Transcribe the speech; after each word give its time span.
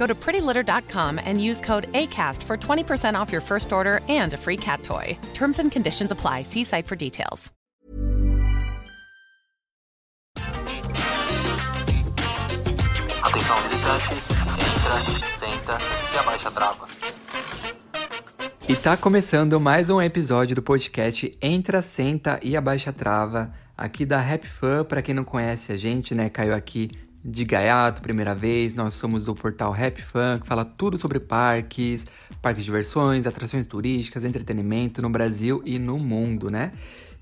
Go 0.00 0.06
to 0.06 0.14
prettylitter.com 0.14 1.20
and 1.22 1.42
use 1.42 1.60
code 1.60 1.92
ACAST 1.92 2.42
for 2.42 2.56
20% 2.56 3.20
off 3.20 3.30
your 3.30 3.42
first 3.42 3.70
order 3.70 4.00
and 4.08 4.32
a 4.32 4.38
free 4.38 4.56
cat 4.56 4.82
toy. 4.82 5.06
Terms 5.34 5.58
and 5.58 5.70
conditions 5.70 6.10
apply. 6.10 6.44
See 6.44 6.64
site 6.64 6.86
for 6.86 6.96
details. 6.96 7.52
Atenção 13.22 13.56
visitantes, 13.62 14.30
entra, 14.72 15.30
senta 15.30 15.78
e 16.14 16.18
abaixa 16.18 16.48
a 16.48 16.52
trava. 16.52 16.86
E 18.66 18.74
tá 18.76 18.96
começando 18.96 19.60
mais 19.60 19.90
um 19.90 20.00
episódio 20.00 20.56
do 20.56 20.62
podcast 20.62 21.30
Entra, 21.42 21.82
Senta 21.82 22.40
e 22.42 22.56
Abaixa 22.56 22.88
a 22.90 22.92
Trava, 22.92 23.52
aqui 23.76 24.06
da 24.06 24.18
Rap 24.18 24.46
Fan, 24.46 24.84
para 24.84 25.02
quem 25.02 25.14
não 25.14 25.24
conhece 25.24 25.72
a 25.72 25.76
gente, 25.76 26.14
né, 26.14 26.30
caiu 26.30 26.54
aqui 26.54 26.90
de 27.24 27.44
gaiato, 27.44 28.00
primeira 28.00 28.34
vez, 28.34 28.74
nós 28.74 28.94
somos 28.94 29.24
do 29.24 29.34
portal 29.34 29.72
Rap 29.72 30.00
Fan, 30.00 30.38
que 30.40 30.46
fala 30.46 30.64
tudo 30.64 30.96
sobre 30.96 31.20
parques, 31.20 32.06
parques 32.40 32.62
de 32.62 32.66
diversões, 32.66 33.26
atrações 33.26 33.66
turísticas, 33.66 34.24
entretenimento 34.24 35.02
no 35.02 35.10
Brasil 35.10 35.62
e 35.64 35.78
no 35.78 35.98
mundo, 35.98 36.50
né? 36.50 36.72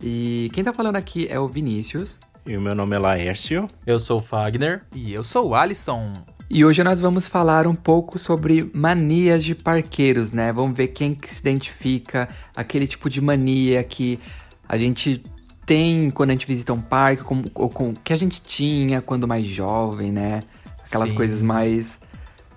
E 0.00 0.50
quem 0.52 0.62
tá 0.62 0.72
falando 0.72 0.96
aqui 0.96 1.26
é 1.28 1.38
o 1.40 1.48
Vinícius. 1.48 2.18
E 2.46 2.56
o 2.56 2.60
meu 2.60 2.74
nome 2.74 2.94
é 2.94 2.98
Laércio. 2.98 3.66
Eu 3.84 3.98
sou 3.98 4.20
o 4.20 4.22
Fagner. 4.22 4.82
E 4.94 5.12
eu 5.12 5.24
sou 5.24 5.48
o 5.48 5.54
Alisson. 5.54 6.12
E 6.48 6.64
hoje 6.64 6.82
nós 6.82 6.98
vamos 6.98 7.26
falar 7.26 7.66
um 7.66 7.74
pouco 7.74 8.18
sobre 8.18 8.70
manias 8.72 9.44
de 9.44 9.54
parqueiros, 9.54 10.32
né? 10.32 10.50
Vamos 10.52 10.76
ver 10.76 10.88
quem 10.88 11.12
que 11.12 11.28
se 11.28 11.40
identifica, 11.40 12.28
aquele 12.56 12.86
tipo 12.86 13.10
de 13.10 13.20
mania 13.20 13.84
que 13.84 14.18
a 14.66 14.76
gente 14.78 15.22
tem 15.68 16.10
quando 16.10 16.30
a 16.30 16.32
gente 16.32 16.46
visita 16.46 16.72
um 16.72 16.80
parque, 16.80 17.22
com, 17.22 17.44
ou 17.54 17.68
com 17.68 17.92
que 17.92 18.14
a 18.14 18.16
gente 18.16 18.40
tinha 18.40 19.02
quando 19.02 19.28
mais 19.28 19.44
jovem, 19.44 20.10
né? 20.10 20.40
Aquelas 20.82 21.10
Sim. 21.10 21.14
coisas 21.14 21.42
mais 21.42 22.00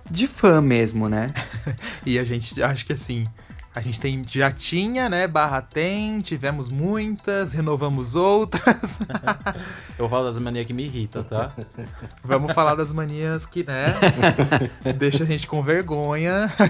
de 0.09 0.27
fã 0.27 0.61
mesmo, 0.61 1.09
né? 1.09 1.27
e 2.05 2.17
a 2.17 2.23
gente, 2.23 2.63
acho 2.63 2.85
que 2.85 2.94
assim, 2.94 3.25
a 3.73 3.79
gente 3.79 4.01
tem, 4.01 4.21
já 4.27 4.51
tinha, 4.51 5.07
né? 5.07 5.27
Barra 5.27 5.61
tem, 5.61 6.19
tivemos 6.19 6.69
muitas, 6.69 7.53
renovamos 7.53 8.15
outras. 8.15 8.99
Eu 9.97 10.09
falo 10.09 10.25
das 10.25 10.37
manias 10.39 10.65
que 10.65 10.73
me 10.73 10.83
irritam, 10.83 11.23
tá? 11.23 11.53
Vamos 12.21 12.51
falar 12.51 12.75
das 12.75 12.91
manias 12.91 13.45
que, 13.45 13.63
né? 13.63 13.93
deixa 14.97 15.23
a 15.23 15.27
gente 15.27 15.47
com 15.47 15.63
vergonha. 15.63 16.51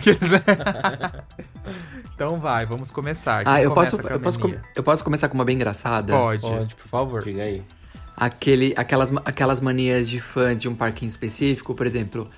Então 2.14 2.40
vai, 2.40 2.68
vamos 2.68 2.92
começar. 2.92 3.44
Quem 3.44 3.52
ah, 3.52 3.64
eu 3.64 3.74
posso, 3.74 3.96
eu, 3.96 4.20
posso, 4.20 4.40
eu 4.76 4.84
posso 4.84 5.04
começar 5.04 5.28
com 5.28 5.34
uma 5.34 5.44
bem 5.44 5.56
engraçada? 5.56 6.14
Pode. 6.14 6.42
Pode, 6.42 6.76
por 6.76 6.88
favor. 6.88 7.24
Diga 7.24 7.42
aí. 7.42 7.64
Aquele, 8.16 8.76
aquelas, 8.78 9.12
aquelas 9.26 9.60
manias 9.60 10.08
de 10.08 10.22
fã 10.22 10.56
de 10.56 10.70
um 10.70 10.76
parquinho 10.76 11.10
específico, 11.10 11.74
por 11.74 11.88
exemplo, 11.88 12.30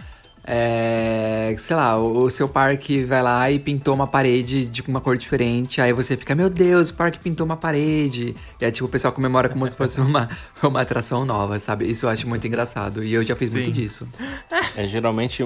é, 0.46 1.56
sei 1.58 1.76
lá, 1.76 1.98
o, 1.98 2.26
o 2.26 2.30
seu 2.30 2.50
parque 2.50 3.06
vai 3.06 3.22
lá 3.22 3.50
e 3.50 3.58
pintou 3.58 3.94
uma 3.94 4.06
parede 4.06 4.66
de 4.66 4.82
uma 4.82 5.00
cor 5.00 5.18
diferente, 5.18 5.80
aí 5.80 5.94
você 5.94 6.18
fica, 6.18 6.36
meu 6.36 6.50
Deus, 6.50 6.90
o 6.90 6.94
parque 6.96 7.18
pintou 7.18 7.46
uma 7.46 7.56
parede. 7.56 8.36
E 8.60 8.66
aí, 8.66 8.72
tipo, 8.72 8.86
o 8.86 8.90
pessoal 8.90 9.14
comemora 9.14 9.48
como 9.48 9.68
se 9.70 9.76
fosse 9.76 10.02
uma, 10.02 10.30
uma 10.62 10.82
atração 10.82 11.26
nova, 11.26 11.60
sabe? 11.60 11.90
Isso 11.90 12.06
eu 12.06 12.10
acho 12.10 12.28
muito 12.28 12.46
engraçado. 12.46 13.04
E 13.04 13.14
eu 13.14 13.24
já 13.24 13.36
fiz 13.36 13.52
Sim. 13.52 13.58
muito 13.58 13.72
disso. 13.72 14.08
É, 14.76 14.86
geralmente, 14.86 15.46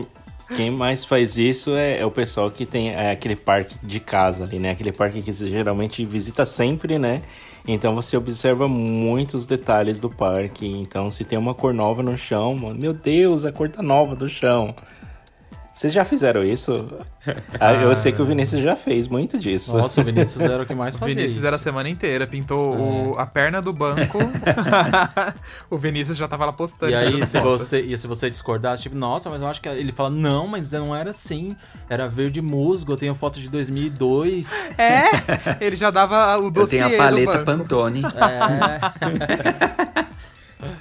quem 0.55 0.71
mais 0.71 1.05
faz 1.05 1.37
isso 1.37 1.75
é, 1.75 1.99
é 1.99 2.05
o 2.05 2.11
pessoal 2.11 2.49
que 2.49 2.65
tem 2.65 2.91
é, 2.91 3.11
aquele 3.11 3.35
parque 3.35 3.75
de 3.83 3.99
casa 3.99 4.45
ali, 4.45 4.57
né? 4.57 4.71
Aquele 4.71 4.91
parque 4.91 5.21
que 5.21 5.31
você 5.31 5.49
geralmente 5.49 6.03
visita 6.05 6.45
sempre, 6.45 6.97
né? 6.97 7.21
Então 7.67 7.93
você 7.93 8.15
observa 8.15 8.67
muitos 8.67 9.45
detalhes 9.45 9.99
do 9.99 10.09
parque. 10.09 10.65
Então, 10.65 11.11
se 11.11 11.25
tem 11.25 11.37
uma 11.37 11.53
cor 11.53 11.73
nova 11.73 12.01
no 12.01 12.17
chão, 12.17 12.55
meu 12.55 12.93
Deus, 12.93 13.43
a 13.43 13.51
cor 13.51 13.69
tá 13.69 13.83
nova 13.83 14.15
do 14.15 14.29
chão. 14.29 14.73
Vocês 15.77 15.93
já 15.93 16.03
fizeram 16.03 16.43
isso? 16.43 16.89
Ah, 17.59 17.73
eu 17.73 17.93
sei 17.93 18.13
que 18.13 18.21
o 18.21 18.25
Vinícius 18.25 18.63
já 18.63 18.75
fez 18.77 19.05
muito 19.07 19.37
disso. 19.37 19.75
Nossa, 19.77 19.99
o 19.99 20.03
Vinícius 20.03 20.41
era 20.45 20.63
o 20.63 20.65
que 20.65 20.73
mais 20.73 20.95
O 20.95 20.99
fazia 20.99 21.13
Vinícius 21.13 21.37
isso. 21.39 21.45
era 21.45 21.57
a 21.57 21.59
semana 21.59 21.89
inteira, 21.89 22.25
pintou 22.25 23.11
o- 23.11 23.19
a 23.19 23.25
perna 23.25 23.61
do 23.61 23.73
banco. 23.73 24.17
o 25.69 25.77
Vinícius 25.77 26.17
já 26.17 26.25
tava 26.25 26.45
lá 26.45 26.53
postando. 26.53 26.93
E 26.93 26.95
aí, 26.95 27.25
se 27.25 27.37
foto. 27.37 27.57
você, 27.59 27.81
e 27.81 27.97
se 27.97 28.07
você 28.07 28.29
discordasse, 28.29 28.83
tipo, 28.83 28.95
nossa, 28.95 29.29
mas 29.29 29.41
eu 29.41 29.47
acho 29.49 29.59
que 29.59 29.67
ele 29.67 29.91
fala, 29.91 30.09
não, 30.09 30.47
mas 30.47 30.71
não 30.71 30.95
era 30.95 31.09
assim. 31.09 31.49
Era 31.89 32.07
verde 32.07 32.41
musgo, 32.41 32.93
eu 32.93 32.97
tenho 32.97 33.13
foto 33.13 33.41
de 33.41 33.49
2002. 33.49 34.49
É, 34.77 35.03
ele 35.59 35.75
já 35.75 35.91
dava 35.91 36.37
o 36.39 36.45
Eu 36.45 36.51
dossiê 36.51 36.79
tenho 36.79 36.85
a 36.85 36.89
do 36.91 36.97
paleta 36.97 37.31
banco. 37.33 37.45
Pantone. 37.45 38.03
É. 38.05 38.79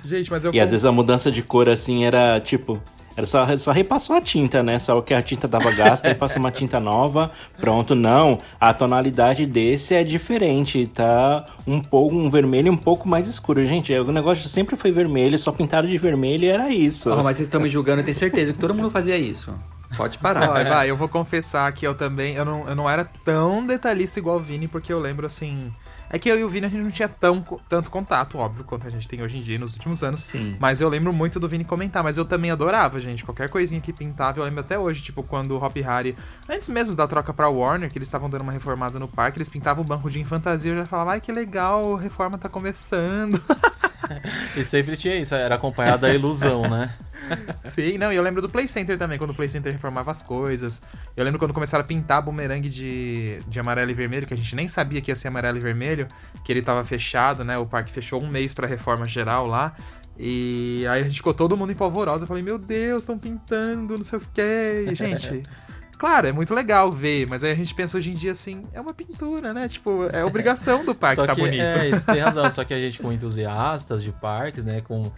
Gente, 0.08 0.30
mas 0.30 0.44
eu 0.44 0.54
E 0.54 0.60
às 0.60 0.70
vezes 0.70 0.86
a 0.86 0.92
mudança 0.92 1.30
de 1.32 1.42
cor 1.42 1.68
assim 1.68 2.04
era 2.04 2.38
tipo. 2.40 2.80
Era 3.16 3.24
só, 3.24 3.56
só 3.56 3.72
repassou 3.72 4.14
a 4.14 4.20
tinta, 4.20 4.62
né? 4.62 4.78
Só 4.78 5.00
que 5.00 5.14
a 5.14 5.22
tinta 5.22 5.48
tava 5.48 5.72
gasta 5.72 6.10
e 6.10 6.14
passou 6.14 6.38
uma 6.38 6.50
tinta 6.52 6.78
nova. 6.78 7.30
Pronto, 7.58 7.94
não. 7.94 8.38
A 8.60 8.74
tonalidade 8.74 9.46
desse 9.46 9.94
é 9.94 10.04
diferente. 10.04 10.86
Tá 10.86 11.46
um 11.66 11.80
pouco 11.80 12.14
um 12.14 12.28
vermelho 12.28 12.70
um 12.70 12.76
pouco 12.76 13.08
mais 13.08 13.26
escuro. 13.26 13.64
Gente, 13.66 13.92
o 13.94 14.12
negócio 14.12 14.48
sempre 14.48 14.76
foi 14.76 14.90
vermelho, 14.90 15.38
só 15.38 15.50
pintaram 15.50 15.88
de 15.88 15.96
vermelho 15.96 16.44
e 16.44 16.48
era 16.48 16.68
isso. 16.68 17.10
Oh, 17.10 17.22
mas 17.22 17.36
vocês 17.36 17.46
estão 17.48 17.60
me 17.60 17.68
julgando, 17.68 18.00
eu 18.00 18.04
tenho 18.04 18.16
certeza 18.16 18.52
que 18.52 18.58
todo 18.58 18.74
mundo 18.74 18.90
fazia 18.90 19.16
isso. 19.16 19.54
Pode 19.96 20.18
parar. 20.18 20.48
Vai, 20.48 20.64
vai, 20.64 20.90
eu 20.90 20.96
vou 20.96 21.08
confessar 21.08 21.72
que 21.72 21.86
eu 21.86 21.94
também. 21.94 22.34
Eu 22.34 22.44
não, 22.44 22.68
eu 22.68 22.74
não 22.74 22.90
era 22.90 23.04
tão 23.24 23.66
detalhista 23.66 24.18
igual 24.18 24.36
o 24.36 24.40
Vini, 24.40 24.68
porque 24.68 24.92
eu 24.92 24.98
lembro 24.98 25.26
assim. 25.26 25.72
É 26.08 26.18
que 26.18 26.28
eu 26.28 26.38
e 26.38 26.44
o 26.44 26.48
Vini 26.48 26.66
a 26.66 26.68
gente 26.68 26.82
não 26.82 26.90
tinha 26.90 27.08
tão, 27.08 27.44
tanto 27.68 27.90
contato, 27.90 28.38
óbvio, 28.38 28.64
quanto 28.64 28.86
a 28.86 28.90
gente 28.90 29.08
tem 29.08 29.22
hoje 29.22 29.38
em 29.38 29.42
dia 29.42 29.58
nos 29.58 29.74
últimos 29.74 30.02
anos. 30.02 30.20
Sim. 30.20 30.56
Mas 30.60 30.80
eu 30.80 30.88
lembro 30.88 31.12
muito 31.12 31.40
do 31.40 31.48
Vini 31.48 31.64
comentar, 31.64 32.02
mas 32.02 32.16
eu 32.16 32.24
também 32.24 32.50
adorava, 32.50 32.98
gente. 33.00 33.24
Qualquer 33.24 33.48
coisinha 33.48 33.80
que 33.80 33.92
pintava, 33.92 34.38
eu 34.38 34.44
lembro 34.44 34.60
até 34.60 34.78
hoje, 34.78 35.02
tipo, 35.02 35.22
quando 35.22 35.52
o 35.52 35.62
Hop 35.62 35.76
Harry, 35.76 36.16
antes 36.48 36.68
mesmo 36.68 36.94
da 36.94 37.06
troca 37.06 37.32
pra 37.32 37.48
Warner, 37.48 37.90
que 37.90 37.98
eles 37.98 38.08
estavam 38.08 38.30
dando 38.30 38.42
uma 38.42 38.52
reformada 38.52 38.98
no 38.98 39.08
parque, 39.08 39.38
eles 39.38 39.48
pintavam 39.48 39.82
o 39.84 39.86
banco 39.86 40.10
de 40.10 40.24
fantasia, 40.24 40.72
eu 40.72 40.76
já 40.76 40.86
falava, 40.86 41.12
ai 41.12 41.20
que 41.20 41.32
legal, 41.32 41.94
reforma 41.94 42.38
tá 42.38 42.48
começando. 42.48 43.40
E 44.56 44.64
sempre 44.64 44.96
tinha 44.96 45.16
isso, 45.16 45.34
era 45.34 45.54
acompanhado 45.54 46.02
da 46.02 46.12
ilusão, 46.12 46.68
né? 46.68 46.90
Sim, 47.64 47.98
não, 47.98 48.12
e 48.12 48.16
eu 48.16 48.22
lembro 48.22 48.40
do 48.40 48.48
Play 48.48 48.68
Center 48.68 48.96
também, 48.96 49.18
quando 49.18 49.30
o 49.30 49.34
Play 49.34 49.48
Center 49.48 49.72
reformava 49.72 50.10
as 50.10 50.22
coisas. 50.22 50.80
Eu 51.16 51.24
lembro 51.24 51.38
quando 51.38 51.52
começaram 51.52 51.82
a 51.82 51.86
pintar 51.86 52.22
bumerangue 52.22 52.68
de, 52.68 53.40
de 53.48 53.60
amarelo 53.60 53.90
e 53.90 53.94
vermelho, 53.94 54.26
que 54.26 54.34
a 54.34 54.36
gente 54.36 54.54
nem 54.54 54.68
sabia 54.68 55.00
que 55.00 55.10
ia 55.10 55.16
ser 55.16 55.28
amarelo 55.28 55.58
e 55.58 55.60
vermelho, 55.60 56.06
que 56.44 56.52
ele 56.52 56.62
tava 56.62 56.84
fechado, 56.84 57.44
né? 57.44 57.58
O 57.58 57.66
parque 57.66 57.90
fechou 57.90 58.22
um 58.22 58.28
mês 58.28 58.54
pra 58.54 58.66
reforma 58.66 59.04
geral 59.06 59.46
lá. 59.46 59.74
E 60.18 60.86
aí 60.88 61.00
a 61.00 61.04
gente 61.04 61.16
ficou 61.16 61.34
todo 61.34 61.56
mundo 61.56 61.72
em 61.72 61.74
polvorosa. 61.74 62.24
Eu 62.24 62.28
falei, 62.28 62.42
meu 62.42 62.58
Deus, 62.58 63.02
estão 63.02 63.18
pintando, 63.18 63.96
não 63.96 64.04
sei 64.04 64.18
o 64.18 64.22
quê. 64.32 64.86
E, 64.90 64.94
gente, 64.94 65.42
Claro, 65.98 66.26
é 66.26 66.32
muito 66.32 66.52
legal 66.54 66.90
ver, 66.92 67.26
mas 67.26 67.42
aí 67.42 67.52
a 67.52 67.54
gente 67.54 67.74
pensa 67.74 67.96
hoje 67.96 68.10
em 68.10 68.14
dia 68.14 68.32
assim, 68.32 68.64
é 68.72 68.80
uma 68.80 68.92
pintura, 68.92 69.54
né? 69.54 69.66
Tipo, 69.68 70.04
é 70.12 70.24
obrigação 70.24 70.84
do 70.84 70.94
parque 70.94 71.16
Só 71.16 71.26
tá 71.26 71.34
que, 71.34 71.40
bonito. 71.40 71.62
É, 71.62 71.88
isso 71.88 72.06
tem 72.06 72.20
razão. 72.20 72.50
Só 72.50 72.64
que 72.64 72.74
a 72.74 72.80
gente, 72.80 72.98
como 72.98 73.12
entusiastas 73.12 74.02
de 74.02 74.12
parques, 74.12 74.62
né? 74.62 74.80
Com 74.80 75.10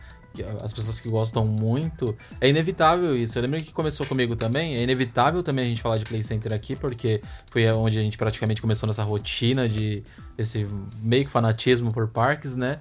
as 0.63 0.73
pessoas 0.73 1.01
que 1.01 1.09
gostam 1.09 1.45
muito, 1.45 2.17
é 2.41 2.49
inevitável 2.49 3.17
isso. 3.17 3.37
Eu 3.37 3.43
lembro 3.43 3.63
que 3.63 3.73
começou 3.73 4.07
comigo 4.07 4.37
também. 4.37 4.77
É 4.77 4.83
inevitável 4.83 5.43
também 5.43 5.65
a 5.65 5.69
gente 5.69 5.83
falar 5.83 5.99
de 5.99 6.05
Play 6.05 6.23
Center 6.23 6.53
aqui, 6.53 6.77
porque 6.77 7.21
foi 7.51 7.67
onde 7.73 7.99
a 7.99 8.03
gente 8.03 8.17
praticamente 8.17 8.61
começou 8.61 8.87
nessa 8.87 9.03
rotina 9.03 9.69
de 9.69 10.03
esse 10.37 10.67
meio 11.03 11.25
que 11.25 11.31
fanatismo 11.31 11.93
por 11.93 12.09
parques, 12.09 12.55
né? 12.55 12.79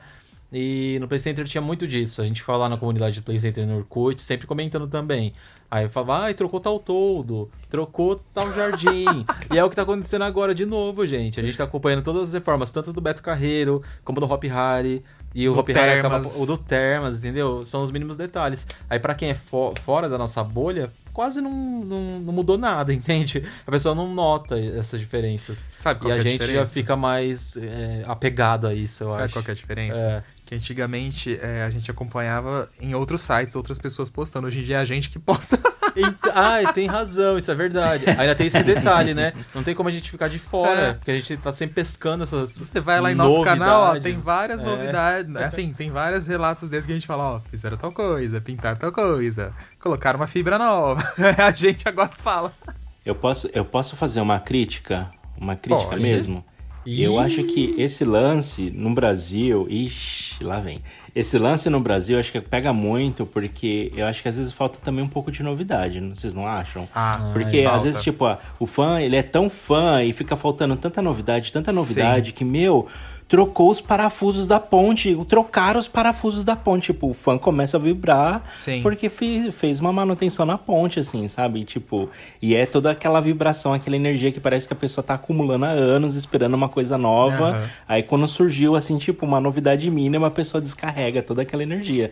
E 0.51 0.97
no 1.01 1.07
Play 1.07 1.19
Center 1.19 1.45
tinha 1.45 1.61
muito 1.61 1.87
disso. 1.87 2.21
A 2.21 2.25
gente 2.25 2.41
ficava 2.41 2.59
lá 2.59 2.69
na 2.69 2.77
comunidade 2.77 3.15
de 3.15 3.21
Play 3.21 3.39
Center 3.39 3.65
no 3.65 3.77
Orkut, 3.77 4.21
sempre 4.21 4.47
comentando 4.47 4.87
também. 4.87 5.33
Aí 5.69 5.89
falava, 5.89 6.23
ai, 6.25 6.33
trocou 6.33 6.59
tal 6.61 6.79
toldo, 6.79 7.49
trocou 7.69 8.21
tal 8.33 8.51
jardim. 8.53 9.05
e 9.53 9.57
é 9.57 9.63
o 9.63 9.69
que 9.69 9.75
tá 9.75 9.81
acontecendo 9.81 10.23
agora 10.23 10.55
de 10.55 10.65
novo, 10.65 11.05
gente. 11.05 11.39
A 11.39 11.43
gente 11.43 11.57
tá 11.57 11.65
acompanhando 11.65 12.03
todas 12.03 12.29
as 12.29 12.33
reformas, 12.33 12.71
tanto 12.71 12.93
do 12.93 13.01
Beto 13.01 13.21
Carreiro, 13.21 13.83
como 14.03 14.19
do 14.21 14.31
Hop 14.31 14.43
Harry. 14.45 15.03
E 15.35 15.47
o 15.49 15.53
Do 15.53 15.59
Hop 15.59 15.67
Harry 15.69 15.99
acaba. 15.99 16.25
O 16.41 16.45
do 16.45 16.57
Termas, 16.57 17.17
entendeu? 17.19 17.65
São 17.65 17.83
os 17.83 17.91
mínimos 17.91 18.15
detalhes. 18.15 18.65
Aí 18.89 18.97
pra 18.97 19.13
quem 19.13 19.29
é 19.29 19.35
fo- 19.35 19.73
fora 19.83 20.07
da 20.07 20.17
nossa 20.17 20.41
bolha, 20.41 20.89
quase 21.17 21.41
não, 21.41 21.51
não, 21.51 22.19
não 22.19 22.31
mudou 22.31 22.59
nada, 22.59 22.93
entende? 22.93 23.43
A 23.65 23.71
pessoa 23.71 23.95
não 23.95 24.13
nota 24.13 24.55
essas 24.59 24.99
diferenças. 24.99 25.67
Sabe 25.75 25.99
qual 25.99 26.11
e 26.13 26.15
é 26.15 26.19
a 26.19 26.21
gente 26.21 26.41
já 26.41 26.45
diferença? 26.45 26.71
fica 26.71 26.95
mais 26.95 27.57
é, 27.57 28.03
apegado 28.05 28.67
a 28.67 28.73
isso, 28.75 29.03
eu 29.03 29.09
Sabe 29.09 29.23
acho. 29.23 29.33
qual 29.33 29.43
que 29.43 29.49
é 29.49 29.53
a 29.53 29.55
diferença? 29.55 29.99
É. 29.99 30.23
Que 30.45 30.53
antigamente 30.53 31.39
é, 31.41 31.63
a 31.63 31.71
gente 31.71 31.89
acompanhava 31.89 32.69
em 32.79 32.93
outros 32.93 33.21
sites, 33.21 33.55
outras 33.55 33.79
pessoas 33.79 34.11
postando. 34.11 34.45
Hoje 34.45 34.59
em 34.59 34.63
dia 34.63 34.77
é 34.77 34.79
a 34.79 34.85
gente 34.85 35.09
que 35.09 35.17
posta. 35.17 35.57
Ai, 36.33 36.71
tem 36.73 36.87
razão, 36.87 37.37
isso 37.37 37.49
é 37.51 37.55
verdade. 37.55 38.05
Ainda 38.09 38.35
tem 38.35 38.47
esse 38.47 38.61
detalhe, 38.63 39.13
né? 39.13 39.33
Não 39.53 39.63
tem 39.63 39.73
como 39.75 39.89
a 39.89 39.91
gente 39.91 40.09
ficar 40.11 40.27
de 40.27 40.39
fora, 40.39 40.79
É. 40.81 40.93
porque 40.93 41.11
a 41.11 41.13
gente 41.15 41.37
tá 41.37 41.53
sempre 41.53 41.75
pescando 41.75 42.23
essas. 42.23 42.57
Você 42.57 42.79
vai 42.79 42.99
lá 43.01 43.11
em 43.11 43.15
nosso 43.15 43.41
canal, 43.41 43.95
ó, 43.95 43.99
tem 43.99 44.17
várias 44.19 44.61
É. 44.61 44.63
novidades. 44.63 45.35
Assim, 45.37 45.73
tem 45.73 45.89
vários 45.91 46.27
relatos 46.27 46.69
desses 46.69 46.85
que 46.85 46.91
a 46.91 46.95
gente 46.95 47.07
fala, 47.07 47.23
ó, 47.35 47.39
fizeram 47.49 47.77
tal 47.77 47.91
coisa, 47.91 48.39
pintaram 48.41 48.77
tal 48.77 48.91
coisa, 48.91 49.53
colocaram 49.79 50.19
uma 50.19 50.27
fibra 50.27 50.57
nova. 50.57 51.01
a 51.37 51.51
gente 51.51 51.87
agora 51.87 52.09
fala. 52.09 52.51
Eu 53.05 53.15
posso, 53.15 53.49
eu 53.53 53.63
posso 53.65 53.95
fazer 53.95 54.19
uma 54.21 54.39
crítica? 54.39 55.09
Uma 55.39 55.55
crítica 55.55 55.89
Pode. 55.89 56.01
mesmo? 56.01 56.43
Ih. 56.85 57.03
Eu 57.03 57.19
acho 57.19 57.43
que 57.43 57.75
esse 57.77 58.05
lance 58.05 58.71
no 58.73 58.93
Brasil. 58.93 59.67
Ixi, 59.69 60.41
lá 60.43 60.59
vem. 60.59 60.81
Esse 61.19 61.37
lance 61.39 61.69
no 61.69 61.79
Brasil 61.79 62.19
acho 62.19 62.31
que 62.31 62.39
pega 62.39 62.71
muito, 62.71 63.25
porque 63.25 63.91
eu 63.95 64.05
acho 64.05 64.21
que 64.21 64.27
às 64.29 64.35
vezes 64.37 64.51
falta 64.51 64.77
também 64.83 65.03
um 65.03 65.07
pouco 65.07 65.31
de 65.31 65.41
novidade, 65.41 65.99
não- 65.99 66.15
vocês 66.15 66.33
não 66.33 66.45
acham? 66.47 66.87
Ah, 66.93 67.31
Porque 67.33 67.63
falta. 67.63 67.77
às 67.77 67.83
vezes, 67.83 68.01
tipo, 68.03 68.25
ó, 68.25 68.37
o 68.59 68.67
fã, 68.67 69.01
ele 69.01 69.15
é 69.15 69.23
tão 69.23 69.49
fã 69.49 70.03
e 70.03 70.13
fica 70.13 70.35
faltando 70.35 70.75
tanta 70.75 71.01
novidade, 71.01 71.51
tanta 71.51 71.71
novidade, 71.73 72.33
que, 72.33 72.45
meu, 72.45 72.87
trocou 73.27 73.69
os 73.69 73.81
parafusos 73.81 74.47
da 74.47 74.59
ponte, 74.59 75.15
trocaram 75.27 75.79
os 75.79 75.87
parafusos 75.87 76.43
da 76.43 76.55
ponte. 76.55 76.87
Tipo, 76.87 77.09
o 77.09 77.13
fã 77.13 77.37
começa 77.37 77.77
a 77.77 77.79
vibrar 77.79 78.43
Sim. 78.57 78.81
porque 78.81 79.09
fez, 79.09 79.53
fez 79.53 79.79
uma 79.79 79.91
manutenção 79.91 80.45
na 80.45 80.57
ponte, 80.57 80.99
assim, 80.99 81.27
sabe? 81.27 81.65
Tipo, 81.65 82.09
e 82.41 82.55
é 82.55 82.65
toda 82.65 82.91
aquela 82.91 83.19
vibração, 83.19 83.73
aquela 83.73 83.95
energia 83.95 84.31
que 84.31 84.39
parece 84.39 84.67
que 84.67 84.73
a 84.73 84.77
pessoa 84.77 85.03
tá 85.03 85.15
acumulando 85.15 85.65
há 85.65 85.69
anos, 85.69 86.15
esperando 86.15 86.53
uma 86.53 86.69
coisa 86.69 86.97
nova. 86.97 87.49
Aham. 87.49 87.69
Aí 87.87 88.03
quando 88.03 88.27
surgiu, 88.27 88.75
assim, 88.75 88.97
tipo, 88.97 89.25
uma 89.25 89.41
novidade 89.41 89.89
mínima, 89.91 90.27
a 90.27 90.31
pessoa 90.31 90.61
descarrega 90.61 91.21
toda 91.21 91.41
aquela 91.41 91.63
energia. 91.63 92.11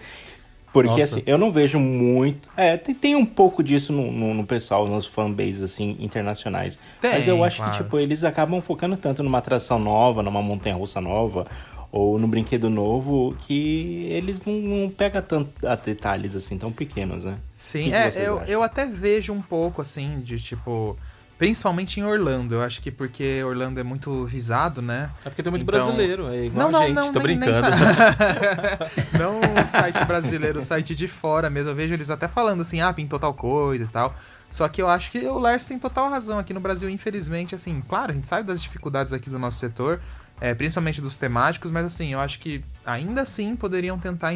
Porque, 0.75 0.89
Nossa. 0.89 1.03
assim, 1.03 1.23
eu 1.25 1.37
não 1.37 1.53
vejo 1.53 1.79
muito. 1.79 2.49
É, 2.57 2.75
tem, 2.75 2.93
tem 2.93 3.15
um 3.15 3.25
pouco 3.25 3.63
disso 3.63 3.93
no, 3.93 4.11
no, 4.11 4.33
no 4.33 4.45
pessoal, 4.45 4.85
nos 4.85 5.05
fanbases, 5.05 5.61
assim, 5.61 5.95
internacionais. 6.01 6.77
Tem, 6.99 7.11
Mas 7.11 7.25
eu 7.29 7.41
acho 7.45 7.59
claro. 7.59 7.71
que, 7.71 7.77
tipo, 7.81 7.97
eles 7.97 8.25
acabam 8.25 8.61
focando 8.61 8.97
tanto 8.97 9.23
numa 9.23 9.37
atração 9.37 9.79
nova, 9.79 10.21
numa 10.21 10.41
montanha 10.41 10.75
russa 10.75 10.99
nova, 10.99 11.47
ou 11.93 12.19
num 12.19 12.27
brinquedo 12.27 12.69
novo, 12.69 13.37
que 13.39 14.05
eles 14.09 14.43
não, 14.43 14.51
não 14.51 14.89
pegam 14.89 15.21
tanto 15.21 15.65
a 15.65 15.75
detalhes, 15.75 16.35
assim, 16.35 16.57
tão 16.57 16.73
pequenos, 16.73 17.23
né? 17.23 17.37
Sim, 17.55 17.93
é, 17.93 18.11
eu, 18.13 18.39
acham? 18.39 18.47
eu 18.49 18.61
até 18.61 18.85
vejo 18.85 19.31
um 19.31 19.41
pouco, 19.41 19.81
assim, 19.81 20.19
de 20.19 20.37
tipo. 20.37 20.97
Principalmente 21.37 21.99
em 21.99 22.03
Orlando. 22.03 22.55
Eu 22.55 22.61
acho 22.61 22.81
que 22.81 22.89
porque 22.89 23.43
Orlando 23.43 23.77
é 23.79 23.83
muito 23.83 24.25
visado, 24.25 24.81
né? 24.81 25.09
É 25.25 25.29
porque 25.29 25.43
tem 25.43 25.51
muito 25.51 25.63
Então- 25.63 25.79
brasileiro, 25.81 26.27
é 26.29 26.45
igual 26.45 26.71
Não, 26.71 26.77
a 26.77 26.81
não, 26.81 26.87
gente, 26.87 26.95
não, 26.95 27.11
tô 27.11 27.19
nem- 27.19 27.27
nem 27.37 27.39
brincando. 27.39 27.67
sa- 27.67 28.89
não 29.19 29.39
o 29.41 29.67
site 29.69 30.05
brasileiro, 30.05 30.59
o 30.59 30.63
site 30.63 30.95
de 30.95 31.07
fora 31.07 31.49
mesmo. 31.49 31.71
Eu 31.71 31.75
vejo 31.75 31.93
eles 31.93 32.09
até 32.09 32.27
falando 32.27 32.61
assim, 32.61 32.79
ah, 32.81 32.93
pintou 32.93 33.19
tal 33.19 33.33
coisa 33.33 33.83
e 33.83 33.87
tal. 33.87 34.15
Só 34.49 34.67
que 34.69 34.81
eu 34.81 34.87
acho 34.87 35.11
que 35.11 35.19
o 35.27 35.37
Lars 35.37 35.65
tem 35.65 35.77
total 35.77 36.09
razão 36.09 36.39
aqui 36.39 36.53
no 36.53 36.61
Brasil, 36.61 36.89
infelizmente, 36.89 37.53
assim, 37.53 37.83
claro, 37.89 38.11
a 38.11 38.15
gente 38.15 38.27
sabe 38.27 38.43
das 38.47 38.61
dificuldades 38.61 39.11
aqui 39.11 39.29
do 39.29 39.37
nosso 39.37 39.57
setor, 39.59 39.99
é, 40.39 40.53
principalmente 40.53 41.01
dos 41.01 41.17
temáticos, 41.17 41.69
mas 41.71 41.85
assim, 41.85 42.13
eu 42.13 42.19
acho 42.21 42.39
que 42.39 42.63
ainda 42.85 43.21
assim 43.23 43.55
poderiam 43.57 43.99
tentar 43.99 44.33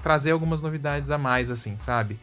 trazer 0.00 0.30
algumas 0.30 0.62
novidades 0.62 1.10
a 1.10 1.18
mais, 1.18 1.50
assim, 1.50 1.76
sabe? 1.76 2.16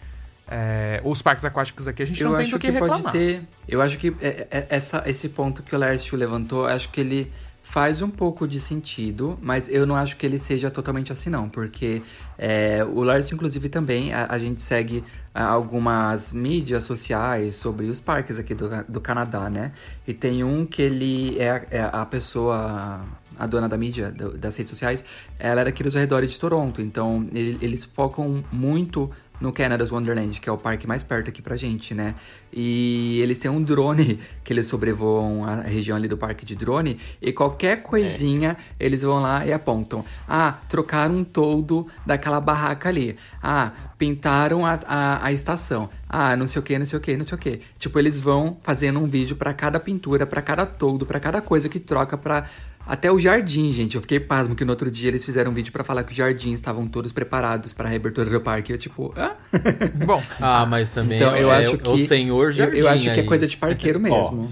É, 0.47 1.01
os 1.03 1.21
parques 1.21 1.45
aquáticos 1.45 1.87
aqui 1.87 2.03
a 2.03 2.05
gente 2.05 2.21
eu 2.21 2.29
não 2.29 2.37
tem 2.37 2.49
do 2.49 2.59
que, 2.59 2.67
que, 2.67 2.73
reclamar. 2.73 3.01
pode 3.01 3.11
ter. 3.13 3.41
Eu 3.67 3.81
acho 3.81 3.97
que 3.97 4.13
é- 4.21 4.47
é- 4.51 4.67
essa, 4.69 5.03
esse 5.07 5.29
ponto 5.29 5.63
que 5.63 5.73
o 5.75 5.77
Lércio 5.79 6.17
levantou, 6.17 6.67
acho 6.67 6.89
que 6.89 6.99
ele 6.99 7.31
faz 7.63 8.01
um 8.03 8.09
pouco 8.09 8.47
de 8.47 8.59
sentido, 8.59 9.39
mas 9.41 9.67
eu 9.67 9.85
não 9.87 9.95
acho 9.95 10.15
que 10.17 10.25
ele 10.25 10.37
seja 10.37 10.69
totalmente 10.69 11.11
assim, 11.11 11.29
não, 11.29 11.49
porque 11.49 12.03
é, 12.37 12.83
o 12.87 13.01
Lércio, 13.01 13.33
inclusive, 13.33 13.67
também, 13.67 14.13
a, 14.13 14.27
a 14.29 14.37
gente 14.37 14.61
segue 14.61 15.03
ah, 15.33 15.45
algumas 15.45 16.31
mídias 16.31 16.83
sociais 16.83 17.55
sobre 17.55 17.87
os 17.87 17.99
parques 17.99 18.37
aqui 18.37 18.53
do, 18.53 18.69
do 18.87 19.01
Canadá, 19.01 19.49
né? 19.49 19.71
E 20.05 20.13
tem 20.13 20.43
um 20.43 20.65
que 20.67 20.81
ele 20.83 21.39
é, 21.39 21.49
a- 21.49 21.65
é 21.71 21.81
a 21.91 22.05
pessoa. 22.05 23.01
A 23.39 23.47
dona 23.47 23.67
da 23.67 23.75
mídia, 23.75 24.11
do- 24.11 24.37
das 24.37 24.55
redes 24.55 24.69
sociais, 24.69 25.03
ela 25.39 25.61
é 25.61 25.63
daqui 25.63 25.81
dos 25.81 25.95
arredores 25.97 26.29
de 26.29 26.39
Toronto. 26.39 26.79
Então, 26.79 27.27
ele- 27.33 27.57
eles 27.63 27.83
focam 27.83 28.43
muito 28.51 29.09
no 29.39 29.51
Canada's 29.51 29.91
Wonderland, 29.91 30.39
que 30.39 30.47
é 30.47 30.51
o 30.51 30.57
parque 30.57 30.87
mais 30.87 31.03
perto 31.03 31.29
aqui 31.29 31.41
pra 31.41 31.55
gente, 31.55 31.93
né? 31.93 32.15
E 32.51 33.19
eles 33.21 33.37
têm 33.37 33.49
um 33.49 33.61
drone 33.61 34.19
que 34.43 34.53
eles 34.53 34.67
sobrevoam 34.67 35.45
a 35.45 35.61
região 35.61 35.97
ali 35.97 36.07
do 36.07 36.17
parque 36.17 36.45
de 36.45 36.55
drone 36.55 36.99
e 37.21 37.33
qualquer 37.33 37.81
coisinha 37.81 38.55
eles 38.79 39.01
vão 39.01 39.21
lá 39.21 39.45
e 39.45 39.51
apontam. 39.51 40.05
Ah, 40.27 40.59
trocaram 40.69 41.15
um 41.15 41.23
toldo 41.23 41.87
daquela 42.05 42.39
barraca 42.39 42.89
ali. 42.89 43.17
Ah, 43.41 43.71
pintaram 43.97 44.65
a, 44.65 44.79
a, 44.85 45.25
a 45.25 45.31
estação. 45.31 45.89
Ah, 46.07 46.35
não 46.35 46.45
sei 46.45 46.59
o 46.59 46.63
que, 46.63 46.77
não 46.77 46.85
sei 46.85 46.97
o 46.99 47.01
que, 47.01 47.17
não 47.17 47.25
sei 47.25 47.35
o 47.35 47.39
que. 47.39 47.61
Tipo, 47.77 47.99
eles 47.99 48.19
vão 48.21 48.57
fazendo 48.61 48.99
um 48.99 49.07
vídeo 49.07 49.35
pra 49.35 49.53
cada 49.53 49.79
pintura, 49.79 50.25
pra 50.25 50.41
cada 50.41 50.65
toldo, 50.65 51.05
pra 51.05 51.19
cada 51.19 51.41
coisa 51.41 51.67
que 51.67 51.79
troca 51.79 52.17
pra 52.17 52.45
até 52.85 53.11
o 53.11 53.17
jardim, 53.19 53.71
gente. 53.71 53.95
Eu 53.95 54.01
fiquei 54.01 54.19
pasmo 54.19 54.55
que 54.55 54.63
no 54.65 54.71
outro 54.71 54.89
dia 54.91 55.09
eles 55.09 55.23
fizeram 55.23 55.51
um 55.51 55.53
vídeo 55.53 55.71
pra 55.71 55.83
falar 55.83 56.03
que 56.03 56.11
os 56.11 56.17
jardins 56.17 56.55
estavam 56.55 56.87
todos 56.87 57.11
preparados 57.11 57.73
pra 57.73 57.87
reabertura 57.87 58.29
do 58.29 58.41
parque. 58.41 58.71
Eu, 58.73 58.77
tipo, 58.77 59.13
ah? 59.15 59.35
Bom, 60.05 60.21
Ah, 60.39 60.65
mas 60.65 60.91
também 60.91 61.17
Então, 61.17 61.35
eu 61.35 61.51
é, 61.51 61.57
acho 61.65 61.75
é 61.75 61.77
que. 61.77 61.89
o 61.89 61.97
senhor 61.97 62.45
eu, 62.47 62.51
jardim 62.51 62.77
eu 62.77 62.87
acho 62.89 63.03
que 63.03 63.09
é 63.09 63.13
aí. 63.13 63.23
coisa 63.25 63.47
de 63.47 63.55
parqueiro 63.57 63.99
mesmo. 64.01 64.51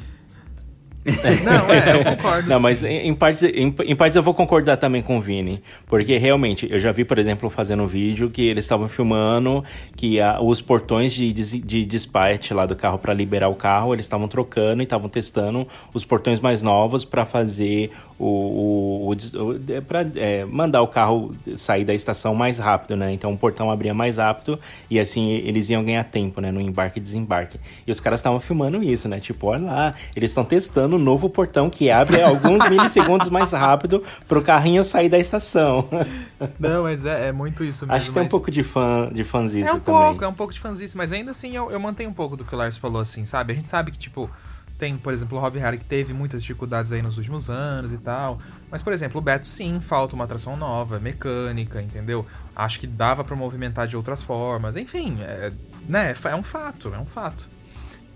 não, 1.44 1.74
é, 1.74 1.96
eu 1.96 2.04
concordo. 2.16 2.48
Não, 2.50 2.60
mas 2.60 2.84
em, 2.84 3.14
partes, 3.16 3.42
em, 3.44 3.74
em 3.86 3.96
partes 3.96 4.16
eu 4.16 4.22
vou 4.22 4.34
concordar 4.34 4.78
também 4.78 5.02
com 5.02 5.18
o 5.18 5.22
Vini. 5.22 5.62
Porque 5.88 6.18
realmente, 6.18 6.68
eu 6.72 6.80
já 6.80 6.92
vi, 6.92 7.04
por 7.04 7.18
exemplo, 7.18 7.50
fazendo 7.50 7.82
um 7.84 7.88
vídeo 7.88 8.30
que 8.30 8.44
eles 8.48 8.66
estavam 8.66 8.88
filmando 8.88 9.64
que 9.96 10.20
a- 10.22 10.40
os 10.40 10.62
portões 10.62 11.12
de, 11.14 11.34
de 11.34 11.86
dispatch 11.86 12.52
lá 12.52 12.66
do 12.68 12.76
carro 12.76 13.00
para 13.00 13.14
liberar 13.14 13.50
o 13.50 13.56
carro, 13.56 13.94
eles 13.96 14.06
estavam 14.06 14.28
trocando 14.28 14.82
e 14.82 14.84
estavam 14.84 15.10
testando 15.10 15.68
os 15.94 16.06
portões 16.06 16.40
mais 16.40 16.62
novos 16.62 17.04
para 17.04 17.26
fazer 17.26 17.90
o. 18.20 19.08
o, 19.08 19.12
o, 19.12 19.82
pra, 19.88 20.06
é, 20.16 20.46
mandar 20.46 20.82
o 20.84 20.88
carro 20.88 21.32
sair 21.56 21.84
da 21.84 21.94
estação 21.96 22.36
mais 22.36 22.60
rápido, 22.60 22.96
né? 22.96 23.12
Então 23.12 23.34
o 23.34 23.38
portão 23.38 23.72
abria 23.72 23.94
mais 23.94 24.18
rápido 24.18 24.60
e 24.90 25.00
assim 25.00 25.32
eles 25.32 25.70
iam 25.70 25.84
ganhar 25.84 26.04
tempo, 26.04 26.40
né? 26.42 26.52
No 26.52 26.62
embarque 26.62 27.00
e 27.00 27.02
desembarque. 27.02 27.60
E 27.88 27.92
os 27.92 28.00
caras 28.00 28.20
estavam 28.20 28.40
filmando 28.40 28.84
isso, 28.84 29.10
né? 29.10 29.20
Tipo, 29.20 29.48
olha 29.48 29.64
lá, 29.66 29.94
eles 30.16 30.30
estão 30.30 30.44
testando 30.46 30.91
o 30.96 31.00
novo 31.00 31.30
portão 31.30 31.70
que 31.70 31.90
abre 31.92 32.22
alguns 32.22 32.68
milissegundos 32.70 33.30
mais 33.30 33.52
rápido 33.52 34.04
pro 34.28 34.42
carrinho 34.42 34.84
sair 34.84 35.10
da 35.10 35.18
estação. 35.20 35.88
Não, 36.60 36.84
mas 36.84 37.06
é, 37.06 37.28
é 37.28 37.32
muito 37.32 37.64
isso 37.64 37.86
mesmo. 37.86 37.96
Acho 37.96 38.06
que 38.08 38.12
tem 38.14 38.22
um 38.22 38.26
mas- 38.26 38.32
pouco 38.32 38.50
de 38.52 38.64
fã 38.64 39.10
de 39.14 39.24
fanzice 39.24 39.70
É 39.70 39.74
um 39.74 39.80
também. 39.80 40.02
pouco, 40.02 40.24
é 40.24 40.28
um 40.28 40.34
pouco 40.34 40.54
de 40.54 40.60
fanzice, 40.60 40.96
mas 40.98 41.12
ainda 41.12 41.32
assim 41.32 41.56
eu, 41.56 41.72
eu 41.72 41.80
mantenho 41.80 42.10
um 42.10 42.14
pouco 42.14 42.36
do 42.38 42.44
que 42.46 42.54
o 42.54 42.58
Lars 42.58 42.78
falou, 42.78 43.02
assim, 43.02 43.26
sabe? 43.26 43.54
A 43.54 43.56
gente 43.56 43.70
sabe 43.70 43.92
que, 43.92 43.98
tipo, 44.00 44.30
tem, 44.78 44.98
por 44.98 45.14
exemplo, 45.14 45.38
o 45.38 45.42
Rob 45.42 45.60
Harry 45.60 45.78
que 45.78 45.86
teve 45.86 46.12
muitas 46.12 46.42
dificuldades 46.42 46.92
aí 46.92 47.02
nos 47.04 47.18
últimos 47.18 47.50
anos 47.50 47.94
e 47.94 47.98
tal. 48.00 48.40
Mas, 48.72 48.82
por 48.82 48.92
exemplo, 48.94 49.20
o 49.20 49.22
Beto, 49.24 49.48
sim, 49.48 49.80
falta 49.80 50.16
uma 50.16 50.24
atração 50.24 50.58
nova, 50.58 51.00
mecânica, 51.00 51.80
entendeu? 51.82 52.26
Acho 52.56 52.80
que 52.80 52.88
dava 52.88 53.24
pra 53.24 53.36
movimentar 53.36 53.86
de 53.88 53.96
outras 53.96 54.24
formas. 54.24 54.76
Enfim, 54.76 55.18
é, 55.22 55.52
né? 55.88 56.16
É 56.24 56.36
um 56.36 56.42
fato, 56.42 56.92
é 56.96 56.98
um 57.00 57.06
fato. 57.06 57.48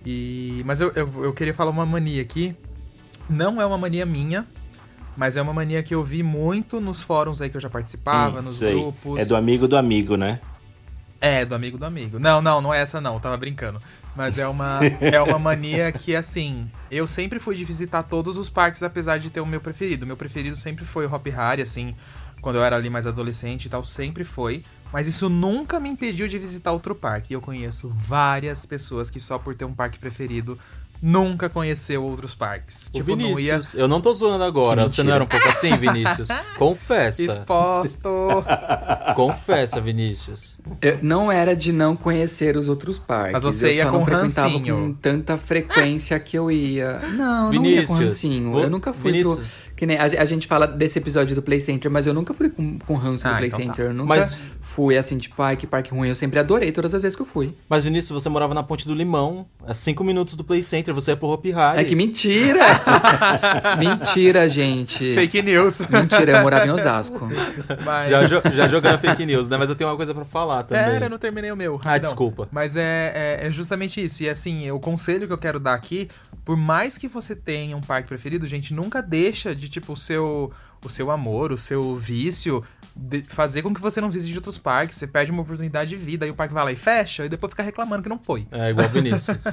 E, 0.05 0.63
mas 0.65 0.82
eu, 0.82 0.91
eu, 0.96 1.24
eu 1.25 1.34
queria 1.34 1.53
falar 1.53 1.72
uma 1.72 1.86
mania 1.86 2.22
aqui. 2.22 2.55
Não 3.29 3.62
é 3.62 3.65
uma 3.65 3.77
mania 3.77 4.05
minha, 4.05 4.46
mas 5.17 5.36
é 5.38 5.41
uma 5.41 5.53
mania 5.53 5.82
que 5.82 5.94
eu 5.96 6.03
vi 6.03 6.22
muito 6.24 6.79
nos 6.79 7.01
fóruns 7.01 7.41
aí 7.41 7.50
que 7.50 7.58
eu 7.58 7.62
já 7.62 7.70
participava, 7.70 8.39
Hum, 8.39 8.44
nos 8.44 8.55
sei. 8.55 8.74
grupos. 8.74 9.20
É 9.20 9.25
do 9.25 9.36
amigo 9.36 9.67
do 9.67 9.75
amigo, 9.77 10.15
né? 10.17 10.39
É, 11.22 11.44
do 11.46 11.55
amigo 11.55 11.77
do 11.77 11.86
amigo. 11.86 12.20
Não, 12.20 12.41
não, 12.41 12.62
não 12.62 12.74
é 12.74 12.82
essa 12.82 13.01
não, 13.01 13.15
eu 13.15 13.20
tava 13.20 13.36
brincando. 13.38 13.82
Mas 14.15 14.38
é 14.38 14.48
uma, 14.48 14.79
é 15.01 15.20
uma 15.22 15.39
mania 15.39 15.91
que, 15.91 16.15
assim, 16.15 16.70
eu 16.91 17.08
sempre 17.08 17.39
fui 17.39 17.55
de 17.55 17.63
visitar 17.65 18.03
todos 18.03 18.38
os 18.38 18.50
parques, 18.50 18.84
apesar 18.84 19.17
de 19.17 19.29
ter 19.29 19.39
o 19.39 19.46
meu 19.46 19.60
preferido. 19.60 20.03
O 20.03 20.08
meu 20.08 20.17
preferido 20.17 20.55
sempre 20.55 20.86
foi 20.86 21.05
o 21.08 21.13
Hop 21.13 21.25
Harry, 21.27 21.62
assim, 21.63 21.96
quando 22.41 22.58
eu 22.58 22.63
era 22.63 22.75
ali 22.75 22.89
mais 22.89 23.08
adolescente 23.08 23.65
e 23.65 23.70
tal, 23.70 23.84
sempre 23.84 24.24
foi. 24.24 24.63
Mas 24.94 25.08
isso 25.08 25.27
nunca 25.29 25.79
me 25.79 25.89
impediu 25.89 26.27
de 26.27 26.38
visitar 26.38 26.72
outro 26.72 26.94
parque. 26.94 27.34
E 27.34 27.36
eu 27.36 27.41
conheço 27.41 27.89
várias 27.89 28.65
pessoas 28.65 29.10
que 29.10 29.20
só 29.20 29.39
por 29.39 29.55
ter 29.55 29.65
um 29.65 29.74
parque 29.74 29.98
preferido 29.98 30.60
nunca 31.02 31.50
conheceu 31.50 32.04
outros 32.04 32.36
parques. 32.36 32.90
Tipo, 32.92 33.00
o 33.00 33.16
Vinícius, 33.16 33.74
não 33.74 33.80
ia... 33.80 33.84
eu 33.84 33.88
não 33.88 34.02
tô 34.02 34.14
zoando 34.14 34.44
agora. 34.44 34.84
Você 34.84 35.04
não 35.04 35.14
era 35.14 35.24
um 35.24 35.28
pouco 35.28 35.48
assim, 35.48 35.75
Vinícius? 35.78 36.28
Confessa. 36.58 37.22
Exposto. 37.22 38.10
Confessa, 39.16 39.82
Vinícius. 39.82 40.58
Eu 40.82 41.00
não 41.02 41.32
era 41.32 41.56
de 41.56 41.72
não 41.72 41.96
conhecer 41.96 42.58
os 42.58 42.68
outros 42.70 42.98
parques. 42.98 43.34
Mas 43.34 43.44
você 43.44 43.74
ia 43.74 43.84
eu 43.84 43.92
com 43.92 43.98
não 44.00 44.06
frequentava 44.06 44.50
rancinho. 44.50 44.75
com 44.75 44.94
tanta 44.94 45.38
frequência 45.38 46.20
que 46.20 46.38
eu 46.38 46.50
ia. 46.50 47.00
Não, 47.10 47.52
Vinícius, 47.52 47.75
não 47.75 47.82
ia 47.82 47.88
com 47.88 47.94
rancinho. 47.94 48.60
Eu 48.60 48.70
nunca 48.70 48.94
fui 48.94 49.12
Vinícius. 49.12 49.54
pro... 49.54 49.64
Que 49.75 49.86
nem 49.86 49.98
a, 49.98 50.03
a, 50.03 50.25
gente 50.25 50.48
fala 50.48 50.65
desse 50.65 50.98
episódio 51.00 51.36
do 51.36 51.41
Play 51.41 51.60
Center, 51.60 51.91
mas 51.91 52.08
eu 52.08 52.13
nunca 52.13 52.34
fui 52.34 52.50
com, 52.50 52.79
com 52.79 52.94
ranço 52.96 53.27
ah, 53.27 53.32
do 53.32 53.38
Play 53.38 53.50
então 53.50 53.60
Center. 53.60 53.75
Tá. 53.75 53.84
Eu 53.84 53.94
nunca 53.94 54.08
mas... 54.08 54.39
fui 54.62 54.98
assim, 54.98 55.17
tipo, 55.17 55.41
ai, 55.41 55.58
que 55.58 55.67
parque 55.67 55.91
ruim. 55.91 56.08
Eu 56.08 56.15
sempre 56.15 56.39
adorei 56.39 56.72
todas 56.72 56.94
as 56.94 57.01
vezes 57.01 57.15
que 57.15 57.22
eu 57.22 57.25
fui. 57.25 57.53
Mas, 57.67 57.84
Vinícius, 57.84 58.24
você 58.24 58.29
morava 58.29 58.53
na 58.53 58.63
Ponte 58.63 58.88
do 58.88 58.96
Limão, 58.96 59.46
a 59.67 59.74
cinco 59.74 60.01
minutos 60.01 60.36
do 60.36 60.46
Play 60.46 60.63
Center, 60.63 60.94
você 60.94 61.12
é 61.12 61.15
pro 61.15 61.27
Hopi 61.27 61.51
Hari. 61.51 61.82
É 61.82 61.84
que 61.84 61.94
mentira! 61.94 62.62
mentira, 63.77 64.48
gente. 64.48 65.13
Fake 65.13 65.41
news. 65.41 65.79
Mentira, 65.89 66.38
eu 66.38 66.41
morava 66.41 66.65
em 66.65 66.72
Osasco. 66.72 67.27
Mas... 67.84 68.10
Já, 68.10 68.25
já 68.53 68.67
jogando 68.70 68.98
fake 69.00 69.25
news, 69.25 69.50
né? 69.50 69.58
Mas 69.58 69.67
eu 69.67 69.75
tenho 69.75 69.89
uma 69.89 69.98
coisa 69.98 70.13
pra 70.13 70.24
falar 70.24 70.63
também. 70.63 70.86
Pera, 70.86 71.05
eu 71.08 71.10
não 71.10 71.17
terminei 71.17 71.51
o 71.51 71.58
meu. 71.58 71.82
Ah, 71.84 71.98
desculpa. 71.98 72.48
Mas 72.50 72.77
é, 72.77 73.39
é, 73.41 73.48
é 73.48 73.51
justamente 73.51 74.03
isso. 74.03 74.24
E 74.24 74.29
assim, 74.29 74.72
o 74.72 74.79
conselho 74.79 75.27
que 75.27 75.34
eu 75.34 75.38
quero 75.38 75.60
dar 75.60 75.74
aqui, 75.74 76.10
por 76.46 76.56
mais 76.56 76.98
que 76.98 77.08
você 77.08 77.36
tenha 77.36 77.75
um 77.75 77.82
parque 77.82 78.08
preferido, 78.08 78.48
gente, 78.48 78.74
nunca 78.74 79.02
deixa 79.02 79.56
de, 79.56 79.68
tipo, 79.68 79.94
o 79.94 79.98
seu 79.98 80.54
o 80.86 80.90
seu 80.90 81.10
amor, 81.10 81.52
o 81.52 81.58
seu 81.58 81.96
vício, 81.96 82.64
fazer 83.28 83.62
com 83.62 83.74
que 83.74 83.82
você 83.82 84.00
não 84.00 84.10
visite 84.10 84.36
outros 84.38 84.58
parques. 84.58 84.98
Você 84.98 85.08
perde 85.08 85.32
uma 85.32 85.42
oportunidade 85.42 85.90
de 85.90 85.96
vida, 85.96 86.25
aí 86.25 86.32
o 86.32 86.36
parque 86.36 86.54
vai 86.54 86.64
lá 86.64 86.72
e 86.72 86.75
fecha, 86.75 87.25
e 87.25 87.30
depois 87.30 87.52
fica 87.52 87.64
reclamando 87.64 88.04
que 88.04 88.10
não 88.10 88.20
foi. 88.20 88.48
É, 88.52 88.70
igual 88.70 88.86
o 88.86 88.90
Vinícius. 88.90 89.44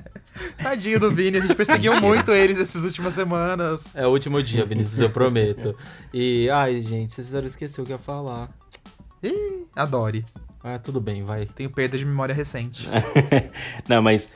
Tadinho 0.56 0.98
do 0.98 1.10
Vini, 1.10 1.38
a 1.38 1.40
gente 1.40 1.54
perseguiu 1.54 2.00
muito 2.00 2.32
eles 2.32 2.58
essas 2.58 2.84
últimas 2.84 3.14
semanas. 3.14 3.94
É 3.94 4.06
o 4.06 4.10
último 4.10 4.42
dia, 4.42 4.64
Vinícius, 4.64 4.98
eu 5.00 5.10
prometo. 5.10 5.76
E, 6.12 6.48
ai, 6.50 6.80
gente, 6.80 7.12
vocês 7.12 7.28
já 7.28 7.40
esqueceu 7.40 7.84
o 7.84 7.86
que 7.86 7.92
ia 7.92 7.98
falar. 7.98 8.48
Ih, 9.22 9.66
adore. 9.76 10.24
Ah, 10.62 10.78
tudo 10.78 11.00
bem, 11.00 11.22
vai. 11.22 11.46
Tenho 11.46 11.70
perda 11.70 11.96
de 11.96 12.04
memória 12.04 12.34
recente. 12.34 12.88
não, 13.88 14.02
mas 14.02 14.28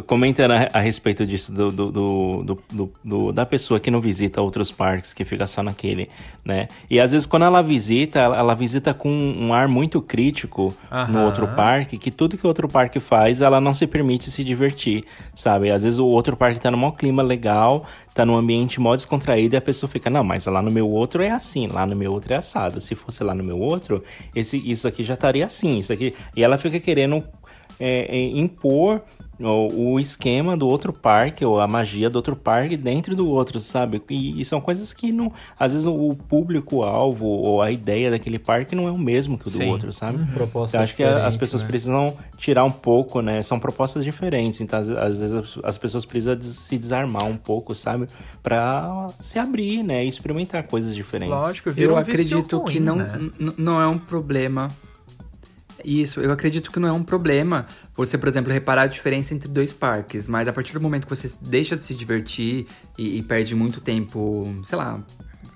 comentando 0.00 0.52
a, 0.52 0.68
a, 0.72 0.80
respeito 0.80 1.26
disso 1.26 1.52
do, 1.52 1.70
do, 1.70 1.92
do, 1.92 2.92
do, 3.04 3.32
da 3.32 3.44
pessoa 3.44 3.78
que 3.78 3.90
não 3.90 4.00
visita 4.00 4.40
outros 4.40 4.72
parques, 4.72 5.12
que 5.12 5.24
fica 5.24 5.46
só 5.46 5.62
naquele, 5.62 6.08
né? 6.42 6.68
E 6.88 6.98
às 6.98 7.12
vezes 7.12 7.26
quando 7.26 7.44
ela 7.44 7.62
visita, 7.62 8.18
ela, 8.18 8.38
ela 8.38 8.54
visita 8.54 8.94
com 8.94 9.10
um 9.10 9.52
ar 9.52 9.68
muito 9.68 10.00
crítico 10.00 10.74
Aham. 10.90 11.12
no 11.12 11.24
outro 11.24 11.46
parque, 11.48 11.98
que 11.98 12.10
tudo 12.10 12.38
que 12.38 12.44
o 12.44 12.48
outro 12.48 12.68
parque 12.68 13.00
faz, 13.00 13.42
ela 13.42 13.60
não 13.60 13.74
se 13.74 13.86
permite 13.86 14.30
se 14.30 14.42
divertir, 14.42 15.04
sabe? 15.34 15.70
Às 15.70 15.82
vezes 15.82 15.98
o 15.98 16.06
outro 16.06 16.36
parque 16.36 16.58
tá 16.58 16.70
num 16.70 16.90
clima 16.90 17.22
legal, 17.22 17.84
tá 18.14 18.24
num 18.24 18.36
ambiente 18.36 18.80
mó 18.80 18.94
descontraído 18.94 19.54
e 19.54 19.58
a 19.58 19.60
pessoa 19.60 19.90
fica, 19.90 20.08
não, 20.08 20.24
mas 20.24 20.46
lá 20.46 20.62
no 20.62 20.70
meu 20.70 20.88
outro 20.88 21.22
é 21.22 21.30
assim, 21.30 21.66
lá 21.66 21.84
no 21.84 21.94
meu 21.94 22.12
outro 22.12 22.32
é 22.32 22.36
assado. 22.36 22.80
Se 22.80 22.94
fosse 22.94 23.22
lá 23.22 23.34
no 23.34 23.44
meu 23.44 23.58
outro, 23.58 24.02
esse, 24.34 24.56
isso 24.58 24.88
aqui 24.88 25.04
já 25.04 25.14
estaria 25.14 25.44
assim, 25.44 25.78
isso 25.78 25.92
aqui. 25.92 26.14
E 26.34 26.42
ela 26.42 26.56
fica 26.56 26.80
querendo 26.80 27.22
é, 27.78 28.16
é, 28.16 28.38
impor 28.38 29.02
o, 29.40 29.94
o, 29.94 30.00
esquema 30.00 30.56
do 30.56 30.68
outro 30.68 30.92
parque, 30.92 31.44
ou 31.44 31.60
a 31.60 31.66
magia 31.66 32.08
do 32.08 32.16
outro 32.16 32.36
parque 32.36 32.76
dentro 32.76 33.16
do 33.16 33.28
outro, 33.28 33.58
sabe? 33.58 34.00
E, 34.08 34.40
e 34.40 34.44
são 34.44 34.60
coisas 34.60 34.92
que 34.92 35.10
não. 35.10 35.32
Às 35.58 35.72
vezes 35.72 35.86
o 35.86 36.16
público-alvo 36.28 37.26
ou 37.26 37.62
a 37.62 37.70
ideia 37.70 38.10
daquele 38.10 38.38
parque 38.38 38.74
não 38.74 38.86
é 38.86 38.90
o 38.90 38.98
mesmo 38.98 39.36
que 39.36 39.48
o 39.48 39.50
do 39.50 39.56
Sim. 39.56 39.70
outro, 39.70 39.92
sabe? 39.92 40.18
Uhum. 40.18 40.26
Proposta 40.26 40.76
então, 40.76 40.84
acho 40.84 40.94
que 40.94 41.02
as 41.02 41.36
pessoas 41.36 41.62
né? 41.62 41.68
precisam 41.68 42.16
tirar 42.36 42.64
um 42.64 42.70
pouco, 42.70 43.20
né? 43.20 43.42
São 43.42 43.58
propostas 43.58 44.04
diferentes, 44.04 44.60
então 44.60 44.78
às, 44.78 44.88
às 44.88 45.18
vezes 45.18 45.58
as 45.62 45.78
pessoas 45.78 46.04
precisam 46.04 46.40
se 46.40 46.78
desarmar 46.78 47.24
um 47.24 47.36
pouco, 47.36 47.74
sabe? 47.74 48.06
Pra 48.42 49.08
se 49.20 49.38
abrir, 49.38 49.82
né? 49.82 50.04
E 50.04 50.08
experimentar 50.08 50.62
coisas 50.64 50.94
diferentes. 50.94 51.34
Lógico, 51.34 51.70
eu 51.76 51.94
um 51.94 51.96
acredito 51.96 52.58
ruim, 52.58 52.72
que 52.72 52.80
não, 52.80 52.96
né? 52.96 53.30
não 53.56 53.80
é 53.80 53.86
um 53.86 53.98
problema 53.98 54.70
isso, 55.84 56.20
eu 56.20 56.32
acredito 56.32 56.70
que 56.70 56.78
não 56.78 56.88
é 56.88 56.92
um 56.92 57.02
problema 57.02 57.66
você, 57.94 58.16
por 58.16 58.28
exemplo, 58.28 58.52
reparar 58.52 58.82
a 58.82 58.86
diferença 58.86 59.34
entre 59.34 59.48
dois 59.48 59.72
parques, 59.72 60.26
mas 60.26 60.48
a 60.48 60.52
partir 60.52 60.72
do 60.72 60.80
momento 60.80 61.06
que 61.06 61.14
você 61.14 61.30
deixa 61.40 61.76
de 61.76 61.84
se 61.84 61.94
divertir 61.94 62.66
e, 62.96 63.18
e 63.18 63.22
perde 63.22 63.54
muito 63.54 63.80
tempo, 63.80 64.44
sei 64.64 64.78
lá, 64.78 65.00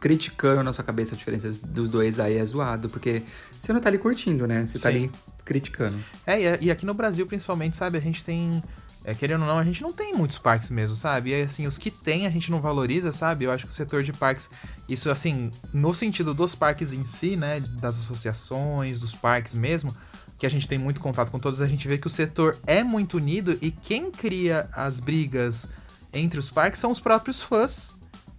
criticando 0.00 0.62
na 0.62 0.72
sua 0.72 0.84
cabeça 0.84 1.14
a 1.14 1.18
diferença 1.18 1.50
dos 1.66 1.90
dois, 1.90 2.20
aí 2.20 2.36
é 2.36 2.44
zoado, 2.44 2.88
porque 2.88 3.22
você 3.52 3.72
não 3.72 3.80
tá 3.80 3.88
ali 3.88 3.98
curtindo, 3.98 4.46
né? 4.46 4.64
Você 4.64 4.78
tá 4.78 4.90
Sim. 4.90 4.96
ali 4.96 5.10
criticando. 5.44 5.96
É, 6.26 6.62
e 6.62 6.70
aqui 6.70 6.84
no 6.84 6.94
Brasil, 6.94 7.26
principalmente, 7.26 7.76
sabe, 7.76 7.96
a 7.96 8.00
gente 8.00 8.24
tem. 8.24 8.62
É, 9.04 9.14
querendo 9.14 9.42
ou 9.42 9.46
não, 9.46 9.58
a 9.58 9.64
gente 9.64 9.82
não 9.82 9.92
tem 9.92 10.12
muitos 10.12 10.36
parques 10.36 10.68
mesmo, 10.68 10.96
sabe? 10.96 11.30
E 11.30 11.42
assim, 11.42 11.66
os 11.66 11.78
que 11.78 11.92
tem 11.92 12.26
a 12.26 12.30
gente 12.30 12.50
não 12.50 12.60
valoriza, 12.60 13.12
sabe? 13.12 13.44
Eu 13.44 13.52
acho 13.52 13.64
que 13.64 13.70
o 13.70 13.74
setor 13.74 14.02
de 14.02 14.12
parques, 14.12 14.50
isso 14.88 15.08
assim, 15.10 15.52
no 15.72 15.94
sentido 15.94 16.34
dos 16.34 16.56
parques 16.56 16.92
em 16.92 17.04
si, 17.04 17.36
né? 17.36 17.60
Das 17.80 17.96
associações, 18.00 18.98
dos 18.98 19.14
parques 19.14 19.54
mesmo, 19.54 19.94
que 20.38 20.46
a 20.46 20.50
gente 20.50 20.68
tem 20.68 20.78
muito 20.78 21.00
contato 21.00 21.30
com 21.30 21.38
todos, 21.38 21.60
a 21.60 21.66
gente 21.66 21.88
vê 21.88 21.98
que 21.98 22.06
o 22.06 22.10
setor 22.10 22.58
é 22.66 22.84
muito 22.84 23.16
unido 23.16 23.58
e 23.62 23.70
quem 23.70 24.10
cria 24.10 24.68
as 24.72 25.00
brigas 25.00 25.68
entre 26.12 26.38
os 26.38 26.50
parques 26.50 26.80
são 26.80 26.90
os 26.90 27.00
próprios 27.00 27.40
fãs. 27.40 27.95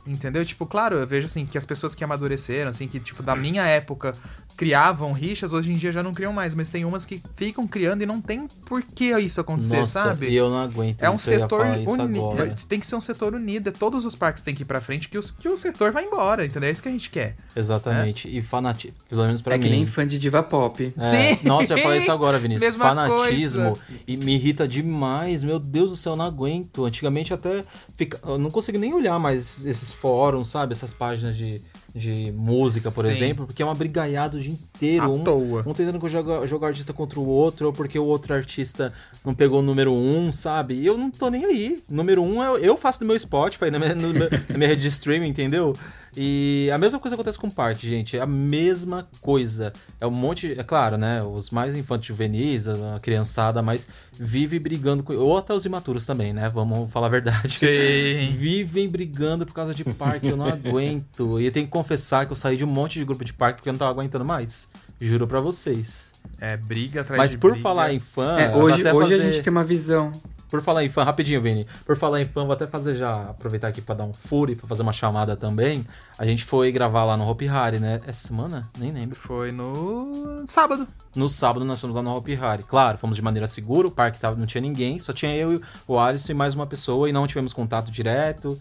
Entendeu? 0.07 0.45
Tipo, 0.45 0.65
claro, 0.65 0.97
eu 0.97 1.07
vejo 1.07 1.25
assim 1.25 1.45
que 1.45 1.57
as 1.57 1.65
pessoas 1.65 1.93
que 1.93 2.03
amadureceram, 2.03 2.69
assim, 2.69 2.87
que, 2.87 2.99
tipo, 2.99 3.21
da 3.21 3.35
minha 3.35 3.65
época 3.65 4.13
criavam 4.57 5.11
rixas, 5.11 5.53
hoje 5.53 5.71
em 5.71 5.75
dia 5.75 5.91
já 5.91 6.01
não 6.01 6.13
criam 6.13 6.33
mais, 6.33 6.55
mas 6.55 6.69
tem 6.69 6.83
umas 6.83 7.05
que 7.05 7.21
ficam 7.35 7.67
criando 7.67 8.01
e 8.01 8.05
não 8.07 8.19
tem 8.19 8.47
por 8.65 8.81
que 8.81 9.15
isso 9.19 9.39
acontecer, 9.39 9.77
Nossa, 9.77 10.01
sabe? 10.01 10.29
E 10.29 10.35
eu 10.35 10.49
não 10.49 10.57
aguento. 10.57 11.03
É 11.03 11.09
um 11.09 11.17
setor 11.17 11.65
unido. 11.85 12.65
Tem 12.67 12.79
que 12.79 12.87
ser 12.87 12.95
um 12.95 13.01
setor 13.01 13.35
unido. 13.35 13.69
É 13.69 13.71
todos 13.71 14.03
os 14.03 14.15
parques 14.15 14.41
têm 14.41 14.55
que 14.55 14.63
ir 14.63 14.65
pra 14.65 14.81
frente 14.81 15.09
que, 15.09 15.17
os, 15.17 15.29
que 15.29 15.47
o 15.47 15.57
setor 15.57 15.91
vai 15.91 16.05
embora, 16.05 16.43
entendeu? 16.43 16.69
É 16.69 16.71
isso 16.71 16.81
que 16.81 16.89
a 16.89 16.91
gente 16.91 17.09
quer. 17.11 17.35
Exatamente. 17.55 18.27
É? 18.27 18.31
E 18.31 18.41
fanatismo, 18.41 18.97
pelo 19.07 19.25
menos 19.25 19.41
pra 19.41 19.55
é 19.55 19.57
mim. 19.59 19.65
É 19.65 19.69
que 19.69 19.75
nem 19.75 19.85
fã 19.85 20.07
de 20.07 20.17
diva 20.17 20.41
pop. 20.41 20.91
É. 20.97 21.35
Sim! 21.35 21.39
Nossa, 21.43 21.73
eu 21.73 21.77
ia 21.77 21.83
falar 21.83 21.97
isso 21.97 22.11
agora, 22.11 22.39
Vinícius. 22.39 22.71
Mesma 22.71 22.85
Fanatismo. 22.85 23.75
Coisa. 23.75 24.01
E 24.07 24.17
me 24.17 24.33
irrita 24.33 24.67
demais. 24.67 25.43
Meu 25.43 25.59
Deus 25.59 25.91
do 25.91 25.95
céu, 25.95 26.13
eu 26.13 26.17
não 26.17 26.25
aguento. 26.25 26.83
Antigamente 26.83 27.31
até. 27.31 27.63
Fica... 27.95 28.19
Eu 28.25 28.39
não 28.39 28.49
consigo 28.49 28.79
nem 28.79 28.93
olhar 28.93 29.19
mais 29.19 29.63
esses 29.65 29.91
fóruns, 29.97 30.49
sabe? 30.49 30.73
Essas 30.73 30.93
páginas 30.93 31.35
de 31.35 31.61
de 31.97 32.31
música, 32.31 32.91
por 32.91 33.05
Sim. 33.05 33.11
exemplo, 33.11 33.47
porque 33.47 33.61
é 33.61 33.65
uma 33.65 33.73
brigaiada 33.73 34.37
o 34.37 34.39
dia 34.39 34.51
inteiro. 34.51 35.03
À 35.03 35.09
um, 35.09 35.23
toa. 35.23 35.63
Um 35.65 35.73
tentando 35.73 36.07
jogar, 36.07 36.45
jogar 36.45 36.67
artista 36.67 36.93
contra 36.93 37.19
o 37.19 37.27
outro, 37.27 37.67
ou 37.67 37.73
porque 37.73 37.97
o 37.97 38.05
outro 38.05 38.33
artista 38.33 38.93
não 39.25 39.33
pegou 39.33 39.59
o 39.59 39.63
número 39.63 39.91
um, 39.91 40.31
sabe? 40.31 40.75
E 40.75 40.85
eu 40.85 40.97
não 40.97 41.09
tô 41.09 41.29
nem 41.29 41.45
aí. 41.45 41.83
Número 41.89 42.21
um 42.21 42.43
eu, 42.43 42.57
eu 42.59 42.77
faço 42.77 43.01
no 43.01 43.07
meu 43.07 43.19
Spotify, 43.19 43.71
na 43.71 43.79
minha, 43.79 43.95
no, 43.95 44.13
na 44.13 44.57
minha 44.57 44.69
rede 44.69 44.83
de 44.83 44.87
streaming, 44.89 45.29
entendeu? 45.29 45.75
E 46.19 46.67
a 46.73 46.79
mesma 46.79 46.99
coisa 46.99 47.13
acontece 47.13 47.37
com 47.37 47.45
o 47.45 47.51
parque, 47.51 47.87
gente. 47.87 48.17
É 48.17 48.21
a 48.21 48.25
mesma 48.25 49.07
coisa. 49.21 49.71
É 50.01 50.07
um 50.07 50.11
monte. 50.11 50.59
É 50.59 50.63
claro, 50.63 50.97
né? 50.97 51.21
Os 51.21 51.51
mais 51.51 51.75
infantes 51.75 52.07
juvenis, 52.07 52.67
a 52.67 52.99
criançada 52.99 53.61
mais 53.61 53.87
vive 54.11 54.57
brigando 54.57 55.03
com. 55.03 55.13
Ou 55.13 55.37
até 55.37 55.53
os 55.53 55.63
imaturos 55.63 56.07
também, 56.07 56.33
né? 56.33 56.49
Vamos 56.49 56.91
falar 56.91 57.05
a 57.05 57.11
verdade. 57.11 57.59
Sim. 57.59 58.31
Vivem 58.35 58.89
brigando 58.89 59.45
por 59.45 59.53
causa 59.53 59.75
de 59.75 59.83
parque. 59.83 60.27
Eu 60.27 60.37
não 60.37 60.47
aguento. 60.47 61.39
E 61.39 61.45
eu 61.45 61.51
tenho 61.51 61.67
que 61.67 61.71
confessar 61.71 62.25
que 62.25 62.31
eu 62.31 62.37
saí 62.37 62.57
de 62.57 62.65
um 62.65 62.67
monte 62.67 62.97
de 62.97 63.05
grupo 63.05 63.23
de 63.23 63.33
parque 63.33 63.57
porque 63.57 63.69
eu 63.69 63.73
não 63.73 63.77
tava 63.77 63.91
aguentando 63.91 64.25
mais. 64.25 64.67
Juro 64.99 65.27
pra 65.27 65.39
vocês. 65.39 66.11
É, 66.41 66.57
briga 66.57 67.01
atrás 67.01 67.17
Mas 67.17 67.31
de 67.31 67.37
por 67.37 67.51
briga. 67.51 67.63
falar 67.63 67.93
em 67.93 67.99
fã. 67.99 68.39
É, 68.39 68.55
hoje 68.55 68.83
hoje 68.83 68.83
fazer... 68.83 69.21
a 69.21 69.31
gente 69.31 69.43
tem 69.43 69.51
uma 69.51 69.63
visão 69.63 70.11
por 70.49 70.61
falar 70.61 70.83
em 70.83 70.89
fã, 70.89 71.03
rapidinho, 71.03 71.41
Vini. 71.41 71.67
Por 71.85 71.97
falar 71.97 72.21
em 72.21 72.27
fã, 72.27 72.43
vou 72.43 72.53
até 72.53 72.65
fazer 72.65 72.95
já, 72.95 73.29
aproveitar 73.29 73.67
aqui 73.67 73.81
para 73.81 73.95
dar 73.95 74.05
um 74.05 74.13
furo 74.13 74.51
e 74.51 74.55
pra 74.55 74.67
fazer 74.67 74.81
uma 74.81 74.93
chamada 74.93 75.35
também. 75.35 75.85
A 76.17 76.25
gente 76.25 76.43
foi 76.43 76.71
gravar 76.71 77.03
lá 77.05 77.17
no 77.17 77.29
Hopi 77.29 77.47
Hari, 77.47 77.79
né? 77.79 78.01
Essa 78.07 78.27
semana? 78.27 78.69
Nem 78.77 78.91
lembro. 78.91 79.15
Foi 79.15 79.51
no 79.51 80.43
sábado. 80.47 80.87
No 81.15 81.29
sábado 81.29 81.65
nós 81.65 81.81
fomos 81.81 81.95
lá 81.95 82.01
no 82.01 82.15
Hopi 82.15 82.35
Hari. 82.35 82.63
Claro, 82.63 82.97
fomos 82.97 83.15
de 83.15 83.21
maneira 83.21 83.47
segura, 83.47 83.87
o 83.87 83.91
parque 83.91 84.19
tava, 84.19 84.35
não 84.35 84.45
tinha 84.45 84.61
ninguém, 84.61 84.99
só 84.99 85.11
tinha 85.11 85.35
eu, 85.35 85.61
o 85.87 85.99
Alisson 85.99 86.31
e 86.31 86.35
mais 86.35 86.55
uma 86.55 86.65
pessoa, 86.65 87.09
e 87.09 87.11
não 87.11 87.27
tivemos 87.27 87.53
contato 87.53 87.91
direto, 87.91 88.59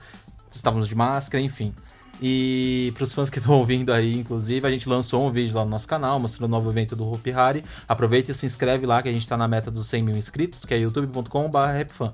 estávamos 0.51 0.89
de 0.89 0.95
máscara, 0.95 1.43
enfim. 1.43 1.75
E 2.21 2.93
para 2.95 3.05
os 3.05 3.13
fãs 3.13 3.31
que 3.31 3.39
estão 3.39 3.55
ouvindo 3.55 3.93
aí, 3.93 4.15
inclusive, 4.15 4.67
a 4.67 4.71
gente 4.71 4.89
lançou 4.89 5.27
um 5.27 5.31
vídeo 5.31 5.55
lá 5.55 5.65
no 5.65 5.71
nosso 5.71 5.87
canal 5.87 6.19
mostrando 6.19 6.51
o 6.51 6.57
novo 6.57 6.71
evento 6.71 6.97
do 6.97 7.11
Hopi 7.11 7.33
Hari. 7.33 7.65
Aproveita 7.89 8.31
e 8.31 8.35
se 8.35 8.47
inscreve 8.47 8.87
lá 8.87 9.03
que 9.03 9.09
a 9.09 9.13
gente 9.13 9.23
está 9.23 9.37
na 9.37 9.47
meta 9.47 9.71
dos 9.71 9.87
100 9.89 10.03
mil 10.03 10.17
inscritos, 10.17 10.65
que 10.65 10.75
é 10.75 10.79
youtube.com.br 10.79 12.11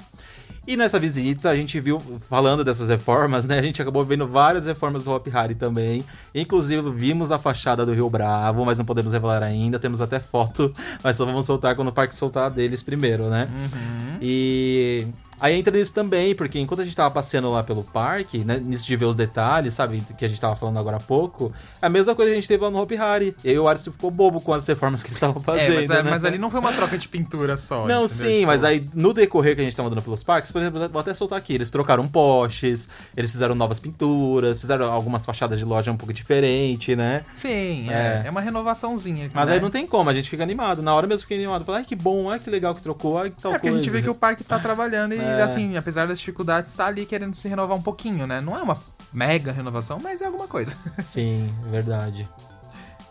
E 0.66 0.76
nessa 0.76 0.98
visita 0.98 1.50
a 1.50 1.56
gente 1.56 1.78
viu, 1.80 2.00
falando 2.20 2.64
dessas 2.64 2.88
reformas, 2.88 3.44
né? 3.44 3.58
A 3.58 3.62
gente 3.62 3.80
acabou 3.80 4.04
vendo 4.04 4.26
várias 4.26 4.66
reformas 4.66 5.04
do 5.04 5.10
Hop 5.10 5.26
Hari 5.32 5.54
também. 5.54 6.04
Inclusive 6.34 6.90
vimos 6.90 7.30
a 7.30 7.38
fachada 7.38 7.86
do 7.86 7.92
Rio 7.92 8.10
Bravo, 8.10 8.64
mas 8.64 8.78
não 8.78 8.84
podemos 8.84 9.12
revelar 9.12 9.42
ainda. 9.42 9.78
Temos 9.78 10.00
até 10.00 10.18
foto, 10.18 10.72
mas 11.02 11.16
só 11.16 11.24
vamos 11.24 11.46
soltar 11.46 11.76
quando 11.76 11.88
o 11.88 11.92
parque 11.92 12.14
soltar 12.14 12.50
deles 12.50 12.82
primeiro, 12.82 13.28
né? 13.28 13.48
Uhum. 13.50 14.18
E 14.20 15.06
Aí 15.42 15.58
entra 15.58 15.76
nisso 15.76 15.92
também, 15.92 16.34
porque 16.36 16.58
enquanto 16.60 16.80
a 16.80 16.84
gente 16.84 16.94
tava 16.96 17.10
passeando 17.10 17.50
lá 17.50 17.64
pelo 17.64 17.82
parque, 17.82 18.38
né, 18.38 18.60
nisso 18.64 18.86
de 18.86 18.94
ver 18.96 19.06
os 19.06 19.16
detalhes, 19.16 19.74
sabe, 19.74 20.00
que 20.16 20.24
a 20.24 20.28
gente 20.28 20.40
tava 20.40 20.54
falando 20.54 20.78
agora 20.78 20.98
há 20.98 21.00
pouco, 21.00 21.52
a 21.82 21.88
mesma 21.88 22.14
coisa 22.14 22.30
a 22.30 22.34
gente 22.34 22.46
teve 22.46 22.62
lá 22.62 22.70
no 22.70 22.80
Hopi 22.80 22.96
Hari. 22.96 23.36
E 23.44 23.50
aí 23.50 23.58
o 23.58 23.66
Arce 23.66 23.90
ficou 23.90 24.08
bobo 24.10 24.40
com 24.40 24.52
as 24.54 24.64
reformas 24.66 25.02
que 25.02 25.08
eles 25.08 25.16
estavam 25.16 25.42
fazendo, 25.42 25.72
É, 25.72 25.86
mas, 25.88 25.90
é, 25.90 26.02
né? 26.04 26.10
mas 26.10 26.24
ali 26.24 26.38
não 26.38 26.48
foi 26.50 26.60
uma 26.60 26.72
troca 26.72 26.96
de 26.96 27.08
pintura 27.08 27.56
só. 27.56 27.78
Não, 27.88 28.04
entendeu? 28.04 28.08
sim, 28.08 28.34
Tipo, 28.36 28.46
mas 28.46 28.62
aí 28.64 28.88
no 28.94 29.12
decorrer 29.12 29.56
que 29.56 29.60
a 29.60 29.64
gente 29.64 29.76
tava 29.76 29.88
andando 29.88 30.02
pelos 30.02 30.22
parques, 30.22 30.52
por 30.52 30.60
exemplo, 30.62 30.88
vou 30.88 31.00
até 31.00 31.12
soltar 31.12 31.38
aqui, 31.38 31.54
eles 31.54 31.70
trocaram 31.72 32.06
postes, 32.06 32.88
eles 33.16 33.32
fizeram 33.32 33.56
novas 33.56 33.80
pinturas, 33.80 34.58
fizeram 34.60 34.92
algumas 34.92 35.26
fachadas 35.26 35.58
de 35.58 35.64
loja 35.64 35.90
um 35.90 35.96
pouco 35.96 36.12
diferente, 36.12 36.94
né? 36.94 37.24
Sim, 37.34 37.90
É. 37.90 37.92
é. 37.92 38.22
É 38.26 38.30
uma 38.30 38.40
renovaçãozinha. 38.40 39.30
Mas 39.34 39.48
né? 39.48 39.54
aí 39.54 39.60
não 39.60 39.70
tem 39.70 39.86
como, 39.86 40.08
a 40.08 40.14
gente 40.14 40.30
fica 40.30 40.42
animado. 40.42 40.82
Na 40.82 40.94
hora 40.94 41.06
mesmo 41.06 41.22
fica 41.22 41.34
animado. 41.34 41.64
Fala, 41.64 41.78
ai 41.78 41.84
que 41.84 41.96
bom, 41.96 42.30
ai 42.30 42.38
que 42.38 42.48
legal 42.48 42.74
que 42.74 42.80
trocou, 42.82 43.18
ai 43.18 43.30
que 43.30 43.40
tal 43.42 43.52
É 43.52 43.54
porque 43.56 43.68
a 43.68 43.70
coisa. 43.72 43.82
gente 43.84 43.92
vê 43.92 44.02
que 44.02 44.08
o 44.10 44.14
parque 44.14 44.44
tá 44.44 44.58
trabalhando 44.58 45.14
e, 45.14 45.18
É. 45.40 45.42
assim, 45.42 45.76
apesar 45.76 46.06
das 46.06 46.18
dificuldades, 46.18 46.72
tá 46.72 46.86
ali 46.86 47.06
querendo 47.06 47.34
se 47.34 47.48
renovar 47.48 47.76
um 47.76 47.82
pouquinho, 47.82 48.26
né? 48.26 48.40
Não 48.40 48.56
é 48.56 48.62
uma 48.62 48.76
mega 49.12 49.52
renovação, 49.52 49.98
mas 50.02 50.20
é 50.20 50.26
alguma 50.26 50.48
coisa. 50.48 50.76
Sim, 51.02 51.52
verdade. 51.70 52.28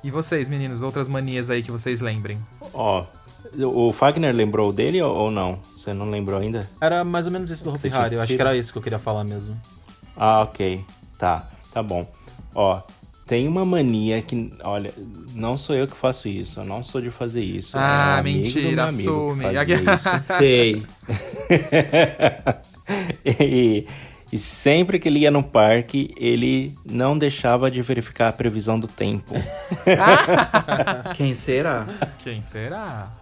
E 0.04 0.10
vocês, 0.10 0.50
meninos, 0.50 0.82
outras 0.82 1.08
manias 1.08 1.50
aí 1.50 1.62
que 1.62 1.72
vocês 1.72 2.02
lembrem? 2.02 2.40
Ó, 2.74 3.06
o 3.58 3.92
Fagner 3.94 4.34
lembrou 4.34 4.74
dele 4.74 5.02
ou 5.02 5.30
não? 5.30 5.60
Você 5.78 5.94
não 5.94 6.10
lembrou 6.10 6.40
ainda? 6.40 6.68
Era 6.80 7.04
mais 7.04 7.26
ou 7.26 7.32
menos 7.32 7.50
esse 7.52 7.64
do 7.64 7.74
Hopi 7.74 7.90
Hari, 7.92 8.16
eu 8.16 8.22
acho 8.22 8.36
que 8.36 8.42
era 8.42 8.56
isso 8.56 8.72
que 8.72 8.78
eu 8.78 8.82
queria 8.82 9.00
falar 9.00 9.24
mesmo. 9.24 9.60
Ah, 10.16 10.42
ok. 10.42 10.84
Tá, 11.18 11.48
tá 11.74 11.84
bom. 11.84 12.10
Ó, 12.54 12.82
tem 13.32 13.48
uma 13.48 13.64
mania 13.64 14.22
que, 14.22 14.52
olha, 14.62 14.94
não 15.34 15.58
sou 15.58 15.74
eu 15.74 15.88
que 15.88 15.96
faço 15.96 16.28
isso, 16.28 16.60
eu 16.60 16.66
não 16.66 16.84
sou 16.84 17.00
de 17.00 17.10
fazer 17.10 17.42
isso. 17.42 17.78
é 17.78 17.80
Ah, 17.80 18.18
amigo 18.18 18.40
do 18.40 18.44
mentira, 18.44 18.92
meu 18.92 19.30
amigo 19.30 19.42
assume. 19.48 19.66
que 19.66 19.78
fazia 19.78 19.96
isso. 19.96 20.24
Sei. 20.38 20.84
e, 23.40 23.88
e 24.34 24.38
sempre 24.38 25.00
que 25.00 25.08
ele 25.08 25.20
ia 25.20 25.32
no 25.32 25.42
parque, 25.42 26.14
ele 26.18 26.76
não 26.86 27.18
deixava 27.18 27.72
de 27.72 27.82
verificar 27.82 28.28
a 28.28 28.34
previsão 28.34 28.78
do 28.78 28.90
tempo. 28.90 29.34
Quem 31.16 31.34
será? 31.34 31.88
Quem 32.26 32.44
será? 32.44 33.14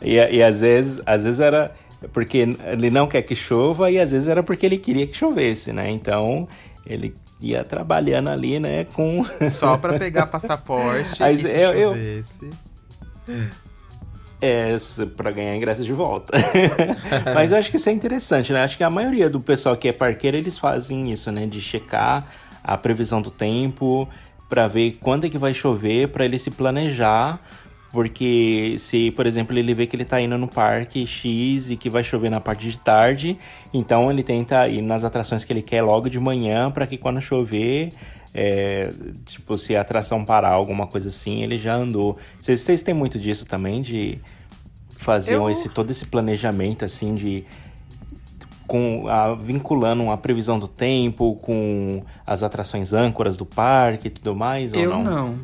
E, 0.00 0.14
e 0.14 0.40
às 0.40 0.60
vezes, 0.60 1.02
às 1.04 1.24
vezes 1.24 1.40
era 1.40 1.74
porque 2.12 2.46
ele 2.64 2.90
não 2.90 3.08
quer 3.08 3.22
que 3.22 3.34
chova 3.34 3.90
e 3.90 3.98
às 3.98 4.12
vezes 4.12 4.28
era 4.28 4.40
porque 4.40 4.64
ele 4.64 4.78
queria 4.78 5.04
que 5.04 5.16
chovesse, 5.16 5.72
né? 5.72 5.90
Então 5.90 6.46
ele 6.86 7.12
ia 7.40 7.62
trabalhando 7.64 8.30
ali, 8.30 8.58
né, 8.58 8.84
com 8.84 9.24
Só 9.50 9.76
pra 9.76 9.98
pegar 9.98 10.26
passaporte 10.26 11.20
Mas 11.20 11.40
se 11.40 11.48
eu- 11.58 11.72
eu- 11.72 11.94
é, 14.40 14.76
para 15.16 15.30
ganhar 15.30 15.56
ingresso 15.56 15.82
de 15.84 15.92
volta. 15.92 16.36
Mas 17.34 17.50
eu 17.52 17.58
acho 17.58 17.70
que 17.70 17.76
isso 17.76 17.88
é 17.88 17.92
interessante, 17.92 18.52
né? 18.52 18.62
Acho 18.62 18.76
que 18.76 18.84
a 18.84 18.90
maioria 18.90 19.30
do 19.30 19.40
pessoal 19.40 19.74
que 19.76 19.88
é 19.88 19.92
parqueiro, 19.92 20.36
eles 20.36 20.58
fazem 20.58 21.10
isso, 21.10 21.32
né, 21.32 21.46
de 21.46 21.60
checar 21.62 22.26
a 22.62 22.76
previsão 22.76 23.22
do 23.22 23.30
tempo 23.30 24.06
pra 24.48 24.68
ver 24.68 24.98
quando 25.00 25.24
é 25.26 25.30
que 25.30 25.38
vai 25.38 25.54
chover, 25.54 26.08
pra 26.08 26.24
ele 26.24 26.38
se 26.38 26.50
planejar. 26.50 27.40
Porque 27.94 28.74
se, 28.76 29.12
por 29.12 29.24
exemplo, 29.24 29.56
ele 29.56 29.72
vê 29.72 29.86
que 29.86 29.94
ele 29.94 30.04
tá 30.04 30.20
indo 30.20 30.36
no 30.36 30.48
parque 30.48 31.06
X 31.06 31.70
e 31.70 31.76
que 31.76 31.88
vai 31.88 32.02
chover 32.02 32.28
na 32.28 32.40
parte 32.40 32.68
de 32.68 32.76
tarde, 32.76 33.38
então 33.72 34.10
ele 34.10 34.24
tenta 34.24 34.66
ir 34.66 34.82
nas 34.82 35.04
atrações 35.04 35.44
que 35.44 35.52
ele 35.52 35.62
quer 35.62 35.80
logo 35.82 36.10
de 36.10 36.18
manhã 36.18 36.72
pra 36.72 36.88
que 36.88 36.98
quando 36.98 37.20
chover, 37.20 37.92
é, 38.34 38.92
tipo, 39.24 39.56
se 39.56 39.76
a 39.76 39.80
atração 39.82 40.24
parar, 40.24 40.52
alguma 40.54 40.88
coisa 40.88 41.08
assim, 41.08 41.44
ele 41.44 41.56
já 41.56 41.76
andou. 41.76 42.16
Vocês, 42.40 42.62
vocês 42.62 42.82
têm 42.82 42.92
muito 42.92 43.16
disso 43.16 43.46
também, 43.46 43.80
de 43.80 44.18
fazer 44.96 45.34
Eu- 45.36 45.48
esse, 45.48 45.68
todo 45.68 45.88
esse 45.92 46.04
planejamento, 46.06 46.84
assim, 46.84 47.14
de... 47.14 47.44
Com 48.66 49.06
a, 49.08 49.34
vinculando 49.34 50.10
a 50.10 50.16
previsão 50.16 50.58
do 50.58 50.66
tempo 50.66 51.36
com 51.36 52.02
as 52.26 52.42
atrações 52.42 52.92
âncoras 52.92 53.36
do 53.36 53.44
parque 53.46 54.08
e 54.08 54.10
tudo 54.10 54.34
mais, 54.34 54.72
Eu 54.72 54.90
ou 54.90 54.96
não? 54.98 55.04
não. 55.04 55.38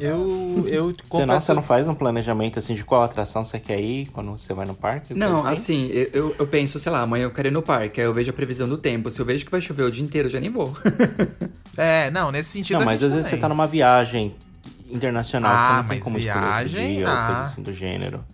Eu, 0.00 0.64
eu 0.68 0.84
Você 0.86 0.92
não, 0.92 1.26
confesso... 1.26 1.46
você 1.46 1.54
não 1.54 1.62
faz 1.62 1.88
um 1.88 1.94
planejamento 1.94 2.58
assim 2.58 2.72
de 2.74 2.84
qual 2.84 3.02
atração 3.02 3.44
você 3.44 3.58
quer 3.58 3.80
ir 3.80 4.06
quando 4.12 4.30
você 4.38 4.54
vai 4.54 4.64
no 4.64 4.74
parque? 4.74 5.12
Não, 5.12 5.32
coisa 5.42 5.50
assim, 5.50 5.86
eu, 5.88 6.34
eu- 6.38 6.46
penso, 6.46 6.78
sei 6.78 6.92
lá, 6.92 7.00
amanhã 7.02 7.24
eu 7.24 7.30
quero 7.32 7.48
ir 7.48 7.50
no 7.50 7.62
parque, 7.62 8.00
aí 8.00 8.06
eu 8.06 8.14
vejo 8.14 8.30
a 8.30 8.32
previsão 8.32 8.68
do 8.68 8.78
tempo. 8.78 9.10
Se 9.10 9.20
eu 9.20 9.24
vejo 9.26 9.44
que 9.44 9.50
vai 9.50 9.60
chover 9.60 9.82
o 9.82 9.90
dia 9.90 10.04
inteiro, 10.04 10.28
eu 10.28 10.32
já 10.32 10.40
nem 10.40 10.50
vou. 10.50 10.72
É, 11.80 12.10
não, 12.10 12.32
nesse 12.32 12.50
sentido. 12.50 12.74
Não, 12.74 12.82
a 12.82 12.86
mas 12.86 13.04
às 13.04 13.12
vezes 13.12 13.26
você 13.26 13.30
também. 13.36 13.40
tá 13.42 13.48
numa 13.50 13.66
viagem 13.68 14.34
internacional 14.90 15.58
que 15.60 15.64
você 15.64 15.70
Ah, 15.70 15.76
não 15.76 15.84
tem 15.84 15.96
mas 15.98 16.04
como 16.04 16.18
escolher 16.18 16.34
outro 16.38 16.50
viagem, 16.50 16.96
dia 16.96 17.06
ou 17.06 17.12
ah. 17.12 17.26
coisa 17.26 17.42
assim 17.42 17.62
do 17.62 17.72
gênero. 17.72 18.24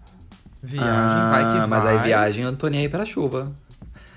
Viagem, 0.63 1.31
vai 1.31 1.53
que 1.53 1.59
vai. 1.59 1.67
Mas 1.67 1.85
aí 1.85 1.99
viagem 1.99 2.45
eu 2.47 2.51
não 2.53 2.57
tô 2.57 2.69
nem 2.69 2.81
aí 2.81 2.89
pela 2.89 3.05
chuva. 3.05 3.53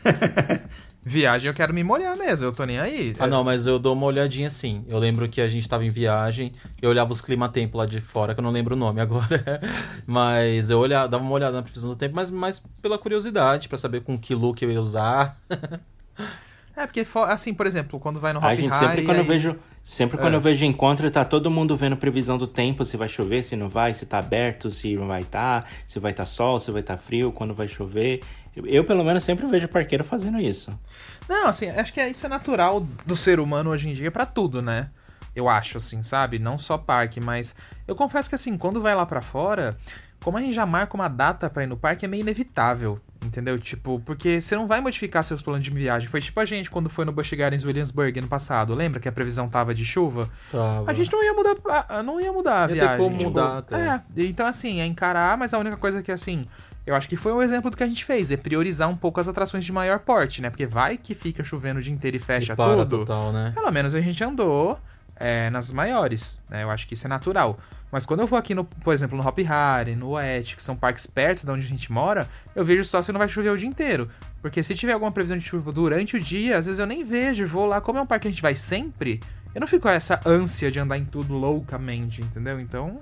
Viagem 1.07 1.47
eu 1.47 1.53
quero 1.53 1.73
me 1.73 1.83
molhar 1.85 2.17
mesmo, 2.17 2.45
eu 2.45 2.51
tô 2.51 2.65
nem 2.65 2.79
aí. 2.79 3.15
Ah, 3.17 3.27
não, 3.27 3.41
mas 3.41 3.65
eu 3.65 3.79
dou 3.79 3.93
uma 3.93 4.05
olhadinha 4.05 4.49
sim. 4.49 4.83
Eu 4.89 4.99
lembro 4.99 5.29
que 5.29 5.39
a 5.39 5.47
gente 5.47 5.67
tava 5.67 5.85
em 5.85 5.89
viagem, 5.89 6.51
eu 6.81 6.89
olhava 6.89 7.13
os 7.13 7.21
clima-tempo 7.21 7.77
lá 7.77 7.85
de 7.85 8.01
fora, 8.01 8.33
que 8.33 8.41
eu 8.41 8.43
não 8.43 8.51
lembro 8.51 8.75
o 8.75 8.77
nome 8.77 8.99
agora. 8.99 9.61
mas 10.05 10.69
eu 10.69 10.79
olhava, 10.79 11.07
dava 11.07 11.23
uma 11.23 11.33
olhada 11.33 11.55
na 11.55 11.63
previsão 11.63 11.89
do 11.89 11.95
tempo, 11.95 12.13
mas 12.13 12.29
mais 12.29 12.61
pela 12.81 12.97
curiosidade, 12.97 13.69
pra 13.69 13.77
saber 13.77 14.01
com 14.01 14.17
que 14.17 14.35
look 14.35 14.61
eu 14.61 14.69
ia 14.69 14.81
usar. 14.81 15.39
É, 16.77 16.85
porque, 16.85 17.03
assim, 17.27 17.55
por 17.55 17.65
exemplo, 17.65 17.99
quando 17.99 18.19
vai 18.19 18.31
no 18.33 18.39
Hop 18.39 18.45
A 18.45 18.53
gente 18.55 18.71
sempre 18.75 18.87
Hari, 18.87 19.03
quando 19.05 19.17
eu 19.17 19.23
aí- 19.23 19.27
vejo, 19.27 19.55
sempre 19.83 20.15
quando 20.15 20.33
É. 20.33 20.37
eu 20.37 20.41
vejo 20.41 20.63
encontro, 20.63 21.09
tá 21.09 21.25
todo 21.25 21.49
mundo 21.49 21.75
vendo 21.75 21.97
previsão 21.97 22.37
do 22.37 22.45
tempo, 22.45 22.85
se 22.85 22.95
vai 22.95 23.09
chover, 23.09 23.43
se 23.43 23.55
não 23.55 23.67
vai, 23.67 23.95
se 23.95 24.05
tá 24.05 24.19
aberto, 24.19 24.69
se 24.69 24.95
não 24.95 25.07
vai 25.07 25.23
tá, 25.23 25.63
se 25.87 25.99
vai 25.99 26.13
tá 26.13 26.23
sol, 26.23 26.59
se 26.59 26.69
vai 26.69 26.83
tá 26.83 26.95
frio, 26.95 27.31
quando 27.31 27.51
vai 27.55 27.67
chover. 27.67 28.21
Eu, 28.55 28.65
eu, 28.67 28.83
pelo 28.85 29.03
menos 29.03 29.23
sempre 29.23 29.47
vejo 29.47 29.67
parqueiro 29.67 30.03
fazendo 30.03 30.39
isso. 30.39 30.71
Não, 31.27 31.47
assim, 31.47 31.67
acho 31.67 31.91
que 31.91 32.05
isso 32.05 32.25
é 32.27 32.29
natural 32.29 32.85
do 33.07 33.15
ser 33.17 33.39
humano 33.39 33.71
hoje 33.71 33.89
em 33.89 33.93
dia 33.93 34.11
pra 34.11 34.25
tudo, 34.27 34.61
né? 34.61 34.91
Eu 35.35 35.49
acho, 35.49 35.77
assim, 35.79 36.03
sabe? 36.03 36.37
Não 36.37 36.59
só 36.59 36.77
parque, 36.77 37.19
mas 37.19 37.55
eu 37.87 37.95
confesso 37.95 38.29
que, 38.29 38.35
assim, 38.35 38.55
quando 38.55 38.81
vai 38.81 38.93
lá 38.93 39.05
pra 39.05 39.21
fora, 39.21 39.75
como 40.23 40.37
a 40.37 40.41
gente 40.41 40.53
já 40.53 40.65
marca 40.65 40.95
uma 40.95 41.07
data 41.07 41.49
pra 41.49 41.63
ir 41.63 41.67
no 41.67 41.77
parque, 41.77 42.05
é 42.05 42.07
meio 42.07 42.21
inevitável, 42.21 42.99
entendeu? 43.25 43.59
Tipo, 43.59 43.99
porque 44.05 44.39
você 44.41 44.55
não 44.55 44.67
vai 44.67 44.79
modificar 44.81 45.23
seus 45.23 45.41
planos 45.41 45.61
de 45.63 45.69
viagem. 45.71 46.07
Foi 46.07 46.21
tipo 46.21 46.39
a 46.39 46.45
gente 46.45 46.69
quando 46.69 46.89
foi 46.89 47.05
no 47.05 47.11
Busch 47.11 47.31
Gardens 47.33 47.63
Williamsburg 47.63 48.19
ano 48.19 48.27
passado. 48.27 48.73
Lembra 48.75 48.99
que 48.99 49.07
a 49.07 49.11
previsão 49.11 49.47
tava 49.49 49.73
de 49.73 49.85
chuva? 49.85 50.29
Tava. 50.51 50.89
A 50.89 50.93
gente 50.93 51.11
não 51.11 51.23
ia 51.23 51.33
mudar, 51.33 51.55
a- 51.89 52.03
não 52.03 52.19
ia 52.21 52.31
mudar 52.31 52.57
a 52.57 52.61
Ia 52.61 52.67
ter 52.67 52.73
viagem. 52.75 52.97
como 52.97 53.17
tipo, 53.17 53.29
mudar 53.29 53.57
até. 53.59 53.75
É, 53.87 54.01
então 54.17 54.45
assim, 54.47 54.79
é 54.81 54.85
encarar, 54.85 55.37
mas 55.37 55.53
a 55.53 55.59
única 55.59 55.77
coisa 55.77 56.01
que 56.03 56.11
assim, 56.11 56.45
eu 56.85 56.95
acho 56.95 57.07
que 57.09 57.17
foi 57.17 57.33
um 57.33 57.41
exemplo 57.41 57.69
do 57.69 57.75
que 57.77 57.83
a 57.83 57.87
gente 57.87 58.05
fez, 58.05 58.31
é 58.31 58.37
priorizar 58.37 58.89
um 58.89 58.95
pouco 58.95 59.19
as 59.19 59.27
atrações 59.27 59.65
de 59.65 59.71
maior 59.71 59.99
porte, 59.99 60.41
né? 60.41 60.49
Porque 60.49 60.65
vai 60.65 60.97
que 60.97 61.13
fica 61.15 61.43
chovendo 61.43 61.79
o 61.79 61.83
dia 61.83 61.93
inteiro 61.93 62.17
e 62.17 62.19
fecha 62.19 62.53
E 62.53 62.55
para 62.55 62.77
tudo. 62.85 62.99
total, 62.99 63.31
né? 63.33 63.51
Pelo 63.53 63.71
menos 63.71 63.93
a 63.93 63.99
gente 64.01 64.23
andou 64.23 64.79
é, 65.19 65.49
nas 65.49 65.71
maiores, 65.71 66.39
né? 66.49 66.63
Eu 66.63 66.69
acho 66.71 66.87
que 66.87 66.93
isso 66.93 67.05
é 67.05 67.09
natural. 67.09 67.57
Mas 67.91 68.05
quando 68.05 68.19
eu 68.19 68.27
vou 68.27 68.37
aqui, 68.37 68.53
no, 68.53 68.65
por 68.65 68.93
exemplo, 68.93 69.17
no 69.17 69.25
Hop 69.25 69.39
Hari, 69.39 69.95
no 69.95 70.11
Wet, 70.11 70.55
que 70.55 70.63
são 70.63 70.75
parques 70.75 71.07
perto 71.07 71.45
de 71.45 71.51
onde 71.51 71.65
a 71.65 71.69
gente 71.69 71.91
mora, 71.91 72.27
eu 72.55 72.65
vejo 72.65 72.83
só 72.83 73.01
se 73.01 73.11
não 73.11 73.19
vai 73.19 73.29
chover 73.29 73.49
o 73.49 73.57
dia 73.57 73.67
inteiro. 73.67 74.07
Porque 74.41 74.61
se 74.61 74.75
tiver 74.75 74.93
alguma 74.93 75.11
previsão 75.11 75.37
de 75.37 75.45
chuva 75.45 75.71
durante 75.71 76.17
o 76.17 76.19
dia, 76.19 76.57
às 76.57 76.65
vezes 76.65 76.79
eu 76.79 76.85
nem 76.85 77.03
vejo, 77.03 77.47
vou 77.47 77.65
lá, 77.65 77.79
como 77.79 77.97
é 77.99 78.01
um 78.01 78.05
parque 78.05 78.23
que 78.23 78.27
a 78.27 78.31
gente 78.31 78.41
vai 78.41 78.55
sempre, 78.55 79.21
eu 79.55 79.61
não 79.61 79.67
fico 79.67 79.83
com 79.83 79.89
essa 79.89 80.19
ânsia 80.25 80.69
de 80.69 80.79
andar 80.79 80.97
em 80.97 81.05
tudo 81.05 81.33
loucamente, 81.33 82.21
entendeu? 82.21 82.59
Então, 82.59 82.99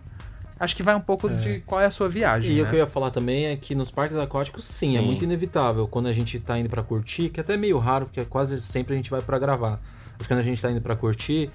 acho 0.59 0.75
que 0.75 0.83
vai 0.83 0.95
um 0.95 1.01
pouco 1.01 1.29
de 1.29 1.59
qual 1.61 1.81
é 1.81 1.85
a 1.85 1.91
sua 1.91 2.07
viagem. 2.07 2.53
E 2.53 2.61
né? 2.61 2.63
o 2.63 2.69
que 2.69 2.75
eu 2.75 2.79
ia 2.79 2.87
falar 2.87 3.11
também 3.11 3.47
é 3.47 3.55
que 3.55 3.75
nos 3.75 3.91
parques 3.91 4.15
aquáticos, 4.17 4.65
sim, 4.65 4.95
é 4.95 4.99
Sim. 4.99 5.05
muito 5.05 5.23
inevitável. 5.23 5.87
Quando 5.87 6.07
a 6.07 6.13
gente 6.13 6.39
tá 6.39 6.57
indo 6.57 6.69
pra 6.69 6.83
curtir, 6.83 7.29
que 7.29 7.39
é 7.39 7.43
até 7.43 7.57
meio 7.57 7.77
raro, 7.77 8.05
porque 8.05 8.23
quase 8.25 8.61
sempre 8.61 8.93
a 8.93 8.95
gente 8.95 9.09
vai 9.09 9.21
pra 9.21 9.37
gravar. 9.39 9.81
Mas 10.17 10.27
quando 10.27 10.39
a 10.39 10.43
gente 10.43 10.61
tá 10.61 10.71
indo 10.71 10.81
pra 10.81 10.95
curtir, 10.95 11.49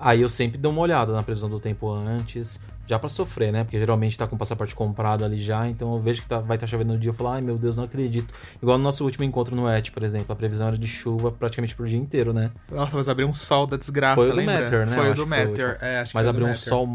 aí 0.00 0.20
eu 0.22 0.28
sempre 0.28 0.56
dou 0.58 0.72
uma 0.72 0.80
olhada 0.80 1.12
na 1.12 1.22
previsão 1.22 1.48
do 1.50 1.58
tempo 1.60 1.90
antes, 1.90 2.58
já 2.86 2.98
pra 2.98 3.08
sofrer, 3.08 3.50
né? 3.52 3.64
Porque 3.64 3.78
geralmente 3.78 4.16
tá 4.16 4.26
com 4.26 4.36
o 4.36 4.38
passaporte 4.38 4.74
comprado 4.74 5.24
ali 5.24 5.38
já, 5.38 5.66
então 5.68 5.94
eu 5.94 6.00
vejo 6.00 6.20
que 6.22 6.28
tá- 6.28 6.38
vai 6.38 6.56
estar 6.56 6.66
chovendo 6.66 6.92
no 6.92 6.98
dia, 6.98 7.08
eu 7.10 7.14
falo, 7.14 7.30
ai 7.30 7.40
meu 7.40 7.56
Deus, 7.56 7.76
não 7.78 7.84
acredito. 7.84 8.32
Igual 8.62 8.76
no 8.78 8.84
nosso 8.84 9.02
último 9.04 9.24
encontro 9.24 9.56
no 9.56 9.66
ET, 9.68 9.90
por 9.90 10.02
exemplo, 10.02 10.32
a 10.32 10.36
previsão 10.36 10.66
era 10.68 10.76
de 10.76 10.86
chuva 10.86 11.32
praticamente 11.32 11.74
pro 11.74 11.86
dia 11.86 11.98
inteiro, 11.98 12.32
né? 12.34 12.50
Nossa, 12.70 12.94
mas 12.96 13.08
abriu 13.08 13.26
um 13.26 13.32
sol 13.32 13.66
da 13.66 13.76
desgraça, 13.78 14.16
Foi 14.16 14.26
o 14.28 14.30
do 14.30 14.36
lembra? 14.36 14.60
Matter, 14.62 14.86
né? 14.86 14.96
Foi 14.96 15.10
o 15.10 15.14
do 15.14 15.22
que 15.24 15.28
Matter, 15.30 15.78
é, 15.80 16.00
acho 16.00 16.10
que 16.10 16.14
Mas 16.16 16.24
foi 16.24 16.32
do 16.32 16.36
abriu 16.36 16.46
um 16.46 16.56
sol 16.56 16.86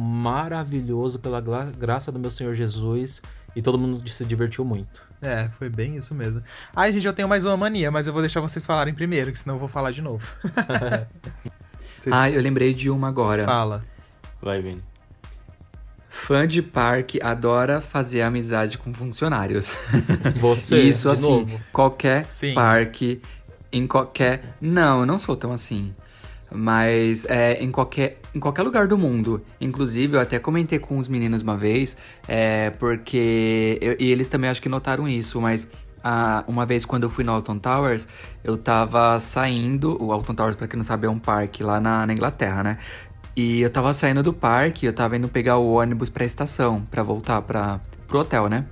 maravilhoso 0.44 1.20
pela 1.20 1.42
gra- 1.42 1.72
graça 1.78 2.12
do 2.12 2.20
meu 2.20 2.32
Senhor 2.32 2.54
Jesus 2.56 3.22
e 3.56 3.62
todo 3.62 3.78
mundo 3.80 4.08
se 4.10 4.24
divertiu 4.26 4.64
muito. 4.64 5.02
É, 5.22 5.50
foi 5.58 5.70
bem 5.70 5.96
isso 5.96 6.14
mesmo. 6.16 6.42
Ai, 6.76 6.94
gente, 6.94 7.06
eu 7.06 7.14
tenho 7.14 7.28
mais 7.28 7.44
uma 7.46 7.58
mania, 7.58 7.92
mas 7.92 8.08
eu 8.08 8.14
vou 8.14 8.22
deixar 8.22 8.40
vocês 8.42 8.66
falarem 8.66 8.94
primeiro, 8.94 9.32
que 9.32 9.40
senão 9.40 9.56
eu 9.56 9.60
vou 9.60 9.68
falar 9.70 9.92
de 9.92 10.02
novo. 10.02 10.26
Vocês- 12.00 12.16
Ah, 12.16 12.30
eu 12.30 12.42
lembrei 12.42 12.74
de 12.74 12.90
uma 12.90 13.10
agora. 13.10 13.46
Fala. 13.46 13.84
Vai, 14.42 14.62
Vini. 14.62 14.82
Fã 16.08 16.48
de 16.48 16.62
parque 16.62 17.20
adora 17.22 17.82
fazer 17.82 18.22
amizade 18.22 18.78
com 18.78 18.94
funcionários. 18.94 19.72
Você, 20.40 20.80
Isso, 20.80 21.08
de 21.08 21.14
assim, 21.14 21.30
novo. 21.46 21.62
qualquer 21.72 22.24
Sim. 22.26 22.54
parque, 22.54 23.22
em 23.72 23.86
qualquer. 23.86 24.56
Não, 24.62 25.02
eu 25.02 25.06
não 25.06 25.18
sou 25.18 25.36
tão 25.36 25.52
assim. 25.52 25.94
Mas 26.52 27.26
é, 27.26 27.64
em, 27.64 27.72
qualquer, 27.72 28.20
em 28.34 28.40
qualquer 28.40 28.64
lugar 28.64 28.88
do 28.88 28.98
mundo. 28.98 29.42
Inclusive, 29.62 30.16
eu 30.18 30.20
até 30.20 30.40
comentei 30.40 30.80
com 30.80 30.98
os 30.98 31.08
meninos 31.08 31.42
uma 31.42 31.56
vez, 31.58 31.96
é, 32.28 32.72
porque. 32.72 33.78
eu- 33.82 33.96
e 34.00 34.12
eles 34.12 34.28
também 34.28 34.50
acho 34.50 34.62
que 34.62 34.70
notaram 34.70 35.08
isso, 35.08 35.40
mas. 35.40 35.68
ah, 36.04 36.44
uma 36.48 36.66
vez 36.66 36.86
quando 36.86 37.04
eu 37.04 37.10
fui 37.10 37.24
no 37.24 37.32
Alton 37.34 37.60
Towers, 37.60 38.08
eu 38.44 38.58
tava 38.58 39.20
saindo. 39.20 39.96
O 40.02 40.12
Alton 40.12 40.34
Towers, 40.34 40.56
pra 40.56 40.68
quem 40.68 40.78
não 40.78 40.84
sabe, 40.84 41.06
é 41.08 41.10
um 41.10 41.20
parque 41.20 41.62
lá 41.64 41.80
na, 41.80 42.06
na 42.08 42.14
Inglaterra, 42.14 42.64
né? 42.64 42.78
E 43.36 43.62
eu 43.62 43.70
tava 43.70 43.94
saindo 43.94 44.24
do 44.24 44.34
parque, 44.34 44.86
eu 44.86 44.94
tava 44.94 45.16
indo 45.18 45.28
pegar 45.30 45.58
o 45.58 45.74
ônibus 45.74 46.10
pra 46.10 46.26
estação, 46.26 46.82
pra 46.90 47.04
voltar 47.04 47.42
pra, 47.42 47.80
pro 48.08 48.20
hotel, 48.20 48.50
né? 48.50 48.66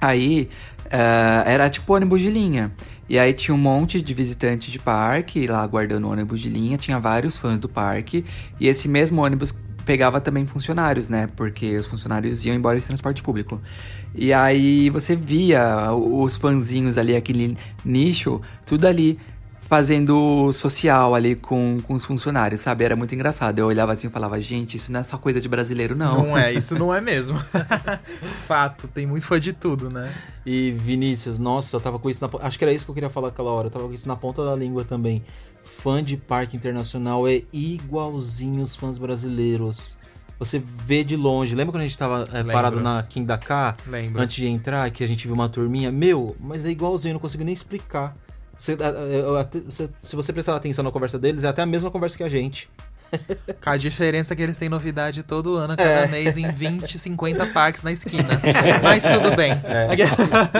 Aí 0.00 0.48
eh, 0.90 1.42
era 1.46 1.68
tipo 1.70 1.94
ônibus 1.94 2.20
de 2.20 2.30
linha. 2.30 2.72
E 3.08 3.18
aí 3.18 3.32
tinha 3.32 3.54
um 3.54 3.58
monte 3.58 4.00
de 4.00 4.14
visitantes 4.14 4.72
de 4.72 4.78
parque 4.78 5.46
lá 5.46 5.62
aguardando 5.62 6.06
o 6.06 6.10
ônibus 6.10 6.40
de 6.40 6.48
linha, 6.48 6.78
tinha 6.78 6.98
vários 6.98 7.36
fãs 7.36 7.58
do 7.58 7.68
parque. 7.68 8.24
E 8.58 8.66
esse 8.66 8.88
mesmo 8.88 9.22
ônibus 9.22 9.54
pegava 9.84 10.20
também 10.20 10.46
funcionários, 10.46 11.08
né? 11.08 11.28
Porque 11.36 11.76
os 11.76 11.86
funcionários 11.86 12.44
iam 12.44 12.54
embora 12.54 12.78
em 12.78 12.80
transporte 12.80 13.22
público. 13.22 13.60
E 14.14 14.32
aí 14.32 14.88
você 14.90 15.14
via 15.14 15.92
os 15.92 16.36
fãzinhos 16.36 16.96
ali, 16.96 17.14
aquele 17.14 17.56
nicho, 17.84 18.40
tudo 18.64 18.86
ali 18.86 19.18
fazendo 19.68 20.52
social 20.52 21.14
ali 21.14 21.34
com, 21.34 21.78
com 21.82 21.94
os 21.94 22.04
funcionários, 22.04 22.60
sabe? 22.60 22.84
Era 22.84 22.94
muito 22.94 23.14
engraçado. 23.14 23.58
Eu 23.58 23.66
olhava 23.66 23.92
assim 23.92 24.06
e 24.06 24.10
falava, 24.10 24.38
gente, 24.40 24.76
isso 24.76 24.92
não 24.92 25.00
é 25.00 25.02
só 25.02 25.16
coisa 25.16 25.40
de 25.40 25.48
brasileiro, 25.48 25.96
não. 25.96 26.26
Não 26.26 26.38
é, 26.38 26.52
isso 26.52 26.78
não 26.78 26.94
é 26.94 27.00
mesmo. 27.02 27.38
Fato, 28.46 28.86
tem 28.88 29.06
muito 29.06 29.26
fã 29.26 29.40
de 29.40 29.52
tudo, 29.52 29.90
né? 29.90 30.14
E 30.44 30.72
Vinícius, 30.72 31.38
nossa, 31.38 31.76
eu 31.76 31.80
tava 31.80 31.98
com 31.98 32.10
isso 32.10 32.24
na 32.24 32.46
Acho 32.46 32.58
que 32.58 32.64
era 32.64 32.72
isso 32.72 32.84
que 32.84 32.90
eu 32.90 32.94
queria 32.94 33.10
falar 33.10 33.28
aquela 33.28 33.50
hora. 33.50 33.68
Eu 33.68 33.70
tava 33.70 33.86
com 33.86 33.94
isso 33.94 34.06
na 34.06 34.16
ponta 34.16 34.44
da 34.44 34.54
língua 34.54 34.84
também. 34.84 35.22
Fã 35.62 36.02
de 36.02 36.16
parque 36.16 36.56
internacional 36.56 37.26
é 37.26 37.42
igualzinho 37.52 38.62
os 38.62 38.76
fãs 38.76 38.98
brasileiros. 38.98 39.96
Você 40.38 40.58
vê 40.58 41.02
de 41.02 41.16
longe. 41.16 41.54
Lembra 41.54 41.72
quando 41.72 41.82
a 41.82 41.86
gente 41.86 41.96
tava 41.96 42.24
é, 42.32 42.42
parado 42.44 42.80
na 42.80 43.02
Kim 43.02 43.24
da 43.24 43.38
K? 43.38 43.76
Lembro. 43.86 44.20
Antes 44.20 44.36
de 44.36 44.46
entrar, 44.46 44.90
que 44.90 45.02
a 45.02 45.06
gente 45.06 45.26
viu 45.26 45.34
uma 45.34 45.48
turminha? 45.48 45.90
Meu, 45.90 46.36
mas 46.38 46.66
é 46.66 46.70
igualzinho, 46.70 47.12
eu 47.12 47.14
não 47.14 47.20
consigo 47.20 47.44
nem 47.44 47.54
explicar. 47.54 48.12
Você- 48.58 48.76
se 50.00 50.16
você 50.16 50.32
prestar 50.32 50.54
atenção 50.56 50.84
na 50.84 50.90
conversa 50.90 51.18
deles, 51.18 51.44
é 51.44 51.48
até 51.48 51.62
a 51.62 51.66
mesma 51.66 51.90
conversa 51.90 52.16
que 52.16 52.22
a 52.22 52.28
gente. 52.28 52.68
Com 53.62 53.70
a 53.70 53.76
diferença 53.76 54.32
é 54.32 54.36
que 54.36 54.42
eles 54.42 54.56
têm 54.58 54.68
novidade 54.68 55.22
todo 55.22 55.56
ano, 55.56 55.76
cada 55.76 55.88
É. 55.90 56.06
mês, 56.08 56.36
em 56.36 56.48
20, 56.48 56.98
50 56.98 57.46
parques 57.46 57.82
na 57.82 57.92
esquina. 57.92 58.40
Mas 58.82 59.02
tudo 59.02 59.34
bem. 59.36 59.52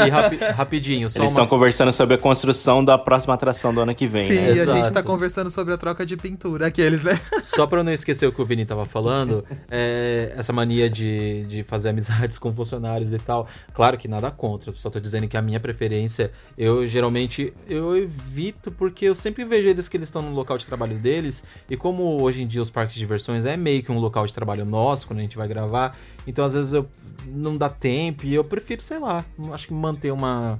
E 0.06 0.10
rapi- 0.10 0.36
rapidinho, 0.54 1.08
só 1.10 1.20
Eles 1.20 1.32
uma... 1.32 1.40
estão 1.42 1.46
conversando 1.46 1.92
sobre 1.92 2.14
a 2.14 2.18
construção 2.18 2.84
da 2.84 2.96
próxima 2.98 3.34
atração 3.34 3.72
do 3.74 3.80
ano 3.80 3.94
que 3.94 4.06
vem, 4.06 4.26
Sim, 4.28 4.34
né? 4.34 4.48
e 4.54 4.60
a 4.60 4.66
gente 4.66 4.78
Exato. 4.78 4.92
tá 4.94 5.02
conversando 5.02 5.50
sobre 5.50 5.74
a 5.74 5.78
troca 5.78 6.04
de 6.06 6.16
pintura. 6.16 6.66
Aqueles, 6.66 7.04
né? 7.04 7.18
Só 7.42 7.66
pra 7.66 7.80
eu 7.80 7.84
não 7.84 7.92
esquecer 7.92 8.26
o 8.26 8.32
que 8.32 8.40
o 8.40 8.44
Vini 8.44 8.64
tava 8.64 8.84
falando, 8.86 9.44
é, 9.70 10.32
essa 10.36 10.52
mania 10.52 10.88
de, 10.90 11.44
de 11.46 11.62
fazer 11.62 11.90
amizades 11.90 12.38
com 12.38 12.52
funcionários 12.54 13.12
e 13.12 13.18
tal. 13.18 13.46
Claro 13.72 13.96
que 13.98 14.08
nada 14.08 14.30
contra, 14.30 14.72
só 14.72 14.90
tô 14.90 15.00
dizendo 15.00 15.28
que 15.28 15.36
a 15.36 15.42
minha 15.42 15.60
preferência, 15.60 16.30
eu 16.56 16.86
geralmente 16.86 17.52
eu 17.68 17.96
evito 17.96 18.70
porque 18.70 19.06
eu 19.06 19.14
sempre 19.14 19.44
vejo 19.44 19.68
eles 19.68 19.88
que 19.88 19.96
eles 19.96 20.08
estão 20.08 20.22
no 20.22 20.32
local 20.32 20.58
de 20.58 20.66
trabalho 20.66 20.96
deles 20.98 21.42
e 21.68 21.76
como 21.76 22.22
hoje 22.22 22.43
em 22.44 22.46
dia 22.46 22.62
os 22.62 22.70
parques 22.70 22.94
de 22.94 23.00
diversões 23.00 23.44
é 23.44 23.56
meio 23.56 23.82
que 23.82 23.90
um 23.90 23.98
local 23.98 24.26
de 24.26 24.32
trabalho 24.32 24.64
nosso 24.64 25.06
quando 25.06 25.18
a 25.18 25.22
gente 25.22 25.36
vai 25.36 25.48
gravar, 25.48 25.96
então 26.26 26.44
às 26.44 26.54
vezes 26.54 26.72
eu 26.72 26.88
não 27.26 27.56
dá 27.56 27.68
tempo 27.68 28.24
e 28.24 28.34
eu 28.34 28.44
prefiro, 28.44 28.82
sei 28.82 28.98
lá, 28.98 29.24
acho 29.52 29.66
que 29.66 29.74
manter 29.74 30.12
uma 30.12 30.58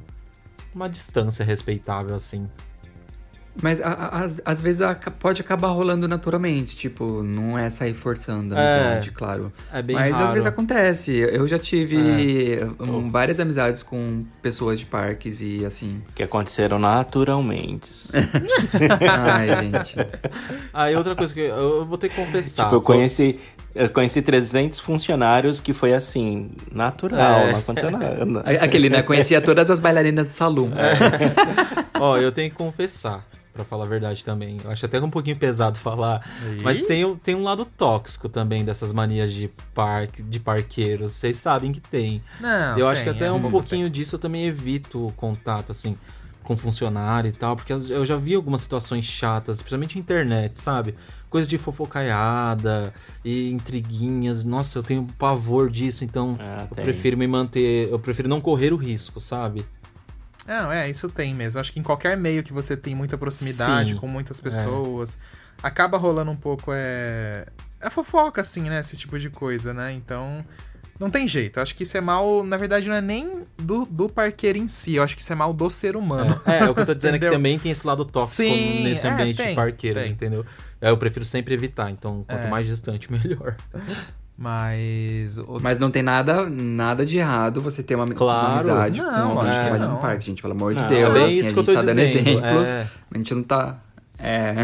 uma 0.75 0.89
distância 0.89 1.45
respeitável 1.45 2.17
assim. 2.17 2.49
Mas 3.63 3.81
a- 3.81 3.87
a- 3.89 4.25
às, 4.25 4.41
às 4.45 4.61
vezes 4.61 4.81
aca- 4.81 5.13
pode 5.13 5.41
acabar 5.41 5.69
rolando 5.69 6.09
naturalmente, 6.09 6.75
tipo, 6.75 7.23
não 7.23 7.57
é 7.57 7.71
sair 7.71 7.95
forçando 7.95 8.55
a 8.55 8.59
É, 8.61 8.81
amizade, 8.81 9.11
claro. 9.13 9.53
É 9.73 9.81
bem 9.81 9.95
Mas 9.95 10.13
raro. 10.13 10.25
às 10.25 10.31
vezes 10.33 10.47
acontece. 10.47 11.13
Eu 11.17 11.47
já 11.47 11.59
tive 11.59 12.59
É. 12.61 12.67
um, 12.83 13.09
várias 13.09 13.39
amizades 13.39 13.81
com 13.83 14.25
pessoas 14.43 14.81
de 14.81 14.87
parques 14.87 15.41
e 15.41 15.65
assim. 15.65 16.03
Que 16.17 16.25
aconteceram 16.25 16.79
naturalmente. 16.81 17.91
Ai, 19.09 19.49
gente. 19.65 19.97
Aí 20.73 20.97
outra 20.97 21.15
coisa 21.15 21.33
que 21.33 21.41
eu, 21.41 21.47
eu 21.79 21.85
vou 21.85 21.97
ter 21.99 22.09
que 22.09 22.17
confessar. 22.17 22.65
tipo, 22.65 22.77
eu 22.77 22.81
conheci, 22.83 23.39
eu 23.75 23.89
conheci 23.89 24.21
300 24.21 24.81
funcionários 24.81 25.61
que 25.61 25.73
foi 25.73 25.95
assim, 25.95 26.51
natural, 26.73 27.19
É. 27.41 27.53
não 27.53 27.59
aconteceu 27.61 27.91
nada. 27.91 28.41
A- 28.45 28.51
Aquele, 28.65 28.89
né? 28.91 29.03
Conhecia 29.03 29.41
todas 29.41 29.71
as 29.71 29.79
bailarinas 29.81 30.29
do 30.29 30.33
salão. 30.33 30.71
Ó, 32.01 32.17
eu 32.19 32.33
tenho 32.33 32.51
que 32.51 32.57
confessar, 32.57 33.25
pra 33.55 33.65
falar 33.65 33.85
a 33.85 33.89
verdade 33.89 34.25
também. 34.25 34.59
Eu 34.63 34.71
acho 34.71 34.85
até 34.85 35.01
um 35.01 35.09
pouquinho 35.09 35.37
pesado 35.37 35.79
falar, 35.79 36.29
mas 36.63 36.83
tem, 36.83 37.05
um- 37.05 37.17
tem 37.17 37.35
um 37.35 37.43
lado 37.45 37.65
tóxico 37.65 38.29
também 38.29 38.65
dessas 38.65 38.93
manias 38.93 39.33
de 39.33 39.49
parque, 39.73 40.23
de 40.23 40.41
parqueiros. 40.41 41.13
Vocês 41.15 41.37
sabem 41.39 41.71
que 41.73 41.81
tem. 41.81 42.21
Não, 42.41 42.77
eu 42.79 42.89
acho 42.89 43.03
que 43.03 43.09
tem, 43.11 43.17
até 43.17 43.27
é 43.27 43.33
um 43.33 43.51
pouquinho 43.51 43.89
disso 43.89 44.17
eu 44.17 44.19
também 44.19 44.45
evito 44.47 45.07
o 45.07 45.13
contato, 45.13 45.71
assim, 45.71 45.97
com 46.43 46.57
funcionário 46.57 47.29
e 47.29 47.33
tal, 47.33 47.55
porque 47.57 47.73
eu 47.73 48.05
já 48.05 48.17
vi 48.17 48.35
algumas 48.35 48.61
situações 48.61 49.05
chatas, 49.05 49.59
principalmente 49.63 49.95
na 49.97 50.01
internet, 50.01 50.59
sabe? 50.59 50.95
Coisa 51.31 51.49
de 51.49 51.57
fofocaiada 51.59 52.93
e 53.25 53.51
intriguinhas. 53.51 54.45
Nossa, 54.45 54.79
eu 54.79 54.83
tenho 54.83 55.07
pavor 55.19 55.71
disso, 55.71 56.05
então 56.05 56.37
Ah, 56.39 56.67
eu 56.71 56.75
tem. 56.75 56.85
prefiro 56.85 57.17
me 57.17 57.27
manter. 57.27 57.89
Eu 57.91 57.99
prefiro 57.99 58.29
não 58.29 58.41
correr 58.41 58.73
o 58.73 58.77
risco, 58.77 59.19
sabe? 59.21 59.65
Não, 60.47 60.71
é, 60.71 60.89
isso 60.91 61.09
tem 61.09 61.35
mesmo. 61.35 61.59
Acho 61.61 61.73
que 61.73 61.81
em 61.81 61.83
qualquer 61.83 62.17
meio 62.17 62.43
que 62.43 62.53
você 62.53 62.77
tem 62.77 62.95
muita 62.95 63.17
proximidade 63.17 63.93
Sim, 63.93 63.97
com 63.97 64.07
muitas 64.07 64.41
pessoas, 64.41 65.19
acaba 65.63 65.97
rolando 65.97 66.31
um 66.31 66.37
pouco, 66.37 66.71
é. 66.73 67.45
É 67.81 67.91
fofoca, 67.91 68.41
assim, 68.41 68.63
né? 68.63 68.81
Esse 68.81 68.97
tipo 68.97 69.19
de 69.19 69.31
coisa, 69.31 69.73
né? 69.75 69.93
Então. 69.93 70.45
Não 70.99 71.11
tem 71.11 71.27
jeito. 71.27 71.59
Acho 71.61 71.75
que 71.75 71.83
isso 71.83 71.97
é 71.97 72.01
mal, 72.01 72.45
na 72.45 72.57
verdade, 72.57 72.89
não 72.89 72.95
é 72.95 73.01
nem 73.01 73.43
do, 73.59 73.85
do 73.85 74.09
parqueiro 74.09 74.59
em 74.59 74.69
si. 74.69 74.95
Eu 74.95 75.03
acho 75.03 75.17
que 75.17 75.23
isso 75.23 75.33
é 75.33 75.37
mal 75.37 75.53
do 75.53 75.69
ser 75.69 75.97
humano. 75.97 76.41
É, 76.47 76.59
é, 76.61 76.71
o 76.71 76.75
que 76.75 76.81
eu 76.81 76.87
tô 76.87 76.95
dizendo 76.95 77.17
é 77.17 77.19
que 77.19 77.29
também 77.31 77.59
tem 77.59 77.73
esse 77.73 77.85
lado 77.85 78.05
tóxico 78.05 78.43
Sim, 78.43 78.85
nesse 78.85 79.05
é, 79.05 79.11
ambiente 79.11 79.37
tem, 79.37 79.49
de 79.49 79.55
parqueiros, 79.57 80.05
tem. 80.05 80.13
entendeu? 80.13 80.47
Eu 80.81 80.97
prefiro 80.97 81.25
sempre 81.25 81.53
evitar, 81.53 81.91
então 81.91 82.25
quanto 82.29 82.47
É. 82.47 82.49
mais 82.49 82.67
distante, 82.69 83.11
melhor. 83.13 83.57
Mas. 84.37 85.39
o- 85.39 85.59
Mas 85.63 85.79
não 85.79 85.91
tem 85.91 86.03
nada, 86.03 86.49
nada 86.49 87.05
de 87.07 87.19
errado 87.19 87.61
você 87.61 87.83
ter 87.83 87.95
uma, 87.95 88.07
Claro. 88.07 88.47
uma 88.49 88.55
amizade 88.55 89.01
Não, 89.01 89.07
com 89.09 89.15
alguém 89.17 89.35
lógico 89.35 89.55
que 89.55 89.61
trabalha 89.71 89.87
no 89.91 89.99
parque, 89.99 90.27
gente. 90.27 90.43
Pelo 90.43 90.55
amor 90.55 90.75
de 90.75 90.81
Não, 90.81 90.89
Deus. 90.89 91.11
é 91.11 91.13
bem 91.13 91.25
assim, 91.25 91.39
isso 91.39 91.51
a 91.51 91.53
que 91.53 91.59
eu 91.59 91.65
tô 91.65 91.73
tá 91.75 91.81
dando 91.83 92.01
dizendo, 92.01 92.29
exemplos. 92.31 92.69
é. 92.69 92.87
A 93.15 93.17
gente 93.19 93.35
não 93.35 93.43
tá. 93.43 93.77
É. 94.19 94.55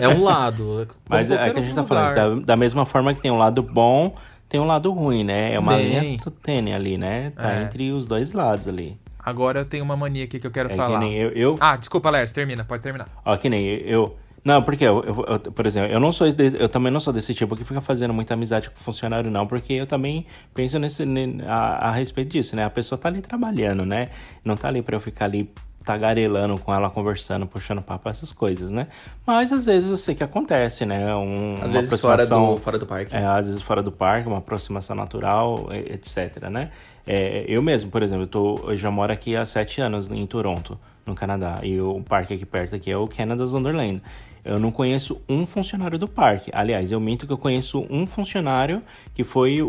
É 0.00 0.08
um 0.08 0.22
lado. 0.22 0.86
como 0.88 1.00
Mas 1.08 1.30
é 1.30 1.36
qualquer 1.36 1.54
que 1.54 1.60
a 1.60 1.62
gente 1.62 1.74
tá 1.74 1.84
falando, 1.84 2.14
da, 2.40 2.46
da 2.46 2.56
mesma 2.56 2.84
forma 2.86 3.14
que 3.14 3.20
tem 3.20 3.30
um 3.30 3.38
lado 3.38 3.62
bom, 3.62 4.12
tem 4.48 4.60
um 4.60 4.66
lado 4.66 4.90
ruim, 4.92 5.24
né? 5.24 5.54
É 5.54 5.58
uma 5.58 5.74
Tem. 5.76 5.88
linha 6.00 6.18
tênue 6.42 6.72
ali, 6.72 6.98
né? 6.98 7.30
Tá 7.30 7.52
É. 7.52 7.62
entre 7.62 7.90
os 7.92 8.06
dois 8.06 8.32
lados 8.32 8.68
ali. 8.68 8.96
Agora 9.18 9.60
eu 9.60 9.64
tenho 9.64 9.82
uma 9.84 9.96
mania 9.96 10.22
aqui 10.24 10.38
que 10.38 10.46
eu 10.46 10.50
quero 10.52 10.70
É 10.70 10.76
falar. 10.76 10.98
que 11.00 11.04
nem 11.04 11.14
eu, 11.16 11.30
eu 11.30 11.56
Ah, 11.60 11.74
desculpa, 11.76 12.10
Lers, 12.10 12.30
termina, 12.30 12.62
pode 12.64 12.82
terminar. 12.82 13.08
Ó, 13.24 13.36
que 13.36 13.48
nem 13.48 13.64
eu. 13.66 14.16
Não, 14.46 14.62
porque 14.62 14.84
eu, 14.84 15.02
eu- 15.02 15.24
eu- 15.28 15.40
por 15.52 15.66
exemplo, 15.66 15.90
eu 15.92 15.98
não 15.98 16.12
sou 16.12 16.24
eu 16.28 16.68
também 16.68 16.92
não 16.92 17.00
sou 17.00 17.12
desse 17.12 17.34
tipo 17.34 17.56
que 17.56 17.64
fica 17.64 17.80
fazendo 17.80 18.14
muita 18.14 18.34
amizade 18.34 18.70
com 18.70 18.76
funcionário, 18.76 19.28
não, 19.28 19.44
porque 19.44 19.72
eu 19.72 19.88
também 19.88 20.24
penso 20.54 20.78
nesse, 20.78 21.04
ne- 21.04 21.42
a, 21.48 21.88
a 21.88 21.90
respeito 21.90 22.30
disso, 22.30 22.54
né? 22.54 22.64
A 22.64 22.70
pessoa 22.70 22.96
tá 22.96 23.08
ali 23.08 23.20
trabalhando, 23.20 23.84
né? 23.84 24.08
Não 24.44 24.56
tá 24.56 24.68
ali 24.68 24.82
pra 24.82 24.94
eu 24.94 25.00
ficar 25.00 25.24
ali 25.24 25.50
tagarelando 25.84 26.58
com 26.58 26.72
ela, 26.72 26.88
conversando, 26.90 27.44
puxando 27.46 27.82
papo, 27.82 28.08
essas 28.08 28.30
coisas, 28.32 28.70
né? 28.70 28.86
Mas 29.26 29.50
às 29.52 29.66
vezes 29.66 29.90
eu 29.90 29.96
sei 29.96 30.14
que 30.14 30.22
acontece, 30.22 30.86
né? 30.86 31.12
Um, 31.16 31.54
Às 31.54 31.58
uma 31.72 31.80
vezes 31.80 32.00
fora 32.00 32.14
aproximação- 32.14 32.54
do, 32.54 32.60
fora 32.60 32.78
do 32.78 32.86
parque. 32.86 33.14
é, 33.16 33.24
às 33.26 33.46
vezes 33.46 33.62
fora 33.62 33.82
do 33.82 33.90
parque, 33.90 34.28
uma 34.28 34.38
aproximação 34.38 34.94
natural, 34.94 35.68
etc, 35.72 36.48
né? 36.50 36.70
É, 37.06 37.44
eu 37.48 37.60
mesmo, 37.62 37.90
por 37.90 38.02
exemplo, 38.02 38.24
eu, 38.24 38.28
tô, 38.28 38.70
eu 38.70 38.76
já 38.76 38.90
moro 38.92 39.12
aqui 39.12 39.34
há 39.36 39.44
sete 39.46 39.80
anos 39.80 40.10
em 40.10 40.24
Toronto, 40.26 40.78
no 41.06 41.14
Canadá, 41.14 41.60
e 41.62 41.80
o 41.80 42.00
parque 42.02 42.34
aqui 42.34 42.44
perto 42.46 42.74
aqui 42.74 42.90
é 42.90 42.96
o 42.96 43.06
Canada's 43.08 43.52
Wonderland. 43.52 44.02
Eu 44.46 44.58
não 44.60 44.70
conheço 44.70 45.20
um 45.28 45.44
funcionário 45.44 45.98
do 45.98 46.06
parque. 46.08 46.50
Aliás, 46.54 46.92
eu 46.92 47.00
minto 47.00 47.26
que 47.26 47.32
eu 47.32 47.38
conheço 47.38 47.86
um 47.90 48.06
funcionário 48.06 48.82
que 49.14 49.24
foi 49.24 49.60
o, 49.62 49.66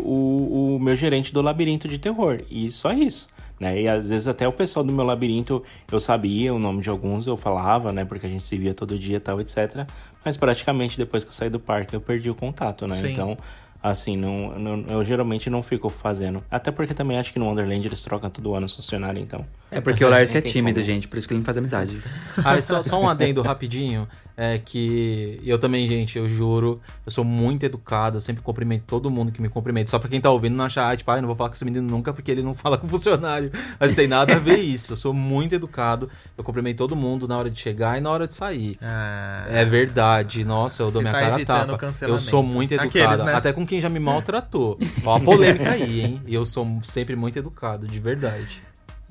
o 0.76 0.78
meu 0.80 0.94
gerente 0.94 1.32
do 1.32 1.42
labirinto 1.42 1.88
de 1.88 1.98
terror. 1.98 2.40
E 2.50 2.70
só 2.70 2.92
isso. 2.92 3.28
Né? 3.58 3.82
E 3.82 3.88
às 3.88 4.08
vezes 4.08 4.28
até 4.28 4.46
o 4.46 4.52
pessoal 4.52 4.84
do 4.84 4.92
meu 4.92 5.04
labirinto 5.04 5.62
eu 5.90 5.98
sabia 5.98 6.54
o 6.54 6.60
nome 6.60 6.80
de 6.80 6.88
alguns, 6.88 7.26
eu 7.26 7.36
falava, 7.36 7.92
né? 7.92 8.04
Porque 8.04 8.24
a 8.24 8.30
gente 8.30 8.44
se 8.44 8.56
via 8.56 8.72
todo 8.72 8.96
dia 8.96 9.16
e 9.16 9.20
tal, 9.20 9.40
etc. 9.40 9.84
Mas 10.24 10.36
praticamente 10.36 10.96
depois 10.96 11.24
que 11.24 11.30
eu 11.30 11.34
saí 11.34 11.50
do 11.50 11.58
parque 11.58 11.94
eu 11.96 12.00
perdi 12.00 12.30
o 12.30 12.36
contato, 12.36 12.86
né? 12.86 12.94
Sim. 12.94 13.10
Então, 13.10 13.36
assim, 13.82 14.16
não, 14.16 14.56
não- 14.56 14.84
eu 14.88 15.04
geralmente 15.04 15.50
não 15.50 15.60
fico 15.60 15.88
fazendo. 15.88 16.40
Até 16.48 16.70
porque 16.70 16.94
também 16.94 17.18
acho 17.18 17.32
que 17.32 17.38
no 17.40 17.46
Wonderland 17.46 17.84
eles 17.84 18.00
trocam 18.00 18.30
todo 18.30 18.54
ano 18.54 18.66
os 18.66 18.76
funcionários, 18.76 19.26
então. 19.26 19.44
É 19.72 19.80
porque 19.80 20.04
o 20.04 20.08
Lars 20.08 20.32
é 20.36 20.40
tímido, 20.40 20.78
como. 20.78 20.86
gente, 20.86 21.08
por 21.08 21.18
isso 21.18 21.26
que 21.26 21.34
ele 21.34 21.40
não 21.40 21.44
faz 21.44 21.58
amizade. 21.58 22.00
Ah, 22.44 22.60
só, 22.62 22.80
só 22.80 23.00
um 23.02 23.08
adendo 23.08 23.42
rapidinho. 23.42 24.06
É 24.40 24.56
que 24.56 25.40
eu 25.44 25.58
também, 25.58 25.84
gente, 25.88 26.16
eu 26.16 26.28
juro, 26.28 26.80
eu 27.04 27.10
sou 27.10 27.24
muito 27.24 27.64
educado, 27.66 28.18
eu 28.18 28.20
sempre 28.20 28.40
cumprimento 28.40 28.84
todo 28.86 29.10
mundo 29.10 29.32
que 29.32 29.42
me 29.42 29.48
cumprimenta. 29.48 29.90
Só 29.90 29.98
pra 29.98 30.08
quem 30.08 30.20
tá 30.20 30.30
ouvindo 30.30 30.54
não 30.54 30.64
achar, 30.64 30.88
ah, 30.88 30.96
tipo, 30.96 31.10
ah, 31.10 31.20
não 31.20 31.26
vou 31.26 31.34
falar 31.34 31.48
com 31.48 31.56
esse 31.56 31.64
menino 31.64 31.90
nunca 31.90 32.12
porque 32.12 32.30
ele 32.30 32.44
não 32.44 32.54
fala 32.54 32.78
com 32.78 32.86
o 32.86 32.88
funcionário. 32.88 33.50
Mas 33.80 33.94
tem 33.94 34.06
nada 34.06 34.36
a 34.36 34.38
ver 34.38 34.58
isso. 34.58 34.92
Eu 34.92 34.96
sou 34.96 35.12
muito 35.12 35.56
educado, 35.56 36.08
eu 36.36 36.44
cumprimento 36.44 36.76
todo 36.78 36.94
mundo 36.94 37.26
na 37.26 37.36
hora 37.36 37.50
de 37.50 37.58
chegar 37.58 37.98
e 37.98 38.00
na 38.00 38.10
hora 38.10 38.28
de 38.28 38.34
sair. 38.36 38.78
Ah, 38.80 39.44
É 39.48 39.64
verdade, 39.64 40.44
nossa, 40.44 40.84
eu 40.84 40.90
dou 40.92 41.02
minha 41.02 41.12
tá 41.14 41.18
cara 41.20 41.44
tapa. 41.44 41.92
Eu 42.02 42.20
sou 42.20 42.40
muito 42.40 42.74
educado, 42.74 42.88
Aqueles, 42.96 43.24
né? 43.24 43.34
até 43.34 43.52
com 43.52 43.66
quem 43.66 43.80
já 43.80 43.88
me 43.88 43.98
maltratou. 43.98 44.78
Ó 45.04 45.16
a 45.16 45.20
polêmica 45.20 45.70
aí, 45.70 46.00
hein? 46.00 46.22
E 46.24 46.32
eu 46.32 46.46
sou 46.46 46.64
sempre 46.84 47.16
muito 47.16 47.36
educado, 47.36 47.88
de 47.88 47.98
verdade. 47.98 48.62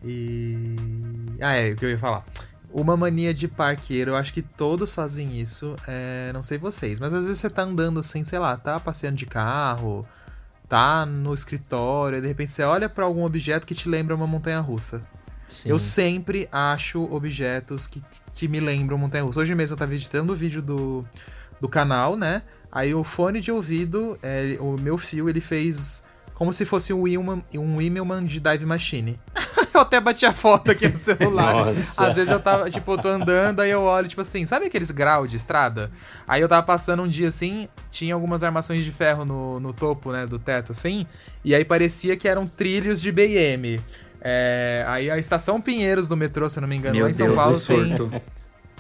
E. 0.06 0.76
Ah, 1.42 1.56
é, 1.56 1.72
o 1.72 1.76
que 1.76 1.84
eu 1.84 1.90
ia 1.90 1.98
falar. 1.98 2.24
Uma 2.80 2.96
mania 2.96 3.34
de 3.34 3.48
parqueiro, 3.48 4.12
eu 4.12 4.16
acho 4.16 4.32
que 4.32 4.44
todos 4.44 4.94
fazem 4.94 5.42
isso. 5.42 5.76
É, 5.88 6.30
não 6.32 6.44
sei 6.44 6.60
vocês, 6.60 7.00
mas 7.00 7.12
às 7.12 7.26
vezes 7.26 7.40
você 7.40 7.50
tá 7.50 7.64
andando 7.64 8.00
assim, 8.00 8.24
sei 8.24 8.38
lá, 8.38 8.56
tá 8.56 8.80
passeando 8.80 9.18
de 9.18 9.26
carro, 9.26 10.08
tá 10.70 11.04
no 11.04 11.34
escritório, 11.34 12.20
e 12.20 12.22
de 12.22 12.28
repente 12.28 12.54
você 12.54 12.62
olha 12.62 12.88
pra 12.88 13.04
algum 13.04 13.26
objeto 13.26 13.66
que 13.66 13.74
te 13.74 13.90
lembra 13.90 14.16
uma 14.16 14.28
montanha 14.28 14.60
russa. 14.60 15.02
Sim. 15.48 15.70
Eu 15.70 15.80
sempre 15.80 16.48
acho 16.52 17.02
objetos 17.12 17.88
que, 17.88 18.00
que 18.32 18.48
me 18.48 18.60
lembram 18.60 18.96
montanha 18.96 19.24
russa. 19.24 19.40
Hoje 19.40 19.56
mesmo 19.56 19.74
eu 19.74 19.78
tava 19.80 19.96
editando 19.96 20.32
o 20.32 20.36
vídeo 20.36 20.62
do, 20.62 21.04
do 21.60 21.68
canal, 21.68 22.16
né? 22.16 22.44
Aí 22.72 22.94
o 22.94 23.04
fone 23.04 23.42
de 23.42 23.52
ouvido, 23.52 24.20
é, 24.22 24.56
o 24.60 24.78
meu 24.80 25.00
fio, 25.00 25.28
ele 25.28 25.42
fez 25.42 26.04
como 26.36 26.54
se 26.54 26.64
fosse 26.64 26.94
um 26.94 27.02
Wheelman, 27.02 27.44
um 27.56 27.78
Wheelman 27.78 28.24
de 28.24 28.40
Dive 28.40 28.68
Machine. 28.68 29.20
eu 29.78 29.82
até 29.82 30.00
bati 30.00 30.26
a 30.26 30.34
foto 30.34 30.72
aqui 30.72 30.88
no 30.88 31.00
celular. 31.00 31.54
Nossa. 31.74 32.08
Às 32.08 32.16
vezes 32.16 32.32
eu 32.32 32.40
tava, 32.40 32.70
tipo, 32.70 32.92
eu 32.92 32.98
tô 32.98 33.08
andando, 33.08 33.62
aí 33.62 33.72
eu 33.72 33.82
olho, 33.82 34.08
tipo 34.08 34.22
assim, 34.22 34.46
sabe 34.46 34.66
aqueles 34.66 34.92
graus 34.92 35.30
de 35.30 35.38
estrada? 35.38 35.92
Aí 36.28 36.42
eu 36.42 36.50
tava 36.50 36.64
passando 36.64 37.04
um 37.04 37.08
dia 37.08 37.28
assim, 37.28 37.68
tinha 37.92 38.14
algumas 38.14 38.44
armações 38.44 38.84
de 38.84 38.92
ferro 38.92 39.26
no, 39.26 39.60
no 39.60 39.74
topo, 39.74 40.12
né, 40.12 40.26
do 40.26 40.38
teto, 40.40 40.72
assim, 40.72 41.06
e 41.44 41.56
aí 41.56 41.64
parecia 41.64 42.16
que 42.18 42.28
eram 42.28 42.48
trilhos 42.48 43.02
de 43.02 43.12
BM. 43.12 43.80
É, 44.22 44.84
aí 44.88 45.12
a 45.12 45.18
estação 45.18 45.62
Pinheiros 45.62 46.08
do 46.08 46.18
metrô, 46.18 46.50
se 46.50 46.58
eu 46.58 46.62
não 46.62 46.68
me 46.68 46.76
engano, 46.76 46.96
Meu 46.96 47.06
lá 47.06 47.12
em 47.12 47.14
São 47.14 47.28
Deus, 47.28 47.38
Paulo 47.38 47.60
tem, 47.60 48.22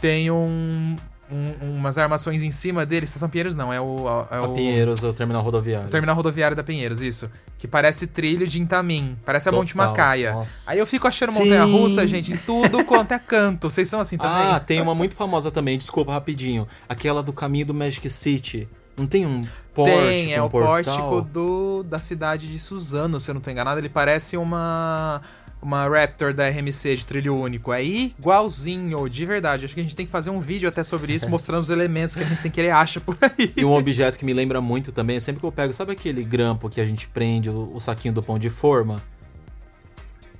tem 0.01 0.31
um, 0.31 0.95
um- 1.31 1.75
umas 1.77 1.97
armações 1.97 2.43
em 2.43 2.51
cima 2.51 2.85
dele. 2.85 3.05
Estação 3.05 3.29
Pinheiros 3.29 3.55
não, 3.55 3.71
é 3.73 3.79
o. 3.81 4.05
É 4.31 4.37
A 4.37 4.41
o 4.43 4.53
Pinheiros, 4.53 5.03
o 5.03 5.13
terminal 5.13 5.41
rodoviário. 5.41 5.87
o 5.87 5.89
terminal 5.91 6.15
rodoviário 6.15 6.55
da 6.55 6.63
Pinheiros, 6.63 7.01
isso. 7.01 7.29
Que 7.57 7.67
parece 7.67 8.05
trilho 8.07 8.47
de 8.47 8.61
Intamin. 8.61 9.17
Parece 9.25 9.49
a 9.49 9.51
Monte 9.51 9.73
Total, 9.73 9.89
Macaia. 9.89 10.33
nossa. 10.33 10.69
Aí 10.71 10.77
eu 10.79 10.85
fico 10.85 11.07
achando 11.07 11.31
montanha 11.33 11.63
russa, 11.63 12.07
gente, 12.07 12.31
em 12.33 12.37
tudo 12.37 12.83
quanto 12.85 13.13
é 13.13 13.19
canto. 13.19 13.69
Vocês 13.69 13.87
são 13.89 13.99
assim 13.99 14.17
também? 14.17 14.31
Ah, 14.53 14.59
tem 14.59 14.79
uma 14.81 14.93
muito 14.95 15.15
famosa 15.15 15.49
também, 15.51 15.77
desculpa 15.77 16.11
rapidinho. 16.13 16.67
Aquela 16.87 17.23
do 17.23 17.33
caminho 17.33 17.65
do 17.65 17.73
Magic 17.73 18.09
City. 18.09 18.67
Não 18.95 19.05
tem 19.05 19.25
um 19.27 19.45
pórtico, 19.75 20.01
Tem, 20.07 20.33
é 20.33 20.41
um 20.41 20.45
o 20.45 20.49
portal? 20.49 20.71
pórtico 20.73 21.21
do, 21.21 21.83
da 21.83 21.99
cidade 21.99 22.47
de 22.47 22.57
Suzano, 22.57 23.19
se 23.19 23.29
eu 23.29 23.35
não 23.35 23.41
tô 23.41 23.51
enganado. 23.51 23.79
Ele 23.79 23.89
parece 23.89 24.35
uma, 24.37 25.21
uma 25.61 25.87
Raptor 25.87 26.33
da 26.33 26.47
RMC 26.47 26.95
de 26.97 27.05
trilho 27.05 27.35
único. 27.35 27.73
É 27.73 27.83
igualzinho, 27.83 29.09
de 29.09 29.25
verdade. 29.25 29.65
Acho 29.65 29.73
que 29.73 29.79
a 29.79 29.83
gente 29.83 29.95
tem 29.95 30.05
que 30.05 30.11
fazer 30.11 30.29
um 30.29 30.39
vídeo 30.39 30.69
até 30.69 30.83
sobre 30.83 31.13
isso, 31.13 31.27
mostrando 31.29 31.61
os 31.61 31.69
elementos 31.69 32.15
que 32.15 32.23
a 32.23 32.25
gente 32.27 32.41
sem 32.41 32.51
querer 32.51 32.71
acha 32.71 32.99
por 32.99 33.17
aí. 33.21 33.51
E 33.55 33.65
um 33.65 33.73
objeto 33.73 34.17
que 34.17 34.25
me 34.25 34.33
lembra 34.33 34.61
muito 34.61 34.91
também, 34.91 35.17
é 35.17 35.19
sempre 35.19 35.39
que 35.39 35.45
eu 35.45 35.51
pego, 35.51 35.73
sabe 35.73 35.91
aquele 35.91 36.23
grampo 36.23 36.69
que 36.69 36.79
a 36.79 36.85
gente 36.85 37.07
prende 37.07 37.49
o, 37.49 37.71
o 37.73 37.79
saquinho 37.79 38.13
do 38.13 38.21
pão 38.23 38.37
de 38.37 38.49
forma? 38.49 39.01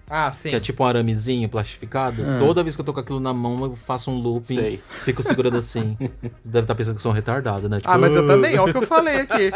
Ah, 0.10 0.32
sim. 0.32 0.50
Que 0.50 0.56
é 0.56 0.60
tipo 0.62 0.84
um 0.84 0.88
aramezinho 0.88 1.50
plastificado? 1.50 2.24
Ah. 2.26 2.40
Toda 2.40 2.64
vez 2.64 2.76
que 2.76 2.82
eu 2.82 2.86
tô 2.86 2.94
com 2.94 3.00
aquilo 3.02 3.20
na 3.20 3.34
mão, 3.34 3.62
eu 3.66 3.76
faço 3.76 4.10
um 4.10 4.16
looping, 4.18 4.56
Sei. 4.56 4.82
fico 5.04 5.22
segurando 5.22 5.58
assim. 5.58 5.98
Deve 6.46 6.64
estar 6.64 6.76
pensando 6.76 6.94
que 6.94 7.00
eu 7.00 7.04
sou 7.04 7.12
um 7.12 7.16
retardado, 7.16 7.68
né? 7.68 7.80
Tipo, 7.80 7.92
Ah, 7.92 7.98
mas 7.98 8.16
eu 8.16 8.26
também, 8.26 8.58
olha 8.58 8.70
o 8.70 8.72
que 8.72 8.78
eu 8.78 8.84
falei 8.88 9.18
aqui. 9.22 9.52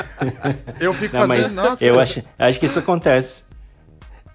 Eu 0.82 0.94
fico 0.94 1.16
Não, 1.16 1.26
fazendo, 1.26 1.42
mas 1.44 1.54
nossa. 1.54 1.86
eu 1.86 1.98
acho, 1.98 2.22
acho 2.38 2.60
que 2.60 2.66
isso 2.66 2.80
acontece. 2.80 3.46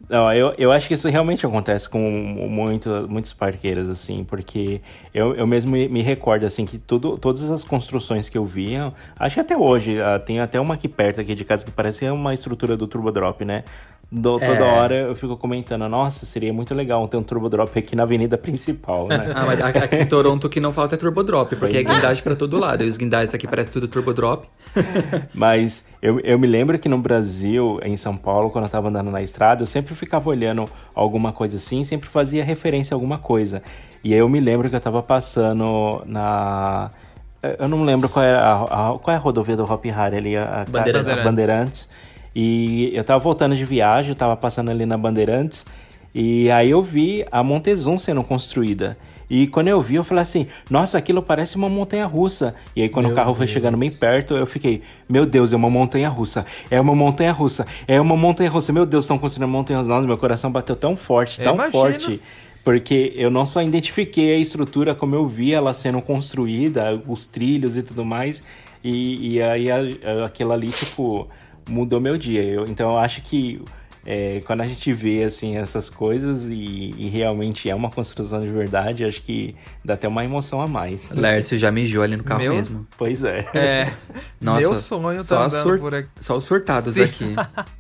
Não, 0.09 0.33
eu, 0.33 0.55
eu 0.57 0.71
acho 0.71 0.87
que 0.87 0.95
isso 0.95 1.09
realmente 1.09 1.45
acontece 1.45 1.89
com 1.89 1.99
muito, 2.01 2.89
muitos 3.09 3.33
parqueiros, 3.33 3.89
assim, 3.89 4.23
porque 4.25 4.81
eu, 5.13 5.35
eu 5.35 5.47
mesmo 5.47 5.73
me, 5.73 5.89
me 5.89 6.01
recordo, 6.03 6.47
assim, 6.47 6.65
que 6.65 6.79
tudo, 6.79 7.19
todas 7.19 7.51
as 7.51 7.65
construções 7.65 8.29
que 8.29 8.39
eu 8.39 8.45
via, 8.45 8.93
acho 9.19 9.35
que 9.35 9.41
até 9.41 9.57
hoje, 9.57 10.01
ah, 10.01 10.19
tem 10.19 10.41
até 10.41 10.61
uma 10.61 10.75
aqui 10.75 10.87
perto 10.89 11.21
aqui 11.21 11.35
de 11.35 11.45
casa 11.45 11.65
que 11.65 11.71
parece 11.73 12.09
uma 12.09 12.33
estrutura 12.33 12.77
do 12.77 12.87
Turbo 12.87 13.11
Drop, 13.11 13.45
né? 13.45 13.65
Do- 14.13 14.39
toda 14.39 14.65
É. 14.65 14.73
hora 14.79 14.95
eu 15.09 15.17
fico 15.17 15.37
comentando, 15.37 15.89
nossa, 15.89 16.25
seria 16.25 16.53
muito 16.53 16.73
legal 16.73 17.09
ter 17.09 17.17
um 17.17 17.23
Turbo 17.25 17.49
Drop 17.49 17.77
aqui 17.77 17.97
na 17.97 18.05
avenida 18.05 18.39
principal, 18.39 19.09
né? 19.09 19.17
Ah, 19.35 19.45
mas 19.45 19.61
aqui 19.61 19.97
em 19.97 20.07
Toronto 20.07 20.47
o 20.47 20.49
que 20.49 20.61
não 20.61 20.73
falta 20.73 20.95
é 20.95 20.99
Turbo 20.99 21.25
Drop, 21.25 21.57
porque 21.57 21.79
é 21.79 21.83
guindagem 21.83 22.23
pra 22.23 22.37
todo 22.37 22.57
lado. 22.57 22.85
E 22.85 22.87
os 22.87 22.97
guindastes 22.97 23.35
aqui 23.35 23.49
parecem 23.49 23.73
tudo 23.73 23.89
Turbo 23.89 24.15
Drop. 24.15 24.47
Mas 25.35 25.85
eu, 26.07 26.21
eu 26.21 26.39
me 26.39 26.47
lembro 26.47 26.79
que 26.79 26.89
no 26.89 26.99
Brasil, 26.99 27.79
em 27.83 27.97
São 27.97 28.17
Paulo, 28.17 28.51
quando 28.51 28.65
eu 28.65 28.71
tava 28.71 28.89
andando 28.89 29.11
na 29.11 29.23
estrada, 29.23 29.63
eu 29.63 29.67
sempre 29.67 29.95
ficava 29.95 30.29
olhando 30.31 30.69
alguma 30.95 31.33
coisa 31.33 31.57
assim, 31.57 31.85
sempre 31.85 32.09
fazia 32.09 32.45
referência 32.45 32.95
a 32.95 32.97
alguma 32.97 33.19
coisa. 33.19 33.63
E 34.05 34.13
aí 34.15 34.19
eu 34.21 34.29
me 34.29 34.41
lembro 34.41 34.69
que 34.71 34.77
eu 34.77 34.81
tava 34.81 35.03
passando 35.03 36.03
na. 36.07 36.91
Eu 37.59 37.69
não 37.69 37.85
lembro 37.85 38.09
qual 38.09 38.25
é 38.25 38.35
a, 38.35 38.55
a- 38.55 38.99
qual 38.99 39.15
é 39.15 39.17
a 39.17 39.21
rodovia 39.21 39.57
do 39.57 39.65
Hop 39.65 39.85
Hari 39.87 40.17
ali, 40.17 40.37
a, 40.37 40.43
a 40.43 40.65
Bandeirantes. 40.65 41.25
Bandeirantes. 41.25 41.89
E 42.35 42.91
eu 42.95 43.03
tava 43.05 43.21
voltando 43.21 43.57
de 43.57 43.65
viagem, 43.65 44.11
eu 44.11 44.17
tava 44.17 44.37
passando 44.37 44.71
ali 44.71 44.85
na 44.85 44.99
Bandeirantes, 44.99 45.65
e 46.15 46.51
aí 46.51 46.71
eu 46.71 46.83
vi 46.83 47.25
a 47.33 47.43
Montezum 47.43 47.97
sendo 47.97 48.23
construída. 48.23 48.97
E 49.29 49.47
quando 49.49 49.69
eu 49.69 49.81
vi, 49.81 49.97
eu 49.97 50.05
falei 50.05 50.23
assim, 50.23 50.47
nossa, 50.71 50.97
aquilo 50.99 51.21
parece 51.23 51.57
uma 51.57 51.69
montanha 51.69 52.07
russa. 52.07 52.55
E 52.77 52.83
aí 52.83 52.89
quando 52.89 53.07
Meu 53.07 53.13
o 53.13 53.17
carro 53.17 53.35
foi 53.35 53.47
Deus. 53.47 53.53
chegando 53.55 53.77
bem 53.77 53.91
perto, 53.91 54.35
eu 54.35 54.47
fiquei, 54.47 54.83
meu 55.09 55.27
Deus, 55.27 55.53
é 55.53 55.57
uma 55.57 55.69
montanha 55.69 56.09
russa. 56.09 56.45
É 56.71 56.81
uma 56.81 56.95
montanha 56.95 57.33
russa. 57.33 57.67
É 57.89 58.01
uma 58.01 58.17
montanha 58.17 58.49
russa. 58.51 58.73
Meu 58.73 58.87
Deus, 58.87 59.05
estão 59.05 59.19
construindo 59.19 59.49
uma 59.49 59.59
montanha 59.59 59.79
russa. 59.81 59.91
Nossa, 59.91 60.07
meu 60.07 60.17
coração 60.19 60.51
bateu 60.53 60.77
tão 60.77 60.97
forte, 60.97 61.41
tão 61.41 61.57
forte. 61.73 62.21
Porque 62.63 63.13
eu 63.17 63.31
não 63.31 63.47
só 63.47 63.63
identifiquei 63.63 64.35
a 64.35 64.39
estrutura 64.39 64.95
como 64.95 65.15
eu 65.15 65.27
vi 65.29 65.53
ela 65.53 65.73
sendo 65.73 66.01
construída, 66.03 67.01
os 67.07 67.27
trilhos 67.27 67.77
e 67.77 67.83
tudo 67.83 68.05
mais. 68.05 68.43
E, 68.83 69.35
e 69.35 69.43
aí 69.43 69.71
a- 69.71 70.25
aquilo 70.27 70.53
ali, 70.53 70.69
tipo, 70.71 71.29
mudou 71.69 72.01
meu 72.01 72.17
dia. 72.19 72.43
Eu- 72.43 72.65
então 72.67 72.91
eu 72.93 72.99
acho 72.99 73.23
que 73.23 73.61
é, 74.07 74.41
quando 74.47 74.61
a 74.61 74.67
gente 74.67 74.93
vê 74.93 75.25
assim 75.25 75.57
essas 75.57 75.91
coisas 75.91 76.45
e, 76.45 76.95
e 76.97 77.09
realmente 77.09 77.69
é 77.69 77.75
uma 77.75 77.91
construção 77.91 78.39
de 78.41 78.49
verdade, 78.51 79.05
acho 79.05 79.21
que 79.23 79.55
dá 79.85 79.95
até 79.95 80.07
uma 80.07 80.25
emoção 80.25 80.63
a 80.63 80.69
mais. 80.69 81.11
Lércio 81.11 81.57
já 81.59 81.71
mijou 81.73 82.03
ali 82.05 82.17
no 82.17 82.23
carro 82.25 82.41
Meu- 82.41 82.55
mesmo. 82.55 82.87
Pois 82.97 83.25
é. 83.25 83.41
É. 83.53 83.93
Nossa, 84.41 84.61
meu 84.61 84.75
sonho 84.77 85.25
tá 85.25 85.45
andando 85.45 85.63
sur- 85.63 85.79
por 85.81 85.95
aqui. 85.95 86.09
Só 86.21 86.37
os 86.37 86.45
surtados 86.45 86.95
Sim. 86.95 87.03
aqui. 87.03 87.35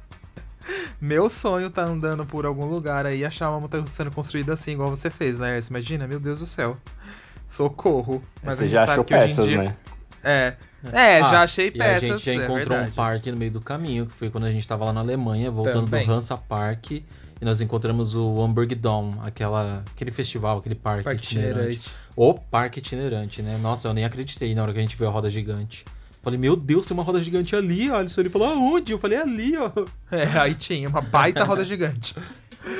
Meu 1.00 1.28
sonho 1.30 1.70
tá 1.70 1.82
andando 1.84 2.24
por 2.26 2.44
algum 2.46 2.64
lugar 2.66 3.06
aí 3.06 3.20
e 3.20 3.24
achar 3.24 3.50
uma 3.50 3.60
montanha 3.60 3.84
sendo 3.86 4.10
construída 4.10 4.52
assim, 4.54 4.72
igual 4.72 4.88
você 4.90 5.10
fez, 5.10 5.38
né? 5.38 5.60
Você 5.60 5.70
imagina? 5.70 6.08
Meu 6.08 6.18
Deus 6.18 6.40
do 6.40 6.46
céu. 6.46 6.76
Socorro. 7.46 8.20
Mas 8.42 8.56
Você 8.58 8.64
a 8.64 8.66
gente 8.66 8.72
já 8.72 8.80
sabe 8.80 8.92
achou 8.92 9.04
que 9.04 9.14
hoje 9.14 9.22
em 9.22 9.26
peças, 9.28 9.46
dia- 9.46 9.58
né? 9.62 9.76
É. 10.24 10.54
É, 10.92 11.20
Ah, 11.20 11.30
já 11.30 11.42
achei 11.42 11.66
e 11.74 11.80
a 11.80 11.84
peças. 11.84 12.02
gente 12.22 12.24
já 12.24 12.32
é 12.32 12.34
encontrou 12.44 12.58
um 12.60 12.68
verdade. 12.68 12.90
parque 12.92 13.30
no 13.32 13.36
meio 13.38 13.50
do 13.50 13.60
caminho, 13.60 14.06
que 14.06 14.14
foi 14.14 14.30
quando 14.30 14.44
a 14.44 14.50
gente 14.50 14.66
tava 14.66 14.84
lá 14.84 14.92
na 14.92 15.00
Alemanha, 15.00 15.50
voltando 15.50 15.84
Também. 15.84 16.06
do 16.06 16.12
Hansa 16.12 16.36
Park. 16.36 16.90
E 16.92 17.04
nós 17.44 17.60
encontramos 17.60 18.14
o 18.14 18.42
Hamburg 18.42 18.74
Dome, 18.74 19.14
aquela, 19.22 19.84
aquele 19.94 20.10
festival, 20.10 20.58
aquele 20.58 20.74
parque, 20.74 21.04
Parque 21.04 21.22
itinerante. 21.22 21.58
itinerante. 21.78 21.90
O 22.16 22.32
parque 22.32 22.78
itinerante, 22.78 23.42
né? 23.42 23.58
Nossa, 23.60 23.88
eu 23.88 23.92
nem 23.92 24.04
acreditei 24.06 24.54
na 24.54 24.62
hora 24.62 24.72
que 24.72 24.78
a 24.78 24.82
gente 24.82 24.96
viu 24.96 25.06
a 25.06 25.10
roda 25.10 25.28
gigante. 25.28 25.84
Falei, 26.26 26.40
meu 26.40 26.56
Deus, 26.56 26.88
tem 26.88 26.92
uma 26.96 27.04
roda 27.04 27.20
gigante 27.22 27.54
ali, 27.54 27.88
Alisson. 27.88 28.20
Ele 28.22 28.28
falou, 28.28 28.48
aonde? 28.48 28.90
Eu 28.90 28.98
falei, 28.98 29.16
ali, 29.16 29.56
ó. 29.56 29.70
É, 30.10 30.24
aí 30.40 30.56
tinha 30.56 30.88
uma 30.88 31.00
baita 31.00 31.44
roda 31.44 31.64
gigante. 31.64 32.16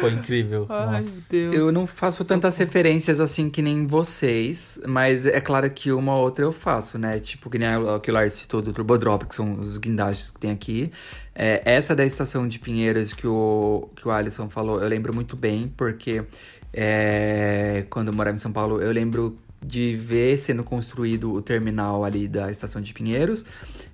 Foi 0.00 0.10
incrível. 0.10 0.66
Ai, 0.68 0.96
Nossa. 0.96 1.30
Deus. 1.30 1.54
Eu 1.54 1.70
não 1.70 1.86
faço 1.86 2.24
tantas 2.24 2.56
referências 2.56 3.20
assim 3.20 3.48
que 3.48 3.62
nem 3.62 3.86
vocês, 3.86 4.80
mas 4.84 5.26
é 5.26 5.40
claro 5.40 5.70
que 5.70 5.92
uma 5.92 6.16
ou 6.16 6.24
outra 6.24 6.44
eu 6.44 6.50
faço, 6.50 6.98
né? 6.98 7.20
Tipo, 7.20 7.48
que 7.48 7.56
nem 7.56 7.68
a- 7.68 8.00
que 8.02 8.10
o 8.10 8.14
Lars 8.14 8.34
citou 8.34 8.60
do 8.60 8.72
Turbo 8.72 8.98
Drop, 8.98 9.24
que 9.24 9.34
são 9.36 9.60
os 9.60 9.78
guindastes 9.78 10.30
que 10.30 10.40
tem 10.40 10.50
aqui. 10.50 10.90
É, 11.32 11.62
essa 11.64 11.94
da 11.94 12.04
estação 12.04 12.48
de 12.48 12.58
Pinheiros 12.58 13.12
que 13.12 13.28
o, 13.28 13.88
que 13.94 14.08
o 14.08 14.10
Alisson 14.10 14.50
falou, 14.50 14.82
eu 14.82 14.88
lembro 14.88 15.14
muito 15.14 15.36
bem, 15.36 15.72
porque 15.76 16.24
é, 16.72 17.84
quando 17.88 18.08
eu 18.08 18.12
morava 18.12 18.36
em 18.36 18.40
São 18.40 18.50
Paulo, 18.52 18.82
eu 18.82 18.90
lembro 18.90 19.38
de 19.66 19.96
ver 19.96 20.38
sendo 20.38 20.62
construído 20.62 21.32
o 21.32 21.42
terminal 21.42 22.04
ali 22.04 22.28
da 22.28 22.50
estação 22.50 22.80
de 22.80 22.94
Pinheiros. 22.94 23.44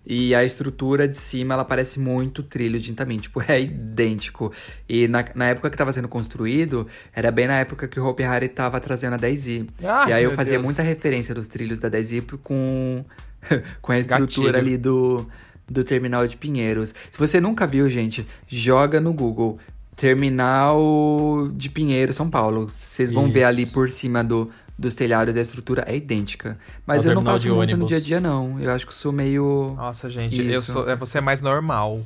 E 0.04 0.34
a 0.34 0.44
estrutura 0.44 1.06
de 1.06 1.16
cima, 1.16 1.54
ela 1.54 1.64
parece 1.64 2.00
muito 2.00 2.42
trilho 2.42 2.78
de 2.78 2.90
Intamin, 2.90 3.18
tipo, 3.18 3.40
é 3.46 3.60
idêntico. 3.60 4.52
E 4.88 5.06
na, 5.06 5.24
na 5.34 5.46
época 5.46 5.70
que 5.70 5.74
estava 5.74 5.92
sendo 5.92 6.08
construído, 6.08 6.86
era 7.14 7.30
bem 7.30 7.46
na 7.46 7.60
época 7.60 7.86
que 7.86 8.00
o 8.00 8.04
Hopi 8.04 8.24
Hari 8.24 8.48
tava 8.48 8.80
trazendo 8.80 9.14
a 9.14 9.18
10i. 9.18 9.68
Ai, 9.84 10.10
e 10.10 10.12
aí 10.12 10.24
eu 10.24 10.32
fazia 10.32 10.54
Deus. 10.54 10.64
muita 10.64 10.82
referência 10.82 11.34
dos 11.34 11.46
trilhos 11.46 11.78
da 11.78 11.88
10i 11.88 12.38
com, 12.42 13.04
com 13.80 13.92
a 13.92 13.98
estrutura 13.98 14.52
Gatilho. 14.52 14.72
ali 14.72 14.76
do, 14.76 15.26
do 15.68 15.84
terminal 15.84 16.26
de 16.26 16.36
Pinheiros. 16.36 16.92
Se 17.10 17.18
você 17.18 17.40
nunca 17.40 17.64
viu, 17.64 17.88
gente, 17.88 18.26
joga 18.48 19.00
no 19.00 19.12
Google. 19.12 19.58
Terminal 19.94 21.50
de 21.52 21.68
Pinheiro, 21.68 22.12
São 22.14 22.28
Paulo. 22.28 22.68
Vocês 22.68 23.12
vão 23.12 23.30
ver 23.30 23.40
Isso. 23.40 23.48
ali 23.48 23.66
por 23.66 23.90
cima 23.90 24.24
do, 24.24 24.50
dos 24.82 24.94
telhados 24.94 25.34
e 25.34 25.38
a 25.38 25.42
estrutura 25.42 25.84
é 25.86 25.96
idêntica. 25.96 26.58
Mas 26.86 27.06
o 27.06 27.08
eu 27.08 27.14
não 27.14 27.24
passo 27.24 27.46
muito 27.48 27.56
no 27.56 27.62
ônibus. 27.62 27.88
dia 27.88 27.96
a 27.96 28.00
dia, 28.00 28.20
não. 28.20 28.60
Eu 28.60 28.70
acho 28.72 28.86
que 28.86 28.92
sou 28.92 29.12
meio. 29.12 29.74
Nossa, 29.76 30.10
gente, 30.10 30.40
eu 30.42 30.60
sou, 30.60 30.88
é, 30.88 30.94
você 30.94 31.18
é 31.18 31.20
mais 31.20 31.40
normal. 31.40 32.00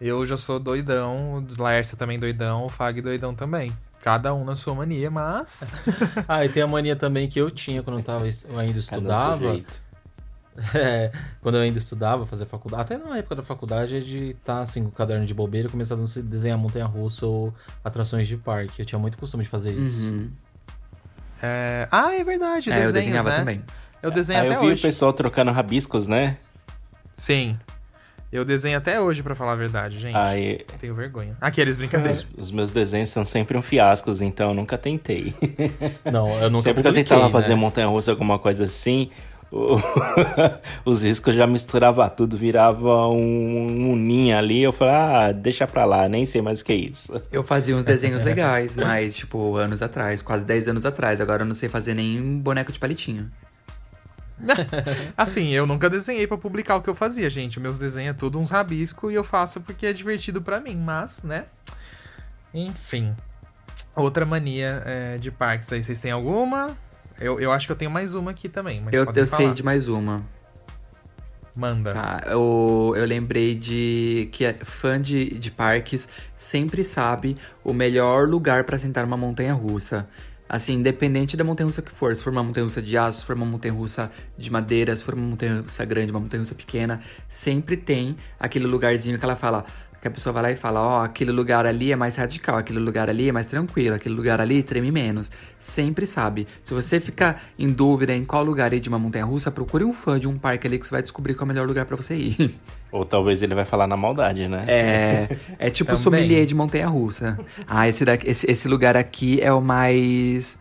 Eu 0.00 0.26
já 0.26 0.36
sou 0.36 0.58
doidão, 0.58 1.44
o 1.56 1.62
Laércio 1.62 1.96
também 1.96 2.18
doidão, 2.18 2.64
o 2.64 2.68
Fag 2.68 3.00
doidão 3.00 3.34
também. 3.34 3.72
Cada 4.02 4.34
um 4.34 4.44
na 4.44 4.56
sua 4.56 4.74
mania, 4.74 5.10
mas. 5.10 5.72
Ah, 6.26 6.44
e 6.44 6.48
tem 6.48 6.62
a 6.62 6.66
mania 6.66 6.96
também 6.96 7.28
que 7.28 7.40
eu 7.40 7.50
tinha 7.50 7.82
quando 7.84 7.98
eu, 7.98 8.02
tava, 8.04 8.26
eu 8.26 8.28
ainda 8.28 8.40
Cada 8.48 8.58
um 8.58 8.72
do 8.72 8.82
seu 8.82 8.98
estudava. 8.98 9.52
jeito. 9.54 9.82
É, 10.74 11.10
quando 11.40 11.54
eu 11.54 11.62
ainda 11.62 11.78
estudava, 11.78 12.26
fazia 12.26 12.44
faculdade, 12.44 12.82
até 12.82 12.98
na 12.98 13.16
época 13.16 13.36
da 13.36 13.42
faculdade, 13.42 13.96
é 13.96 14.00
de 14.00 14.32
estar 14.32 14.60
assim 14.60 14.82
com 14.82 14.90
o 14.90 14.92
caderno 14.92 15.24
de 15.24 15.32
bobeira 15.32 15.66
e 15.66 15.70
começar 15.70 15.94
a 15.94 16.20
desenhar 16.20 16.58
montanha-russa 16.58 17.24
ou 17.26 17.54
atrações 17.82 18.28
de 18.28 18.36
parque. 18.36 18.82
Eu 18.82 18.84
tinha 18.84 18.98
muito 18.98 19.16
costume 19.16 19.44
de 19.44 19.48
fazer 19.48 19.72
isso. 19.72 20.02
Uhum. 20.04 20.30
É... 21.42 21.88
Ah, 21.90 22.14
é 22.14 22.22
verdade, 22.22 22.70
É, 22.70 22.74
eu 22.74 22.92
desenhos, 22.92 22.92
desenhava 23.04 23.30
né? 23.30 23.36
também. 23.38 23.62
Eu 24.02 24.10
desenho 24.10 24.40
Aí 24.40 24.46
até 24.46 24.56
eu 24.56 24.60
vi 24.60 24.66
hoje. 24.68 24.78
o 24.78 24.82
pessoal 24.82 25.12
trocando 25.12 25.50
rabiscos, 25.52 26.06
né? 26.06 26.36
Sim. 27.14 27.56
Eu 28.32 28.44
desenho 28.46 28.78
até 28.78 28.98
hoje, 28.98 29.22
pra 29.22 29.34
falar 29.34 29.52
a 29.52 29.56
verdade, 29.56 29.98
gente. 29.98 30.16
Aí 30.16 30.64
Tenho 30.80 30.94
vergonha. 30.94 31.36
Aqueles 31.40 31.76
brincadeiras. 31.76 32.26
os, 32.36 32.44
os 32.44 32.50
meus 32.50 32.70
desenhos 32.72 33.10
são 33.10 33.24
sempre 33.26 33.58
um 33.58 33.62
fiasco, 33.62 34.10
então 34.22 34.48
eu 34.50 34.54
nunca 34.54 34.78
tentei. 34.78 35.34
Não, 36.10 36.28
eu 36.40 36.48
nunca 36.48 36.62
sempre 36.64 36.82
que 36.82 36.88
eu 36.88 36.94
tentava 36.94 37.28
fazer 37.28 37.50
né? 37.50 37.54
montanha-russa, 37.56 38.10
alguma 38.10 38.38
coisa 38.38 38.64
assim, 38.64 39.10
os 40.84 41.02
riscos 41.02 41.34
já 41.34 41.46
misturava 41.46 42.08
tudo, 42.08 42.38
virava 42.38 43.06
um, 43.08 43.92
um 43.92 43.96
ninho 43.96 44.36
ali. 44.36 44.62
Eu 44.62 44.72
falei, 44.72 44.94
ah, 44.94 45.32
deixa 45.32 45.66
pra 45.66 45.84
lá, 45.84 46.08
nem 46.08 46.24
sei 46.24 46.40
mais 46.40 46.62
o 46.62 46.64
que 46.64 46.72
é 46.72 46.76
isso. 46.76 47.22
Eu 47.30 47.42
fazia 47.42 47.76
uns 47.76 47.84
desenhos 47.84 48.22
legais, 48.22 48.76
mas, 48.76 49.14
tipo, 49.14 49.56
anos 49.56 49.82
atrás, 49.82 50.22
quase 50.22 50.44
10 50.44 50.68
anos 50.68 50.86
atrás. 50.86 51.20
Agora 51.20 51.42
eu 51.42 51.46
não 51.46 51.54
sei 51.54 51.68
fazer 51.68 51.94
nem 51.94 52.38
boneco 52.38 52.72
de 52.72 52.78
palitinho. 52.78 53.30
Assim, 55.16 55.50
eu 55.50 55.66
nunca 55.66 55.88
desenhei 55.88 56.26
pra 56.26 56.38
publicar 56.38 56.76
o 56.76 56.82
que 56.82 56.88
eu 56.88 56.94
fazia, 56.94 57.28
gente. 57.28 57.60
Meus 57.60 57.78
desenhos 57.78 58.16
é 58.16 58.18
tudo 58.18 58.38
uns 58.38 58.50
rabiscos 58.50 59.12
e 59.12 59.14
eu 59.14 59.24
faço 59.24 59.60
porque 59.60 59.86
é 59.86 59.92
divertido 59.92 60.40
pra 60.40 60.60
mim, 60.60 60.76
mas, 60.76 61.22
né? 61.22 61.46
Enfim. 62.54 63.14
Outra 63.94 64.24
mania 64.24 64.82
é, 64.86 65.18
de 65.18 65.30
parques 65.30 65.72
aí, 65.72 65.82
vocês 65.82 65.98
têm 65.98 66.10
alguma? 66.10 66.76
Eu, 67.22 67.38
eu 67.40 67.52
acho 67.52 67.66
que 67.66 67.72
eu 67.72 67.76
tenho 67.76 67.90
mais 67.90 68.14
uma 68.14 68.32
aqui 68.32 68.48
também, 68.48 68.80
mas 68.80 68.92
eu 68.92 69.04
eu 69.04 69.26
sei 69.26 69.52
de 69.52 69.62
mais 69.62 69.88
uma. 69.88 70.22
Manda. 71.54 71.92
Tá, 71.92 72.22
eu, 72.26 72.94
eu 72.96 73.04
lembrei 73.04 73.54
de 73.54 74.28
que 74.32 74.44
é 74.44 74.54
fã 74.54 75.00
de, 75.00 75.38
de 75.38 75.50
parques 75.50 76.08
sempre 76.34 76.82
sabe 76.82 77.36
o 77.62 77.74
melhor 77.74 78.26
lugar 78.26 78.64
pra 78.64 78.78
sentar 78.78 79.04
numa 79.04 79.16
montanha 79.16 79.52
russa. 79.52 80.06
Assim, 80.48 80.74
independente 80.74 81.36
da 81.36 81.44
montanha 81.44 81.66
russa 81.66 81.80
que 81.80 81.90
for, 81.90 82.14
se 82.14 82.22
for 82.22 82.30
uma 82.30 82.42
montanha 82.42 82.64
russa 82.64 82.82
de 82.82 82.96
aço, 82.96 83.20
se 83.20 83.24
for 83.26 83.36
uma 83.36 83.46
montanha 83.46 83.72
russa 83.72 84.10
de 84.36 84.50
madeira, 84.50 84.94
se 84.94 85.04
for 85.04 85.14
uma 85.14 85.26
montanha 85.26 85.60
russa 85.60 85.84
grande, 85.84 86.10
uma 86.10 86.20
montanha 86.20 86.42
russa 86.42 86.54
pequena, 86.54 87.00
sempre 87.28 87.76
tem 87.76 88.16
aquele 88.38 88.66
lugarzinho 88.66 89.18
que 89.18 89.24
ela 89.24 89.36
fala. 89.36 89.64
Que 90.02 90.08
a 90.08 90.10
pessoa 90.10 90.32
vai 90.32 90.42
lá 90.42 90.50
e 90.50 90.56
fala, 90.56 90.80
ó, 90.80 91.04
aquele 91.04 91.30
lugar 91.30 91.64
ali 91.64 91.92
é 91.92 91.96
mais 91.96 92.16
radical, 92.16 92.56
aquele 92.56 92.80
lugar 92.80 93.08
ali 93.08 93.28
é 93.28 93.32
mais 93.32 93.46
tranquilo, 93.46 93.94
aquele 93.94 94.16
lugar 94.16 94.40
ali 94.40 94.60
treme 94.60 94.90
menos. 94.90 95.30
Sempre 95.60 96.08
sabe. 96.08 96.48
Se 96.64 96.74
você 96.74 96.98
ficar 96.98 97.40
em 97.56 97.70
dúvida 97.70 98.12
em 98.12 98.24
qual 98.24 98.42
lugar 98.42 98.72
ir 98.72 98.80
de 98.80 98.88
uma 98.88 98.98
montanha 98.98 99.24
russa, 99.24 99.48
procure 99.52 99.84
um 99.84 99.92
fã 99.92 100.18
de 100.18 100.26
um 100.26 100.36
parque 100.36 100.66
ali 100.66 100.76
que 100.76 100.86
você 100.88 100.90
vai 100.90 101.02
descobrir 101.02 101.34
qual 101.34 101.42
é 101.42 101.52
o 101.52 101.54
melhor 101.54 101.68
lugar 101.68 101.86
pra 101.86 101.96
você 101.96 102.16
ir. 102.16 102.52
Ou 102.90 103.06
talvez 103.06 103.42
ele 103.42 103.54
vai 103.54 103.64
falar 103.64 103.86
na 103.86 103.96
maldade, 103.96 104.48
né? 104.48 104.64
É, 104.66 105.36
é 105.56 105.70
tipo 105.70 105.96
sommelier 105.96 106.44
de 106.46 106.54
montanha-russa. 106.54 107.38
Ah, 107.66 107.88
esse, 107.88 108.04
daqui- 108.04 108.28
esse, 108.28 108.50
esse 108.50 108.66
lugar 108.66 108.96
aqui 108.96 109.40
é 109.40 109.52
o 109.52 109.62
mais... 109.62 110.58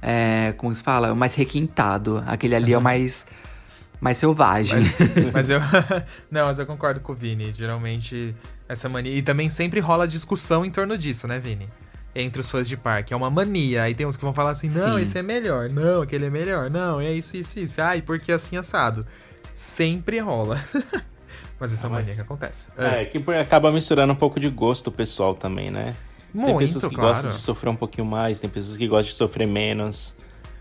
É, 0.00 0.54
como 0.56 0.72
se 0.72 0.82
fala? 0.84 1.12
O 1.12 1.16
mais 1.16 1.34
requintado. 1.34 2.22
Aquele 2.28 2.54
ali 2.54 2.72
é 2.72 2.78
o 2.78 2.80
mais... 2.80 3.26
Mais 4.00 4.16
selvagem. 4.16 4.80
Mas 5.32 5.50
eu. 5.50 5.58
não, 6.30 6.46
mas 6.46 6.60
eu 6.60 6.64
concordo 6.64 7.00
com 7.00 7.12
o 7.12 7.14
Vini. 7.16 7.52
Geralmente, 7.52 8.32
essa 8.68 8.88
mania. 8.88 9.12
E 9.12 9.22
também 9.22 9.48
sempre 9.50 9.80
rola 9.80 10.06
discussão 10.06 10.64
em 10.64 10.70
torno 10.70 10.96
disso, 10.96 11.26
né, 11.26 11.38
Vini? 11.38 11.68
Entre 12.14 12.40
os 12.40 12.50
fãs 12.50 12.68
de 12.68 12.76
parque. 12.76 13.12
É 13.12 13.16
uma 13.16 13.30
mania. 13.30 13.82
Aí 13.84 13.94
tem 13.94 14.06
uns 14.06 14.16
que 14.16 14.22
vão 14.24 14.32
falar 14.32 14.50
assim: 14.50 14.68
não, 14.68 14.96
Sim. 14.96 15.02
esse 15.02 15.16
é 15.18 15.22
melhor. 15.22 15.70
Não, 15.70 16.02
aquele 16.02 16.26
é 16.26 16.30
melhor. 16.30 16.68
Não, 16.70 17.00
é 17.00 17.12
isso, 17.12 17.36
isso, 17.36 17.58
isso. 17.60 17.80
Ai, 17.80 18.02
porque 18.02 18.32
assim 18.32 18.56
assado. 18.56 19.06
Sempre 19.52 20.18
rola. 20.18 20.62
mas 21.60 21.72
essa 21.72 21.86
é 21.86 21.88
uma 21.88 21.96
mas- 21.98 22.06
mania 22.06 22.14
que 22.14 22.20
acontece. 22.20 22.68
É, 22.76 23.04
que 23.04 23.18
por- 23.20 23.34
acaba 23.34 23.70
misturando 23.72 24.12
um 24.12 24.16
pouco 24.16 24.38
de 24.40 24.48
gosto 24.48 24.90
pessoal 24.90 25.34
também, 25.34 25.70
né? 25.70 25.94
tem 26.32 26.42
Muito, 26.42 26.58
pessoas 26.58 26.84
que 26.86 26.94
claro. 26.94 27.10
gostam 27.10 27.30
de 27.30 27.38
sofrer 27.40 27.70
um 27.70 27.76
pouquinho 27.76 28.06
mais, 28.06 28.38
tem 28.38 28.50
pessoas 28.50 28.76
que 28.76 28.86
gostam 28.86 29.10
de 29.10 29.14
sofrer 29.14 29.46
menos. 29.46 30.14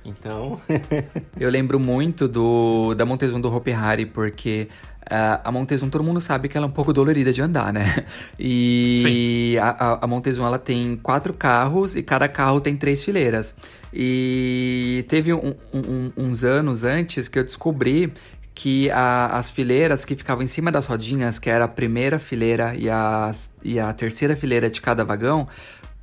Então, 0.06 0.60
Eu 1.38 1.50
lembro 1.50 1.78
muito 1.80 2.28
do 2.28 2.93
da 2.96 3.06
Montezum 3.06 3.41
do 3.41 3.54
Hopi 3.54 3.74
Hari, 3.74 4.06
porque 4.06 4.70
ah, 5.10 5.41
a 5.43 5.52
Montezum 5.52 5.89
todo 5.89 6.04
mundo 6.04 6.20
sabe 6.22 6.48
que 6.50 6.58
ela 6.58 6.65
é 6.65 6.70
um 6.70 6.72
pouco 6.72 6.91
dolorida 6.93 7.32
de 7.34 7.41
andar, 7.41 7.72
né? 7.74 8.06
E 8.39 9.58
a, 9.62 10.00
a, 10.04 10.08
Montezum 10.08 10.46
ela 10.46 10.60
tem 10.60 10.96
quatro 10.98 11.34
carros 11.34 11.96
e 11.96 12.04
cada 12.04 12.28
carro 12.28 12.60
tem 12.62 12.76
três 12.76 13.04
fileiras. 13.04 13.54
E 13.93 15.06
teve 15.08 15.34
um- 15.34 15.56
um- 15.74 16.12
uns 16.17 16.43
anos 16.43 16.84
antes 16.84 17.28
que 17.28 17.39
eu 17.39 17.43
descobri 17.43 18.13
que 18.54 18.89
a- 18.91 19.28
as 19.34 19.50
fileiras 19.50 20.04
que 20.06 20.15
ficavam 20.15 20.43
em 20.43 20.48
cima 20.48 20.72
das 20.72 20.86
rodinhas, 20.86 21.38
que 21.39 21.50
era 21.50 21.65
a 21.65 21.67
primeira 21.67 22.17
fileira 22.20 22.74
e 22.76 22.89
a, 22.89 23.32
e 23.63 23.80
a 23.80 23.91
terceira 23.93 24.36
fileira 24.36 24.70
de 24.70 24.82
cada 24.82 25.04
vagão, 25.04 25.48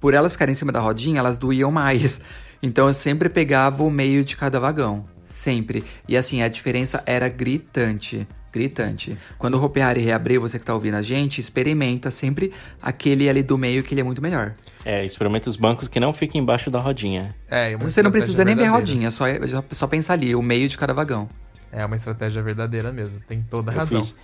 por 0.01 0.15
elas 0.15 0.33
ficarem 0.33 0.53
em 0.53 0.57
cima 0.57 0.71
da 0.73 0.81
rodinha, 0.81 1.19
elas 1.19 1.39
doíam 1.39 1.71
mais. 1.73 2.21
Então 2.63 2.87
eu 2.87 2.95
sempre 2.95 3.29
pegava 3.29 3.83
o 3.83 3.91
meio 3.91 4.25
de 4.25 4.39
cada 4.39 4.59
vagão. 4.59 5.05
Sempre. 5.27 5.85
E 6.09 6.17
assim, 6.17 6.41
a 6.41 6.49
diferença 6.49 7.03
era 7.05 7.29
gritante. 7.29 8.27
Gritante. 8.55 9.19
Quando 9.37 9.55
o 9.55 9.65
Hopi 9.65 9.81
Hari 9.81 10.01
reabrir, 10.01 10.39
você 10.39 10.59
que 10.59 10.65
tá 10.65 10.73
ouvindo 10.73 10.95
a 10.97 11.03
gente, 11.03 11.41
experimenta 11.41 12.11
sempre 12.11 12.53
aquele 12.81 13.29
ali 13.29 13.43
do 13.43 13.59
meio 13.59 13.83
que 13.83 13.93
ele 13.95 14.01
é 14.01 14.05
muito 14.05 14.23
melhor. 14.23 14.55
é, 14.85 15.05
experimenta 15.05 15.51
os 15.51 15.57
bancos 15.57 15.89
que 15.89 15.99
não 16.01 16.13
fiquem 16.13 16.41
embaixo 16.41 16.71
da 16.71 16.79
rodinha. 16.79 17.35
É, 17.49 17.77
Você 17.79 18.03
não 18.03 18.11
precisa 18.11 18.45
nem 18.45 18.55
ver 18.55 18.67
a 18.67 18.71
rodinha, 18.71 19.11
só, 19.11 19.25
só, 19.47 19.65
só 19.71 19.87
pensa 19.87 20.13
ali, 20.13 20.35
o 20.35 20.43
meio 20.43 20.69
de 20.69 20.79
cada 20.79 20.93
vagão. 20.95 21.29
É 21.77 21.85
uma 21.85 21.97
estratégia 21.97 22.41
verdadeira 22.41 22.93
mesmo. 22.93 23.19
Tem 23.27 23.43
toda 23.43 23.73
a 23.73 23.75
Eu 23.75 23.79
razão. 23.81 24.01
fiz, 24.01 24.17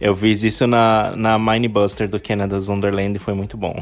eu 0.00 0.14
fiz 0.14 0.44
isso 0.44 0.68
na, 0.68 1.16
na 1.16 1.36
Minebuster 1.36 2.08
do 2.08 2.20
Canada's 2.20 2.68
Wonderland 2.68 3.16
e 3.16 3.18
foi 3.18 3.34
muito 3.34 3.56
bom. 3.56 3.74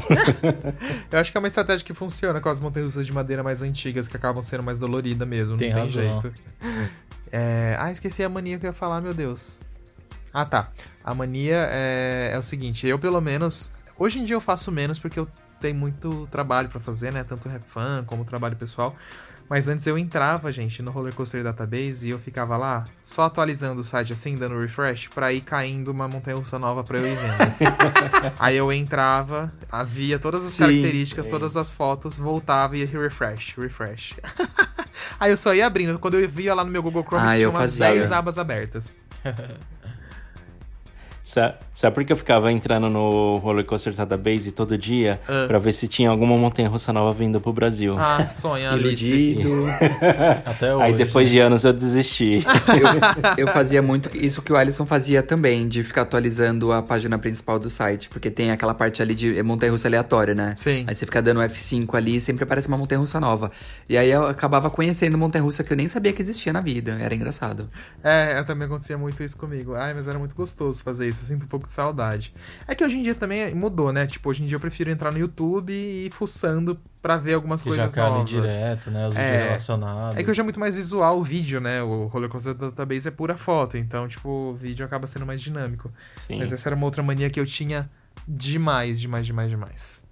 Eu 1.11 1.19
acho 1.19 1.31
que 1.31 1.37
é 1.37 1.39
uma 1.39 1.47
estratégia 1.47 1.85
que 1.85 1.93
funciona 1.93 2.41
com 2.41 2.49
as 2.49 2.59
montanhas 2.59 2.93
de 3.05 3.13
madeira 3.13 3.43
mais 3.43 3.61
antigas, 3.61 4.07
que 4.07 4.17
acabam 4.17 4.41
sendo 4.41 4.63
mais 4.63 4.79
doloridas 4.79 5.27
mesmo. 5.27 5.55
Tem 5.55 5.69
não 5.71 5.81
razão. 5.81 6.01
tem 6.01 6.31
jeito. 6.31 6.33
É... 7.31 7.75
Ah, 7.79 7.91
esqueci 7.91 8.23
a 8.23 8.29
mania 8.29 8.57
que 8.57 8.65
eu 8.65 8.69
ia 8.69 8.73
falar, 8.73 9.01
meu 9.01 9.13
Deus. 9.13 9.59
Ah, 10.35 10.43
tá. 10.45 10.69
A 11.01 11.13
mania 11.15 11.67
é, 11.71 12.31
é 12.33 12.37
o 12.37 12.43
seguinte, 12.43 12.85
eu 12.85 12.99
pelo 12.99 13.21
menos. 13.21 13.71
Hoje 13.97 14.19
em 14.19 14.25
dia 14.25 14.35
eu 14.35 14.41
faço 14.41 14.69
menos 14.69 14.99
porque 14.99 15.17
eu 15.17 15.25
tenho 15.61 15.75
muito 15.75 16.27
trabalho 16.29 16.67
pra 16.67 16.81
fazer, 16.81 17.13
né? 17.13 17.23
Tanto 17.23 17.47
rap 17.47 17.63
fan 17.65 18.03
como 18.05 18.25
trabalho 18.25 18.57
pessoal. 18.57 18.93
Mas 19.47 19.67
antes 19.67 19.85
eu 19.87 19.97
entrava, 19.97 20.51
gente, 20.51 20.81
no 20.81 20.89
Roller 20.91 21.13
Coaster 21.13 21.43
Database 21.43 22.07
e 22.07 22.09
eu 22.09 22.17
ficava 22.19 22.57
lá 22.57 22.83
só 23.01 23.25
atualizando 23.25 23.79
o 23.79 23.83
site 23.83 24.11
assim, 24.11 24.35
dando 24.35 24.59
refresh, 24.59 25.07
pra 25.07 25.31
ir 25.31 25.41
caindo 25.41 25.89
uma 25.89 26.07
montanha 26.07 26.35
russa 26.35 26.57
nova 26.57 26.83
pra 26.83 26.97
eu 26.97 27.07
ir 27.07 27.15
vendo. 27.15 28.33
Aí 28.39 28.57
eu 28.57 28.73
entrava, 28.73 29.53
havia 29.71 30.17
todas 30.17 30.45
as 30.45 30.53
Sim. 30.53 30.63
características, 30.63 31.27
todas 31.27 31.55
as 31.55 31.73
fotos, 31.75 32.17
voltava 32.17 32.75
e 32.75 32.81
ia 32.81 32.87
refresh, 32.87 33.53
refresh. 33.55 34.15
Aí 35.19 35.31
eu 35.31 35.37
só 35.37 35.53
ia 35.53 35.67
abrindo. 35.67 35.99
Quando 35.99 36.19
eu 36.19 36.27
via 36.27 36.53
lá 36.55 36.63
no 36.63 36.71
meu 36.71 36.81
Google 36.81 37.03
Chrome, 37.03 37.27
Ah, 37.27 37.35
tinha 37.35 37.49
umas 37.49 37.77
fazia. 37.77 37.85
10 37.93 38.11
abas 38.11 38.37
abertas. 38.39 38.97
Sa- 41.25 41.55
Sabe 41.73 41.93
por 41.95 42.05
que 42.05 42.13
eu 42.13 42.17
ficava 42.17 42.51
entrando 42.51 42.87
no 42.89 43.35
Roller 43.37 43.65
Coaster 43.65 43.91
Database 43.93 44.51
todo 44.51 44.77
dia 44.77 45.19
Ah. 45.27 45.45
pra 45.47 45.57
ver 45.59 45.73
se 45.73 45.87
tinha 45.87 46.09
alguma 46.09 46.37
montanha 46.37 46.69
russa 46.69 46.93
nova 46.93 47.11
vindo 47.17 47.41
pro 47.41 47.51
Brasil? 47.51 47.97
Ah, 47.99 48.25
sonha. 48.27 48.71
Iludido. 48.73 49.49
Até 50.45 50.73
hoje. 50.73 50.83
Aí 50.83 50.93
depois 50.93 51.27
de 51.27 51.39
anos 51.39 51.63
eu 51.65 51.73
desisti. 51.73 52.45
eu, 53.37 53.47
eu 53.47 53.47
fazia 53.51 53.81
muito 53.81 54.15
isso 54.15 54.41
que 54.43 54.53
o 54.53 54.55
Alisson 54.55 54.85
fazia 54.85 55.23
também, 55.23 55.67
de 55.67 55.83
ficar 55.83 56.03
atualizando 56.03 56.71
a 56.71 56.81
página 56.83 57.17
principal 57.17 57.57
do 57.59 57.69
site, 57.69 58.07
porque 58.07 58.29
tem 58.29 58.51
aquela 58.51 58.73
parte 58.75 59.01
ali 59.01 59.15
de 59.15 59.41
montanha-russa 59.43 59.87
aleatória, 59.87 60.35
né? 60.35 60.53
Sim. 60.57 60.85
Aí 60.87 60.93
você 60.95 61.05
fica 61.07 61.21
dando 61.23 61.41
F5 61.41 61.95
ali 61.95 62.17
e 62.17 62.21
sempre 62.21 62.43
aparece 62.43 62.67
uma 62.67 62.77
montanha-russa 62.77 63.19
nova. 63.19 63.51
E 63.89 63.97
aí 63.97 64.11
eu 64.11 64.27
acabava 64.27 64.69
conhecendo 64.69 65.17
montanha-russa 65.17 65.63
que 65.63 65.73
eu 65.73 65.77
nem 65.77 65.87
sabia 65.87 66.13
que 66.13 66.21
existia 66.21 66.53
na 66.53 66.61
vida. 66.61 66.97
Era 67.01 67.15
engraçado. 67.15 67.67
É, 68.03 68.37
eu 68.39 68.45
também 68.45 68.67
acontecia 68.67 68.97
muito 68.97 69.21
isso 69.23 69.35
comigo. 69.37 69.73
Ai, 69.73 69.93
mas 69.93 70.07
era 70.07 70.19
muito 70.19 70.35
gostoso 70.35 70.81
fazer 70.83 71.09
isso. 71.09 71.14
Eu 71.21 71.25
sinto 71.27 71.43
um 71.45 71.47
pouco 71.47 71.65
de 71.65 71.71
saudade. 71.71 72.33
É 72.67 72.73
que 72.75 72.83
hoje 72.83 72.97
em 72.97 73.03
dia 73.03 73.15
também 73.15 73.53
mudou, 73.55 73.91
né? 73.91 74.05
Tipo, 74.05 74.29
hoje 74.29 74.43
em 74.43 74.45
dia 74.45 74.55
eu 74.55 74.59
prefiro 74.59 74.89
entrar 74.89 75.11
no 75.11 75.17
YouTube 75.17 75.71
e 75.71 76.07
ir 76.07 76.11
fuçando 76.11 76.79
pra 77.01 77.17
ver 77.17 77.33
algumas 77.35 77.61
Que 77.61 77.69
já 77.69 77.75
coisas 77.75 77.93
cai 77.93 78.03
ali 78.05 78.13
novas. 78.15 78.29
direto, 78.29 78.91
né? 78.91 79.07
Os 79.07 79.15
É. 79.15 79.19
vídeos 79.27 79.43
relacionados. 79.45 80.17
É 80.17 80.23
que 80.23 80.29
hoje 80.31 80.39
é 80.39 80.43
muito 80.43 80.59
mais 80.59 80.75
visual 80.75 81.19
o 81.19 81.23
vídeo, 81.23 81.59
né? 81.61 81.81
O 81.83 82.07
Roller 82.07 82.29
Coaster 82.29 82.53
Database 82.53 83.07
é 83.07 83.11
pura 83.11 83.37
foto, 83.37 83.77
então, 83.77 84.07
tipo, 84.07 84.29
o 84.29 84.53
vídeo 84.55 84.85
acaba 84.85 85.05
sendo 85.07 85.25
mais 85.25 85.41
dinâmico. 85.41 85.91
Sim. 86.27 86.39
Mas 86.39 86.51
essa 86.51 86.67
era 86.69 86.75
uma 86.75 86.85
outra 86.85 87.03
mania 87.03 87.29
que 87.29 87.39
eu 87.39 87.45
tinha 87.45 87.89
demais, 88.27 88.99
demais, 88.99 89.25
demais, 89.25 89.49
demais. 89.49 90.04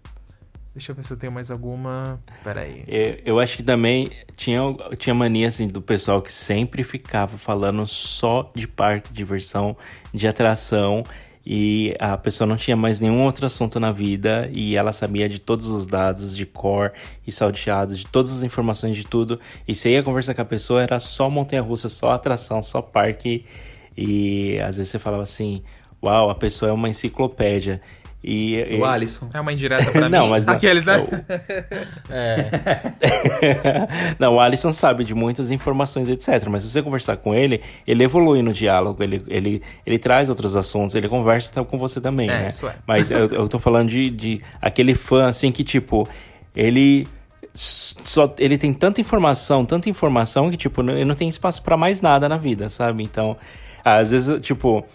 Deixa 0.74 0.92
eu 0.92 0.96
ver 0.96 1.04
se 1.04 1.14
eu 1.14 1.18
tenho 1.18 1.32
mais 1.32 1.52
alguma. 1.52 2.20
Pera 2.44 2.62
aí. 2.62 2.84
Eu, 2.88 3.20
eu 3.26 3.40
acho 3.40 3.58
que 3.58 3.64
também 3.64 4.10
tinha, 4.36 4.60
tinha 4.98 5.14
mania 5.14 5.48
assim 5.48 5.68
do 5.68 5.82
pessoal 5.82 6.20
que 6.20 6.32
sempre 6.32 6.84
ficava 6.84 7.38
falando 7.38 7.86
só 7.86 8.52
de 8.56 8.68
parque, 8.68 9.10
de 9.10 9.16
diversão, 9.16 9.78
de 10.12 10.28
atração. 10.28 11.04
E 11.46 11.94
a 12.00 12.18
pessoa 12.18 12.48
não 12.48 12.56
tinha 12.56 12.76
mais 12.76 13.00
nenhum 13.02 13.22
outro 13.24 13.46
assunto 13.46 13.78
na 13.80 13.92
vida 13.92 14.50
e 14.54 14.76
ela 14.78 14.94
sabia 14.94 15.28
de 15.28 15.40
todos 15.40 15.68
os 15.68 15.86
dados, 15.86 16.36
de 16.36 16.46
cor 16.46 16.94
e 17.28 17.32
salteado, 17.32 17.94
de 17.94 18.08
todas 18.08 18.32
as 18.36 18.44
informações 18.44 18.96
de 18.96 19.04
tudo. 19.04 19.40
E 19.68 19.76
você 19.76 19.92
ia 19.92 20.02
conversar 20.02 20.34
com 20.34 20.42
a 20.42 20.46
pessoa, 20.46 20.82
era 20.82 21.00
só 21.02 21.30
montanha-russa, 21.30 21.90
só 21.90 22.12
atração, 22.12 22.64
só 22.64 22.82
parque. 22.82 23.46
E 23.96 24.58
às 24.60 24.78
vezes 24.78 24.92
você 24.92 25.00
falava 25.00 25.24
assim: 25.24 25.62
Uau, 26.02 26.30
a 26.30 26.36
pessoa 26.36 26.70
é 26.70 26.74
uma 26.74 26.90
enciclopédia. 26.90 27.82
E, 28.24 28.78
o 28.80 28.86
Alisson. 28.86 29.28
É 29.34 29.42
uma 29.42 29.52
indireta 29.52 29.92
pra 29.92 30.08
não, 30.10 30.26
mim. 30.26 30.30
Mas 30.32 30.48
Aqueles, 30.48 30.86
né? 30.86 30.96
É. 32.10 32.48
não, 34.18 34.36
o 34.36 34.40
Alisson 34.40 34.72
sabe 34.72 35.04
de 35.04 35.14
muitas 35.14 35.52
informações, 35.52 36.10
etc. 36.10 36.48
Mas 36.48 36.64
se 36.64 36.70
você 36.70 36.82
conversar 36.82 37.18
com 37.18 37.34
ele, 37.34 37.62
ele 37.86 38.04
evolui 38.04 38.42
no 38.42 38.54
diálogo, 38.54 39.04
ele, 39.04 39.24
ele, 39.28 39.62
ele 39.86 40.00
traz 40.00 40.30
outros 40.30 40.56
assuntos, 40.56 40.96
ele 40.96 41.10
conversa 41.10 41.64
com 41.64 41.78
você 41.78 42.00
também, 42.00 42.30
É, 42.30 42.44
né? 42.44 42.50
isso 42.50 42.68
é. 42.68 42.76
Mas 42.88 43.12
eu, 43.12 43.28
eu 43.28 43.50
tô 43.50 43.60
falando 43.60 43.90
de, 43.90 44.10
de 44.10 44.42
aquele 44.62 44.96
fã, 44.96 45.28
assim, 45.28 45.52
que 45.52 45.64
tipo, 45.64 46.08
ele 46.56 47.08
só 47.54 48.34
ele 48.40 48.58
tem 48.58 48.74
tanta 48.74 49.00
informação, 49.02 49.66
tanta 49.66 49.90
informação 49.90 50.50
que 50.50 50.58
tipo, 50.58 50.82
ele 50.82 51.06
não 51.06 51.16
tem 51.16 51.28
espaço 51.30 51.62
pra 51.62 51.78
mais 51.78 52.02
nada 52.02 52.28
na 52.30 52.38
vida, 52.38 52.70
sabe? 52.70 53.04
Então, 53.04 53.36
às 53.84 54.12
vezes, 54.12 54.40
tipo, 54.42 54.86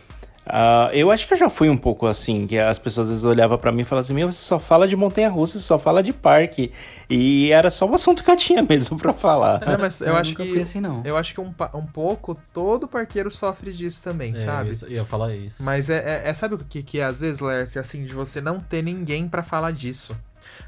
ah, 0.50 0.90
eu 0.92 1.10
acho 1.10 1.26
que 1.26 1.34
eu 1.34 1.38
já 1.38 1.48
fui 1.50 1.68
um 1.68 1.76
pouco 1.76 2.06
assim, 2.06 2.46
que 2.46 2.58
as 2.58 2.78
pessoas 2.78 3.06
às 3.08 3.12
vezes 3.12 3.24
olhavam 3.24 3.56
pra 3.58 3.70
mim 3.72 3.82
e 3.82 3.84
falavam 3.84 4.04
assim, 4.04 4.14
meu, 4.14 4.30
você 4.30 4.40
só 4.42 4.58
fala 4.58 4.86
de 4.88 4.96
montanha-russa, 4.96 5.58
você 5.58 5.64
só 5.64 5.78
fala 5.78 6.02
de 6.02 6.12
parque. 6.12 6.70
E 7.08 7.50
era 7.52 7.70
só 7.70 7.86
o 7.86 7.94
assunto 7.94 8.22
que 8.24 8.30
eu 8.30 8.36
tinha 8.36 8.62
mesmo 8.68 8.98
pra 8.98 9.12
falar. 9.12 9.60
Não, 9.66 9.78
mas 9.78 10.00
eu, 10.00 10.08
Eu 10.08 10.16
acho 10.16 10.30
nunca 10.30 10.44
que. 10.44 10.50
fui 10.52 10.62
assim, 10.62 10.80
não. 10.80 11.02
Eu 11.04 11.16
acho 11.16 11.32
que 11.34 11.40
um, 11.40 11.54
um 11.74 11.84
pouco 11.86 12.36
todo 12.52 12.86
parqueiro 12.88 13.30
sofre 13.30 13.72
disso 13.72 14.02
também, 14.02 14.34
É, 14.34 14.38
sabe? 14.38 14.70
eu 14.82 14.88
ia 14.90 15.04
falar 15.04 15.34
isso. 15.34 15.62
Mas 15.62 15.88
é, 15.90 16.24
é- 16.24 16.28
é- 16.30 16.34
sabe 16.34 16.54
o 16.54 16.58
que, 16.58 16.82
que 16.82 17.00
é, 17.00 17.04
às 17.04 17.20
vezes, 17.20 17.40
Lerce, 17.40 17.78
assim, 17.78 18.04
de 18.04 18.14
você 18.14 18.40
não 18.40 18.58
ter 18.58 18.82
ninguém 18.82 19.28
pra 19.28 19.42
falar 19.42 19.70
disso. 19.72 20.16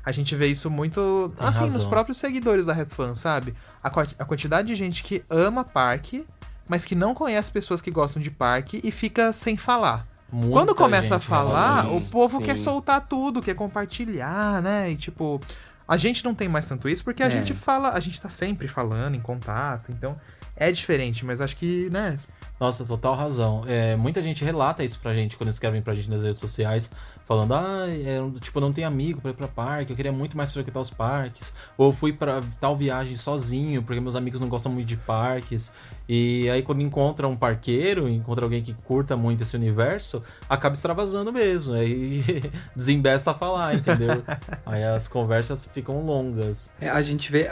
A 0.04 0.12
gente 0.12 0.34
vê 0.36 0.46
isso 0.46 0.70
muito, 0.70 1.32
Tem 1.38 1.46
assim, 1.48 1.62
nos 1.62 1.72
razão. 1.74 1.90
próprios 1.90 2.18
seguidores 2.18 2.66
da 2.66 2.72
Rap 2.72 2.90
Fan, 2.94 3.14
sabe? 3.14 3.54
A, 3.82 3.88
a 3.88 4.24
quantidade 4.24 4.68
de 4.68 4.74
gente 4.74 5.02
que 5.02 5.22
ama 5.28 5.64
parque, 5.64 6.24
mas 6.70 6.84
que 6.84 6.94
não 6.94 7.12
conhece 7.14 7.50
pessoas 7.50 7.80
que 7.80 7.90
gostam 7.90 8.22
de 8.22 8.30
parque 8.30 8.80
e 8.84 8.92
fica 8.92 9.32
sem 9.32 9.56
falar. 9.56 10.06
Muita 10.32 10.52
Quando 10.52 10.74
começa 10.76 11.16
a 11.16 11.18
falar, 11.20 11.90
o 11.92 12.00
povo 12.02 12.38
sim. 12.38 12.44
quer 12.44 12.56
soltar 12.56 13.00
tudo, 13.08 13.42
quer 13.42 13.54
compartilhar, 13.56 14.62
né? 14.62 14.88
E 14.92 14.94
tipo, 14.94 15.40
a 15.88 15.96
gente 15.96 16.24
não 16.24 16.32
tem 16.32 16.48
mais 16.48 16.66
tanto 16.68 16.88
isso 16.88 17.02
porque 17.02 17.24
a 17.24 17.26
É. 17.26 17.30
gente 17.30 17.52
fala, 17.54 17.90
a 17.90 17.98
gente 17.98 18.20
tá 18.20 18.28
sempre 18.28 18.68
falando 18.68 19.16
em 19.16 19.20
contato, 19.20 19.86
então 19.88 20.16
é 20.54 20.70
diferente, 20.70 21.24
mas 21.26 21.40
acho 21.40 21.56
que, 21.56 21.90
né? 21.90 22.16
Nossa, 22.60 22.84
total 22.84 23.16
razão. 23.16 23.64
É, 23.66 23.96
muita 23.96 24.22
gente 24.22 24.44
relata 24.44 24.84
isso 24.84 25.00
pra 25.00 25.12
gente 25.14 25.36
quando 25.36 25.48
escrevem 25.50 25.82
pra 25.82 25.94
gente 25.94 26.08
nas 26.08 26.22
redes 26.22 26.38
sociais, 26.40 26.88
falando, 27.30 27.54
ah, 27.54 27.86
é, 27.88 28.40
tipo, 28.40 28.58
não 28.58 28.72
tem 28.72 28.82
amigo 28.82 29.20
pra 29.20 29.30
ir 29.30 29.34
pra 29.34 29.46
parque, 29.46 29.92
eu 29.92 29.96
queria 29.96 30.10
muito 30.10 30.36
mais 30.36 30.50
frequentar 30.50 30.80
os 30.80 30.90
parques. 30.90 31.54
Ou 31.78 31.92
fui 31.92 32.12
pra 32.12 32.42
tal 32.58 32.74
viagem 32.74 33.14
sozinho, 33.14 33.84
porque 33.84 34.00
meus 34.00 34.16
amigos 34.16 34.40
não 34.40 34.48
gostam 34.48 34.72
muito 34.72 34.88
de 34.88 34.96
parques. 34.96 35.72
E 36.08 36.50
aí 36.50 36.60
quando 36.60 36.82
encontra 36.82 37.28
um 37.28 37.36
parqueiro, 37.36 38.08
encontra 38.08 38.44
alguém 38.44 38.64
que 38.64 38.74
curta 38.82 39.16
muito 39.16 39.44
esse 39.44 39.54
universo, 39.54 40.24
acaba 40.48 40.74
extravasando 40.74 41.32
mesmo. 41.32 41.74
Aí 41.74 42.24
desembesta 42.74 43.30
a 43.30 43.34
falar, 43.34 43.76
entendeu? 43.76 44.24
aí 44.66 44.82
as 44.82 45.06
conversas 45.06 45.66
ficam 45.72 46.04
longas. 46.04 46.68
É, 46.80 46.88
a 46.88 47.00
gente 47.00 47.30
vê. 47.30 47.48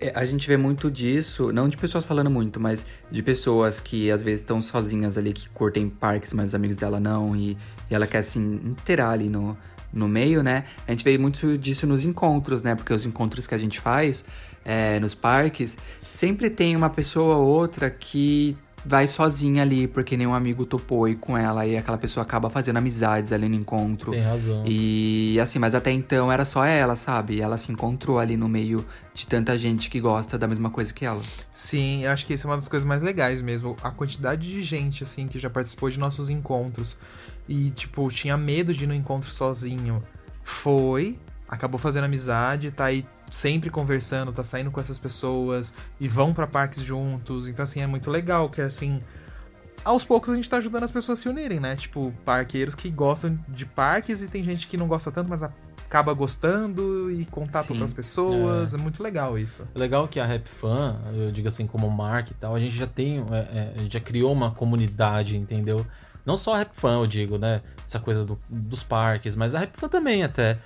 É, 0.00 0.12
A 0.14 0.24
gente 0.24 0.46
vê 0.46 0.56
muito 0.56 0.90
disso, 0.90 1.52
não 1.52 1.68
de 1.68 1.76
pessoas 1.76 2.04
falando 2.04 2.30
muito, 2.30 2.60
mas 2.60 2.84
de 3.10 3.22
pessoas 3.22 3.80
que 3.80 4.10
às 4.10 4.22
vezes 4.22 4.40
estão 4.40 4.60
sozinhas 4.60 5.16
ali, 5.16 5.32
que 5.32 5.48
curtem 5.48 5.88
parques, 5.88 6.32
mas 6.32 6.50
os 6.50 6.54
amigos 6.54 6.76
dela 6.76 7.00
não, 7.00 7.34
e, 7.34 7.56
e 7.90 7.94
ela 7.94 8.06
quer 8.06 8.22
se 8.22 8.38
inteirar 8.38 9.10
ali 9.10 9.28
no, 9.28 9.56
no 9.92 10.08
meio, 10.08 10.42
né? 10.42 10.64
A 10.86 10.90
gente 10.90 11.04
vê 11.04 11.16
muito 11.16 11.56
disso 11.56 11.86
nos 11.86 12.04
encontros, 12.04 12.62
né? 12.62 12.74
Porque 12.74 12.92
os 12.92 13.06
encontros 13.06 13.46
que 13.46 13.54
a 13.54 13.58
gente 13.58 13.80
faz 13.80 14.24
é, 14.64 14.98
nos 14.98 15.14
parques, 15.14 15.78
sempre 16.06 16.50
tem 16.50 16.74
uma 16.74 16.90
pessoa 16.90 17.36
ou 17.36 17.46
outra 17.46 17.88
que 17.88 18.58
vai 18.86 19.08
sozinha 19.08 19.62
ali, 19.62 19.88
porque 19.88 20.16
nenhum 20.16 20.32
amigo 20.32 20.64
topou 20.64 21.08
ir 21.08 21.16
com 21.16 21.36
ela, 21.36 21.66
e 21.66 21.76
aquela 21.76 21.98
pessoa 21.98 22.22
acaba 22.22 22.48
fazendo 22.48 22.76
amizades 22.76 23.32
ali 23.32 23.48
no 23.48 23.56
encontro. 23.56 24.12
Tem 24.12 24.22
razão. 24.22 24.62
E 24.64 25.38
assim, 25.40 25.58
mas 25.58 25.74
até 25.74 25.90
então 25.90 26.30
era 26.30 26.44
só 26.44 26.64
ela, 26.64 26.94
sabe? 26.94 27.40
Ela 27.40 27.58
se 27.58 27.72
encontrou 27.72 28.20
ali 28.20 28.36
no 28.36 28.48
meio 28.48 28.86
de 29.12 29.26
tanta 29.26 29.58
gente 29.58 29.90
que 29.90 30.00
gosta 30.00 30.38
da 30.38 30.46
mesma 30.46 30.70
coisa 30.70 30.94
que 30.94 31.04
ela. 31.04 31.20
Sim, 31.52 32.04
eu 32.04 32.12
acho 32.12 32.24
que 32.24 32.34
isso 32.34 32.46
é 32.46 32.50
uma 32.50 32.56
das 32.56 32.68
coisas 32.68 32.86
mais 32.86 33.02
legais 33.02 33.42
mesmo. 33.42 33.74
A 33.82 33.90
quantidade 33.90 34.48
de 34.48 34.62
gente, 34.62 35.02
assim, 35.02 35.26
que 35.26 35.38
já 35.38 35.50
participou 35.50 35.90
de 35.90 35.98
nossos 35.98 36.30
encontros 36.30 36.96
e, 37.48 37.70
tipo, 37.70 38.08
tinha 38.10 38.36
medo 38.36 38.72
de 38.72 38.84
ir 38.84 38.86
no 38.86 38.94
encontro 38.94 39.28
sozinho. 39.28 40.00
Foi, 40.44 41.18
acabou 41.48 41.78
fazendo 41.78 42.04
amizade, 42.04 42.70
tá 42.70 42.84
aí 42.84 43.04
sempre 43.30 43.70
conversando, 43.70 44.32
tá 44.32 44.44
saindo 44.44 44.70
com 44.70 44.80
essas 44.80 44.98
pessoas 44.98 45.72
e 46.00 46.08
vão 46.08 46.32
pra 46.32 46.46
parques 46.46 46.82
juntos. 46.82 47.48
Então, 47.48 47.62
assim, 47.62 47.80
é 47.80 47.86
muito 47.86 48.10
legal 48.10 48.48
que, 48.48 48.60
assim. 48.60 49.00
Aos 49.84 50.04
poucos 50.04 50.30
a 50.30 50.34
gente 50.34 50.50
tá 50.50 50.56
ajudando 50.56 50.82
as 50.82 50.90
pessoas 50.90 51.20
a 51.20 51.22
se 51.22 51.28
unirem, 51.28 51.60
né? 51.60 51.76
Tipo, 51.76 52.12
parqueiros 52.24 52.74
que 52.74 52.90
gostam 52.90 53.38
de 53.48 53.64
parques 53.64 54.20
e 54.20 54.28
tem 54.28 54.42
gente 54.42 54.66
que 54.66 54.76
não 54.76 54.88
gosta 54.88 55.12
tanto, 55.12 55.30
mas 55.30 55.44
acaba 55.44 56.12
gostando 56.12 57.08
e 57.12 57.24
contata 57.26 57.68
Sim. 57.68 57.74
outras 57.74 57.92
pessoas. 57.92 58.74
É. 58.74 58.76
muito 58.76 59.00
legal 59.00 59.38
isso. 59.38 59.62
É 59.72 59.78
legal 59.78 60.08
que 60.08 60.18
a 60.18 60.26
Rap 60.26 60.48
Fan, 60.48 60.96
eu 61.14 61.30
digo 61.30 61.46
assim, 61.46 61.66
como 61.68 61.88
marca 61.88 62.32
e 62.32 62.34
tal, 62.34 62.56
a 62.56 62.58
gente 62.58 62.76
já 62.76 62.86
tem, 62.88 63.24
é, 63.30 63.36
é, 63.36 63.72
a 63.76 63.78
gente 63.82 63.92
já 63.92 64.00
criou 64.00 64.32
uma 64.32 64.50
comunidade, 64.50 65.36
entendeu? 65.36 65.86
Não 66.24 66.36
só 66.36 66.54
a 66.54 66.58
Rap 66.58 66.74
Fan, 66.74 66.94
eu 66.98 67.06
digo, 67.06 67.38
né? 67.38 67.62
Essa 67.86 68.00
coisa 68.00 68.24
do- 68.24 68.38
dos 68.50 68.82
parques, 68.82 69.36
mas 69.36 69.54
a 69.54 69.60
Rap 69.60 69.76
Fan 69.76 69.88
também 69.88 70.24
até. 70.24 70.58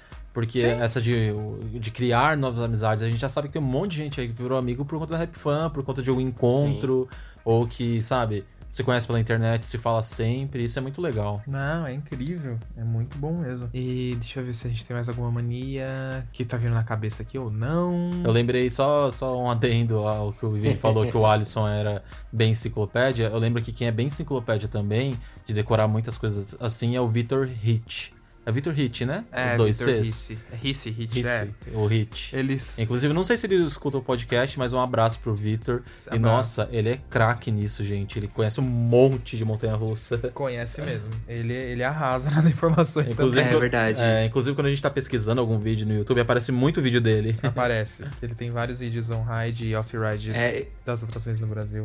Porque 0.47 0.62
essa 0.62 1.01
de, 1.01 1.32
de 1.78 1.91
criar 1.91 2.36
novas 2.36 2.61
amizades, 2.61 3.03
a 3.03 3.09
gente 3.09 3.20
já 3.20 3.28
sabe 3.28 3.49
que 3.49 3.53
tem 3.53 3.62
um 3.62 3.64
monte 3.64 3.93
de 3.93 3.97
gente 3.99 4.20
aí 4.20 4.28
que 4.28 4.34
virou 4.34 4.59
amigo 4.59 4.84
por 4.84 4.99
conta 4.99 5.12
da 5.12 5.18
Rap 5.18 5.34
Fan, 5.36 5.70
por 5.70 5.84
conta 5.84 6.03
de 6.03 6.11
um 6.11 6.20
encontro, 6.20 7.09
ou 7.45 7.66
que, 7.66 8.01
sabe, 8.03 8.45
se 8.70 8.84
conhece 8.84 9.07
pela 9.07 9.18
internet, 9.18 9.66
se 9.66 9.76
fala 9.76 10.01
sempre, 10.01 10.64
isso 10.64 10.78
é 10.78 10.82
muito 10.82 11.03
legal. 11.03 11.43
Não, 11.47 11.84
é 11.84 11.93
incrível. 11.93 12.57
É 12.76 12.84
muito 12.84 13.18
bom 13.18 13.38
mesmo. 13.38 13.68
E 13.74 14.16
deixa 14.20 14.38
eu 14.38 14.45
ver 14.45 14.55
se 14.55 14.68
a 14.68 14.70
gente 14.70 14.84
tem 14.84 14.95
mais 14.95 15.09
alguma 15.09 15.30
mania 15.30 16.24
que 16.32 16.45
tá 16.45 16.57
vindo 16.57 16.74
na 16.74 16.84
cabeça 16.84 17.22
aqui 17.22 17.36
ou 17.36 17.51
não. 17.51 18.22
Eu 18.24 18.30
lembrei 18.30 18.70
só, 18.70 19.11
só 19.11 19.36
um 19.36 19.51
adendo 19.51 20.07
ao 20.07 20.32
que 20.32 20.47
o 20.47 20.51
Vivi 20.51 20.76
falou 20.76 21.07
que 21.07 21.16
o 21.16 21.26
Alisson 21.26 21.66
era 21.66 22.03
bem 22.32 22.53
enciclopédia. 22.53 23.24
Eu 23.24 23.38
lembro 23.38 23.61
que 23.61 23.72
quem 23.72 23.88
é 23.88 23.93
bem 23.93 24.07
enciclopédia 24.07 24.68
também, 24.68 25.18
de 25.45 25.53
decorar 25.53 25.88
muitas 25.88 26.16
coisas 26.16 26.55
assim, 26.61 26.95
é 26.95 27.01
o 27.01 27.09
Vitor 27.09 27.51
Hitch. 27.64 28.12
É 28.45 28.51
Vitor 28.51 28.76
Hitch, 28.78 29.03
né? 29.03 29.24
É, 29.30 29.55
Dois 29.57 29.78
Vitor 29.78 29.95
Cs. 29.97 30.03
Ricci. 30.03 30.38
É 30.51 31.03
Hitch, 31.03 31.24
é. 31.24 31.49
o 31.74 31.93
Hitch. 31.93 32.32
Eles... 32.32 32.78
Inclusive, 32.78 33.12
não 33.12 33.22
sei 33.22 33.36
se 33.36 33.47
ele 33.47 33.62
escuta 33.64 33.99
o 33.99 34.03
podcast, 34.03 34.59
mas 34.59 34.72
um 34.72 34.80
abraço 34.80 35.20
pro 35.20 35.34
Vitor. 35.34 35.82
E 36.11 36.18
nossa, 36.18 36.66
ele 36.72 36.88
é 36.88 36.99
craque 37.11 37.51
nisso, 37.51 37.84
gente. 37.84 38.18
Ele 38.18 38.28
conhece 38.28 38.59
um 38.59 38.64
monte 38.64 39.36
de 39.36 39.45
montanha-russa. 39.45 40.16
Conhece 40.32 40.80
mesmo. 40.80 41.11
Ele, 41.28 41.53
ele 41.53 41.84
arrasa 41.84 42.30
nas 42.30 42.47
informações 42.47 43.12
Inclusive, 43.12 43.41
É 43.41 43.45
também. 43.45 43.61
verdade. 43.61 44.01
É, 44.01 44.24
inclusive, 44.24 44.57
quando 44.57 44.66
a 44.66 44.70
gente 44.70 44.82
tá 44.82 44.91
pesquisando 44.91 45.41
algum 45.41 45.59
vídeo 45.59 45.86
no 45.86 45.95
YouTube, 45.95 46.20
aparece 46.20 46.51
muito 46.51 46.80
vídeo 46.80 47.01
dele. 47.01 47.36
Aparece. 47.45 48.05
Ele 48.22 48.34
tem 48.34 48.51
vários 48.51 48.80
vídeos 48.80 49.11
on-ride 49.11 49.66
e 49.66 49.76
off-ride 49.76 50.30
É, 50.32 50.66
das 50.84 51.05
atrações 51.05 51.41
no 51.41 51.47
Brasil. 51.47 51.84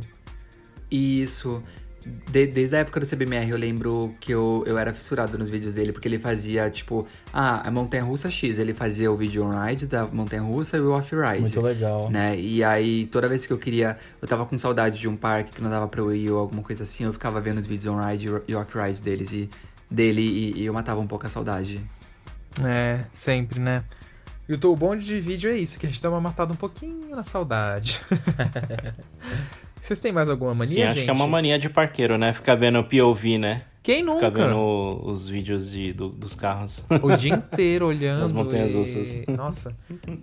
Isso. 0.90 1.62
De- 2.06 2.46
desde 2.48 2.76
a 2.76 2.80
época 2.80 3.00
do 3.00 3.06
CBMR 3.08 3.50
eu 3.50 3.58
lembro 3.58 4.14
que 4.20 4.32
eu, 4.32 4.64
eu 4.68 4.78
era 4.78 4.94
fissurado 4.94 5.38
nos 5.38 5.50
vídeos 5.50 5.74
dele, 5.74 5.92
porque 5.92 6.08
ele 6.08 6.20
fazia, 6.20 6.70
tipo, 6.70 7.08
ah, 7.34 7.68
a 7.68 7.72
Montanha 7.72 8.04
Russa 8.04 8.30
X, 8.30 8.60
ele 8.60 8.74
fazia 8.74 9.12
o 9.12 9.18
vídeo 9.18 9.44
on-ride 9.44 9.88
da 9.88 10.06
Montanha 10.06 10.44
Russa 10.44 10.78
e 10.78 10.82
o 10.82 10.92
off-ride. 10.92 11.42
Muito 11.42 11.62
legal. 11.62 12.10
Né? 12.12 12.38
E 12.40 12.64
aí, 12.64 13.08
toda 13.08 13.28
vez 13.28 13.48
que 13.48 13.54
eu 13.54 13.58
queria, 13.58 13.98
eu 14.22 14.28
tava 14.28 14.46
com 14.46 14.56
saudade 14.58 15.00
de 15.00 15.08
um 15.08 15.16
parque 15.16 15.52
que 15.56 15.62
não 15.62 15.70
dava 15.70 15.88
pra 15.88 16.00
eu 16.02 16.14
ir 16.14 16.30
ou 16.30 16.40
alguma 16.40 16.62
coisa 16.62 16.84
assim, 16.84 17.06
eu 17.06 17.14
ficava 17.14 17.42
vendo 17.42 17.58
os 17.58 17.66
vídeos 17.66 17.94
on-ride 17.94 18.30
e 18.48 18.54
off-ride 18.56 19.02
deles 19.02 19.32
e 19.32 19.50
dele 19.90 20.22
e, 20.22 20.62
e 20.62 20.66
eu 20.66 20.74
matava 20.74 21.00
um 21.00 21.08
pouco 21.08 21.26
a 21.26 21.30
saudade. 21.30 21.82
É, 22.64 23.04
sempre, 23.12 23.60
né? 23.60 23.84
E 24.48 24.54
o 24.54 24.76
bom 24.76 24.96
de 24.96 25.20
vídeo 25.20 25.50
é 25.50 25.58
isso, 25.58 25.80
que 25.80 25.88
a 25.88 25.90
gente 25.90 26.02
dá 26.02 26.10
uma 26.10 26.22
matada 26.22 26.54
um 26.54 26.56
pouquinho 26.56 27.16
na 27.16 27.24
saudade. 27.24 28.00
Vocês 29.86 30.00
têm 30.00 30.12
mais 30.12 30.30
alguma 30.30 30.54
mania, 30.54 30.74
Sim, 30.76 30.84
acho 30.84 30.94
gente? 30.96 31.04
que 31.06 31.10
é 31.10 31.14
uma 31.14 31.28
mania 31.28 31.60
de 31.60 31.70
parqueiro, 31.70 32.18
né? 32.18 32.34
Ficar 32.34 32.56
vendo 32.56 32.84
POV, 32.84 33.38
né? 33.38 33.62
Quem 33.84 34.02
nunca? 34.02 34.32
Ficar 34.32 34.46
vendo 34.48 35.00
os 35.06 35.30
vídeos 35.30 35.70
de, 35.70 35.94
do- 35.94 36.10
dos 36.10 36.34
carros. 36.34 36.84
O 37.04 37.16
dia 37.16 37.36
inteiro 37.36 37.86
olhando. 37.86 38.22
Nas 38.24 38.32
montanhas 38.32 38.74
e... 38.74 38.78
russas. 38.80 39.26
Nossa. 39.28 39.76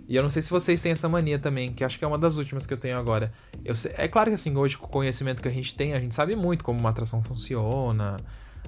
E 0.09 0.13
eu 0.15 0.21
não 0.21 0.29
sei 0.29 0.41
se 0.41 0.49
vocês 0.49 0.81
têm 0.81 0.91
essa 0.91 1.07
mania 1.07 1.39
também, 1.39 1.71
que 1.71 1.81
acho 1.81 1.97
que 1.97 2.03
é 2.03 2.07
uma 2.07 2.17
das 2.17 2.35
últimas 2.35 2.65
que 2.65 2.73
eu 2.73 2.77
tenho 2.77 2.97
agora. 2.97 3.31
Eu 3.63 3.73
sei- 3.73 3.93
É 3.97 4.05
claro 4.09 4.29
que 4.29 4.35
assim, 4.35 4.53
hoje 4.57 4.77
com 4.77 4.85
o 4.85 4.89
conhecimento 4.89 5.41
que 5.41 5.47
a 5.47 5.51
gente 5.51 5.73
tem, 5.75 5.93
a 5.93 5.99
gente 5.99 6.13
sabe 6.13 6.35
muito 6.35 6.61
como 6.61 6.77
uma 6.77 6.89
atração 6.89 7.23
funciona. 7.23 8.17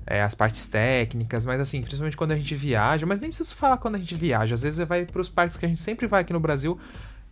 é, 0.07 0.21
as 0.21 0.33
partes 0.35 0.65
técnicas, 0.67 1.45
mas 1.45 1.59
assim, 1.59 1.81
principalmente 1.81 2.15
quando 2.15 2.31
a 2.31 2.35
gente 2.37 2.53
viaja, 2.55 3.05
mas 3.05 3.19
nem 3.19 3.29
preciso 3.29 3.53
falar 3.55 3.77
quando 3.77 3.95
a 3.95 3.97
gente 3.97 4.13
viaja, 4.15 4.53
às 4.55 4.61
vezes 4.61 4.87
vai 4.87 5.03
para 5.03 5.21
os 5.21 5.27
parques 5.29 5.57
que 5.57 5.65
a 5.65 5.69
gente 5.69 5.81
sempre 5.81 6.05
vai 6.07 6.21
aqui 6.21 6.31
no 6.31 6.39
Brasil. 6.39 6.79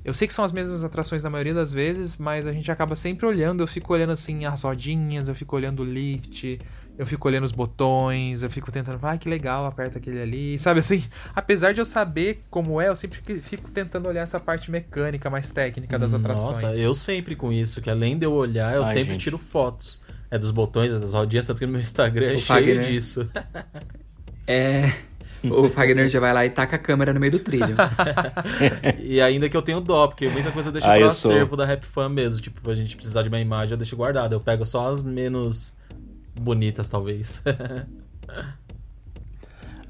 Eu 0.05 0.13
sei 0.13 0.27
que 0.27 0.33
são 0.33 0.43
as 0.43 0.51
mesmas 0.51 0.83
atrações 0.83 1.23
na 1.23 1.29
maioria 1.29 1.53
das 1.53 1.71
vezes, 1.71 2.17
mas 2.17 2.45
a 2.45 2.51
gente 2.51 2.69
acaba 2.71 2.95
sempre 2.95 3.25
olhando, 3.25 3.63
eu 3.63 3.67
fico 3.67 3.93
olhando 3.93 4.11
assim 4.11 4.45
as 4.45 4.61
rodinhas, 4.61 5.29
eu 5.29 5.35
fico 5.35 5.55
olhando 5.55 5.81
o 5.81 5.85
lift, 5.85 6.59
eu 6.97 7.05
fico 7.07 7.27
olhando 7.27 7.45
os 7.45 7.51
botões, 7.53 8.43
eu 8.43 8.49
fico 8.49 8.71
tentando, 8.71 8.99
ah, 9.01 9.17
que 9.17 9.29
legal, 9.29 9.65
aperta 9.65 9.97
aquele 9.97 10.21
ali, 10.21 10.59
sabe 10.59 10.81
assim? 10.81 11.03
Apesar 11.33 11.73
de 11.73 11.79
eu 11.79 11.85
saber 11.85 12.43
como 12.49 12.79
é, 12.81 12.89
eu 12.89 12.95
sempre 12.95 13.19
fico 13.41 13.71
tentando 13.71 14.07
olhar 14.09 14.21
essa 14.21 14.39
parte 14.39 14.69
mecânica, 14.69 15.29
mais 15.29 15.49
técnica 15.49 15.97
das 15.97 16.13
atrações. 16.13 16.61
Nossa, 16.61 16.75
eu 16.75 16.93
sempre 16.93 17.35
com 17.35 17.51
isso, 17.51 17.81
que 17.81 17.89
além 17.89 18.17
de 18.17 18.25
eu 18.25 18.33
olhar, 18.33 18.75
eu 18.75 18.83
Ai, 18.83 18.93
sempre 18.93 19.13
gente. 19.13 19.21
tiro 19.21 19.37
fotos. 19.37 20.01
É 20.29 20.37
dos 20.37 20.51
botões, 20.51 20.99
das 20.99 21.13
rodinhas, 21.13 21.45
tanto 21.47 21.59
que 21.59 21.65
no 21.65 21.71
meu 21.71 21.81
Instagram 21.81 22.31
é 22.31 22.33
O 22.33 22.39
cheio 22.39 22.59
Fagner. 22.59 22.81
disso. 22.81 23.29
É. 24.47 24.91
O 25.49 25.67
Fagner 25.69 26.07
já 26.07 26.19
vai 26.19 26.33
lá 26.33 26.45
e 26.45 26.49
taca 26.49 26.75
a 26.75 26.79
câmera 26.79 27.13
no 27.13 27.19
meio 27.19 27.31
do 27.33 27.39
trilho. 27.39 27.75
e 28.99 29.19
ainda 29.21 29.49
que 29.49 29.57
eu 29.57 29.61
tenho 29.61 29.81
dó, 29.81 30.07
porque 30.07 30.27
muita 30.29 30.51
coisa 30.51 30.69
eu 30.69 30.73
deixo 30.73 30.87
Ah, 30.87 30.91
pro 30.93 31.01
eu 31.01 31.09
sou. 31.09 31.31
acervo 31.31 31.57
da 31.57 31.65
Rap 31.65 31.85
Fan 31.85 32.09
mesmo. 32.09 32.41
Tipo, 32.41 32.61
pra 32.61 32.73
gente 32.73 32.95
precisar 32.95 33.23
de 33.23 33.29
uma 33.29 33.39
imagem, 33.39 33.73
eu 33.73 33.77
deixo 33.77 33.95
guardada. 33.95 34.35
Eu 34.35 34.39
pego 34.39 34.65
só 34.65 34.91
as 34.91 35.01
menos 35.01 35.73
bonitas, 36.39 36.89
talvez. 36.89 37.41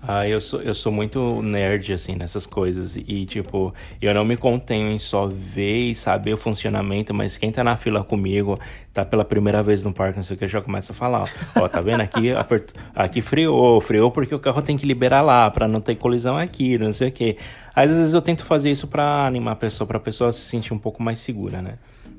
Ah, 0.05 0.27
eu 0.27 0.41
sou, 0.41 0.61
eu 0.61 0.73
sou 0.73 0.91
muito 0.91 1.41
nerd, 1.41 1.93
assim, 1.93 2.15
nessas 2.15 2.45
coisas. 2.45 2.97
E, 2.97 3.25
tipo, 3.25 3.73
eu 4.01 4.13
não 4.13 4.25
me 4.25 4.35
contenho 4.35 4.91
em 4.91 4.99
só 4.99 5.27
ver 5.27 5.91
e 5.91 5.95
saber 5.95 6.33
o 6.33 6.37
funcionamento, 6.37 7.13
mas 7.13 7.37
quem 7.37 7.53
tá 7.53 7.63
na 7.63 7.77
fila 7.77 8.03
comigo, 8.03 8.59
tá 8.91 9.05
pela 9.05 9.23
primeira 9.23 9.63
vez 9.63 9.81
no 9.81 9.93
parque, 9.93 10.17
não 10.17 10.23
sei 10.23 10.35
o 10.35 10.39
que, 10.39 10.45
já 10.45 10.61
começa 10.61 10.91
a 10.91 10.95
falar. 10.95 11.23
Ó, 11.55 11.69
tá 11.69 11.79
vendo? 11.79 12.01
Aqui, 12.01 12.31
apert... 12.35 12.73
aqui 12.93 13.21
freou, 13.21 13.79
freou 13.79 14.11
porque 14.11 14.35
o 14.35 14.39
carro 14.39 14.61
tem 14.61 14.75
que 14.75 14.85
liberar 14.85 15.21
lá, 15.21 15.49
pra 15.49 15.69
não 15.69 15.79
ter 15.79 15.95
colisão 15.95 16.37
aqui, 16.37 16.77
não 16.77 16.91
sei 16.91 17.07
o 17.07 17.11
que. 17.11 17.37
Às 17.73 17.89
vezes 17.89 18.13
eu 18.13 18.21
tento 18.21 18.43
fazer 18.43 18.69
isso 18.69 18.87
pra 18.87 19.25
animar 19.25 19.51
a 19.51 19.55
pessoa, 19.55 19.87
pra 19.87 20.01
pessoa 20.01 20.33
se 20.33 20.41
sentir 20.41 20.73
um 20.73 20.79
pouco 20.79 21.01
mais 21.01 21.19
segura, 21.19 21.61
né? 21.61 21.75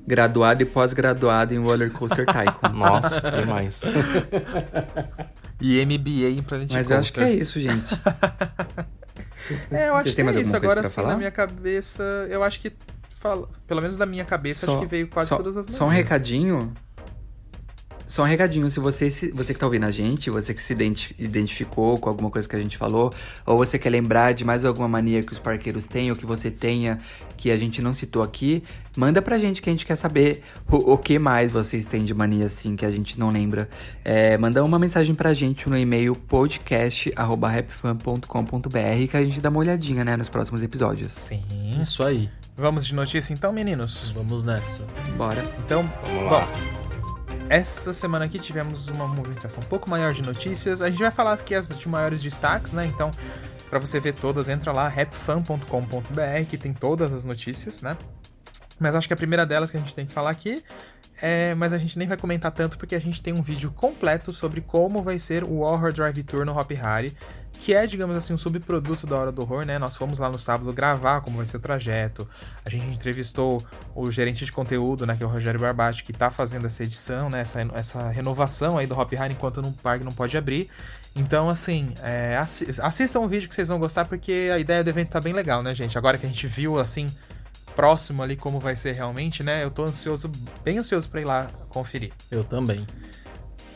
Graduado 0.07 0.63
e 0.63 0.67
pós-graduado 0.67 1.53
em 1.53 1.59
Roller 1.59 1.91
Coaster 1.93 2.25
Tycoon. 2.33 2.73
Nossa, 2.73 3.31
demais. 3.31 3.83
E 5.61 5.85
MBA 5.85 6.39
em 6.39 6.43
Planet 6.43 6.73
Mas 6.73 6.91
eu 6.91 6.99
acho 6.99 7.13
que 7.13 7.21
é 7.21 7.33
isso, 7.33 7.59
gente. 7.61 7.95
É, 9.71 9.89
eu 9.89 9.95
acho 9.95 10.05
Vocês 10.05 10.15
que 10.15 10.23
é 10.23 10.41
isso. 10.41 10.57
Agora 10.57 10.83
sim, 10.85 10.91
falar? 10.91 11.09
na 11.11 11.17
minha 11.19 11.31
cabeça, 11.31 12.03
eu 12.31 12.43
acho 12.43 12.59
que. 12.61 12.73
Pelo 13.67 13.81
menos 13.81 13.97
da 13.97 14.07
minha 14.07 14.25
cabeça, 14.25 14.71
acho 14.71 14.81
que 14.81 14.87
veio 14.87 15.09
quase 15.09 15.29
só, 15.29 15.37
todas 15.37 15.57
as 15.57 15.67
Só 15.67 15.87
um 15.87 15.89
recadinho. 15.89 16.73
Só 18.07 18.23
um 18.23 18.27
recadinho, 18.27 18.69
se 18.69 18.79
você, 18.81 19.11
se, 19.11 19.31
você 19.33 19.55
que 19.55 19.61
tá 19.61 19.65
ouvindo 19.67 19.85
a 19.87 19.91
gente, 19.91 20.29
você 20.31 20.53
que 20.53 20.63
se 20.63 20.73
identi- 20.75 21.15
identificou 21.19 21.99
com 21.99 22.09
alguma 22.11 22.31
coisa 22.31 22.47
que 22.49 22.55
a 22.55 22.61
gente 22.61 22.77
falou, 22.77 23.11
ou 23.47 23.57
você 23.57 23.79
quer 23.79 23.89
lembrar 23.91 24.33
de 24.35 24.45
mais 24.45 24.63
alguma 24.65 24.87
mania 24.87 25.23
que 25.23 25.33
os 25.33 25.39
parqueiros 25.39 25.87
têm, 25.87 26.11
ou 26.11 26.17
que 26.17 26.27
você 26.27 26.51
tenha, 26.51 27.01
que 27.37 27.51
a 27.51 27.57
gente 27.57 27.81
não 27.81 27.95
citou 27.95 28.23
aqui, 28.23 28.63
manda 28.97 29.23
pra 29.23 29.39
gente 29.39 29.63
que 29.63 29.71
a 29.71 29.73
gente 29.73 29.87
quer 29.87 29.97
saber 29.97 30.43
o, 30.71 30.93
o 30.93 30.99
que 30.99 31.19
mais 31.19 31.51
vocês 31.51 31.87
têm 31.87 32.05
de 32.05 32.13
mania 32.15 32.45
assim, 32.47 32.77
que 32.77 32.85
a 32.85 32.91
gente 32.91 33.19
não 33.19 33.31
lembra. 33.31 33.69
É, 34.05 34.37
manda 34.37 34.63
uma 34.63 34.79
mensagem 34.79 35.15
pra 35.15 35.33
gente 35.33 35.67
no 35.69 35.77
e-mail 35.79 36.15
podcast.rapfan.com.br 36.15 39.09
que 39.11 39.17
a 39.17 39.25
gente 39.25 39.41
dá 39.41 39.49
uma 39.49 39.61
olhadinha, 39.61 40.05
né, 40.05 40.15
nos 40.17 40.29
próximos 40.29 40.63
episódios. 40.63 41.13
Sim. 41.13 41.43
Isso 41.81 42.05
aí. 42.07 42.29
Vamos 42.57 42.87
de 42.87 42.95
notícia 42.95 43.33
então, 43.33 43.53
meninos? 43.53 44.13
Vamos 44.15 44.45
nessa. 44.45 44.85
Bora. 45.17 45.45
Então, 45.65 45.91
Vamos 46.07 46.33
lá. 46.33 46.41
bom. 46.43 46.84
Essa 47.49 47.93
semana 47.93 48.25
aqui 48.25 48.39
tivemos 48.39 48.89
uma 48.89 49.07
movimentação 49.07 49.61
um 49.63 49.67
pouco 49.67 49.89
maior 49.89 50.13
de 50.13 50.23
notícias. 50.23 50.81
A 50.81 50.91
gente 50.91 51.01
vai 51.01 51.11
falar 51.11 51.35
aqui 51.35 51.55
as 51.55 51.69
de 51.69 51.89
maiores 51.89 52.23
destaques, 52.23 52.73
né? 52.73 52.87
Então, 52.87 53.11
pra 53.69 53.79
você 53.79 54.01
ver 54.01 54.15
todas, 54.15 54.49
entra 54.49 54.73
lá 54.73 54.89
rapfan.com.br 54.89 56.45
que 56.49 56.57
tem 56.57 56.73
todas 56.73 57.13
as 57.13 57.25
notícias, 57.25 57.83
né? 57.83 57.97
Mas 58.79 58.95
acho 58.97 59.07
que 59.07 59.15
a 59.15 59.17
primeira 59.17 59.45
delas 59.47 59.71
que 59.71 59.77
a 59.77 59.81
gente 59.81 59.95
tem 59.95 60.07
que 60.07 60.13
falar 60.13 60.31
aqui 60.31 60.63
é, 61.21 61.55
mas 61.55 61.73
a 61.73 61.79
gente 61.79 61.99
nem 61.99 62.09
vai 62.09 62.17
comentar 62.17 62.51
tanto 62.51 62.77
porque 62.77 62.95
a 62.95 63.01
gente 63.01 63.23
tem 63.23 63.33
um 63.33 63.43
vídeo 63.43 63.71
completo 63.71 64.33
sobre 64.33 64.61
como 64.61 65.03
vai 65.03 65.19
ser 65.19 65.45
o 65.45 65.61
Horror 65.61 65.93
Drive 65.93 66.23
Tour 66.25 66.45
no 66.45 66.59
Hop 66.59 66.71
Hari, 66.73 67.17
que 67.65 67.73
é, 67.73 67.87
digamos 67.87 68.15
assim, 68.15 68.35
um 68.35 68.37
subproduto 68.37 69.07
da 69.07 69.17
Hora 69.17 69.33
do 69.33 69.41
Horror, 69.41 69.65
né? 69.65 69.79
Nós 69.79 69.97
fomos 69.97 70.19
lá 70.19 70.29
no 70.29 70.39
sábado 70.39 70.71
gravar 70.71 71.23
como 71.23 71.39
vai 71.39 71.47
ser 71.47 71.57
o 71.57 71.61
trajeto. 71.61 72.29
A 72.63 72.69
gente 72.69 72.85
entrevistou 72.93 73.65
o 73.95 74.11
gerente 74.11 74.45
de 74.45 74.53
conteúdo, 74.53 75.07
né, 75.07 75.17
que 75.17 75.23
é 75.23 75.27
o 75.27 75.31
Rogério 75.31 75.59
Barbati, 75.59 76.05
que 76.05 76.13
tá 76.13 76.31
fazendo 76.31 76.67
essa 76.67 76.83
edição, 76.83 77.31
né, 77.31 77.41
essa, 77.41 77.67
essa 77.73 78.09
renovação 78.11 78.77
aí 78.77 78.87
do 78.87 78.95
Hop 78.95 79.11
Hari 79.19 79.33
enquanto 79.33 79.63
no 79.63 79.73
parque 79.73 80.05
não 80.05 80.13
pode 80.13 80.37
abrir. 80.37 80.69
Então, 81.17 81.49
assim, 81.49 81.95
é, 82.03 82.37
assi- 82.37 82.69
assistam 82.83 83.21
o 83.21 83.29
vídeo 83.29 83.49
que 83.49 83.55
vocês 83.55 83.69
vão 83.69 83.79
gostar 83.79 84.05
porque 84.05 84.51
a 84.53 84.59
ideia 84.59 84.85
do 84.85 84.91
evento 84.91 85.09
tá 85.09 85.21
bem 85.21 85.33
legal, 85.33 85.63
né, 85.63 85.75
gente? 85.75 85.97
Agora 85.97 86.19
que 86.19 86.27
a 86.27 86.29
gente 86.29 86.47
viu, 86.47 86.79
assim, 86.79 87.07
próximo 87.75 88.23
ali 88.23 88.37
como 88.37 88.61
vai 88.61 88.77
ser 88.77 88.93
realmente, 88.93 89.43
né? 89.43 89.65
Eu 89.65 89.71
tô 89.71 89.85
ansioso, 89.85 90.31
bem 90.63 90.77
ansioso 90.77 91.09
pra 91.09 91.23
ir 91.23 91.25
lá 91.25 91.49
conferir. 91.71 92.13
Eu 92.31 92.45
também. 92.45 92.87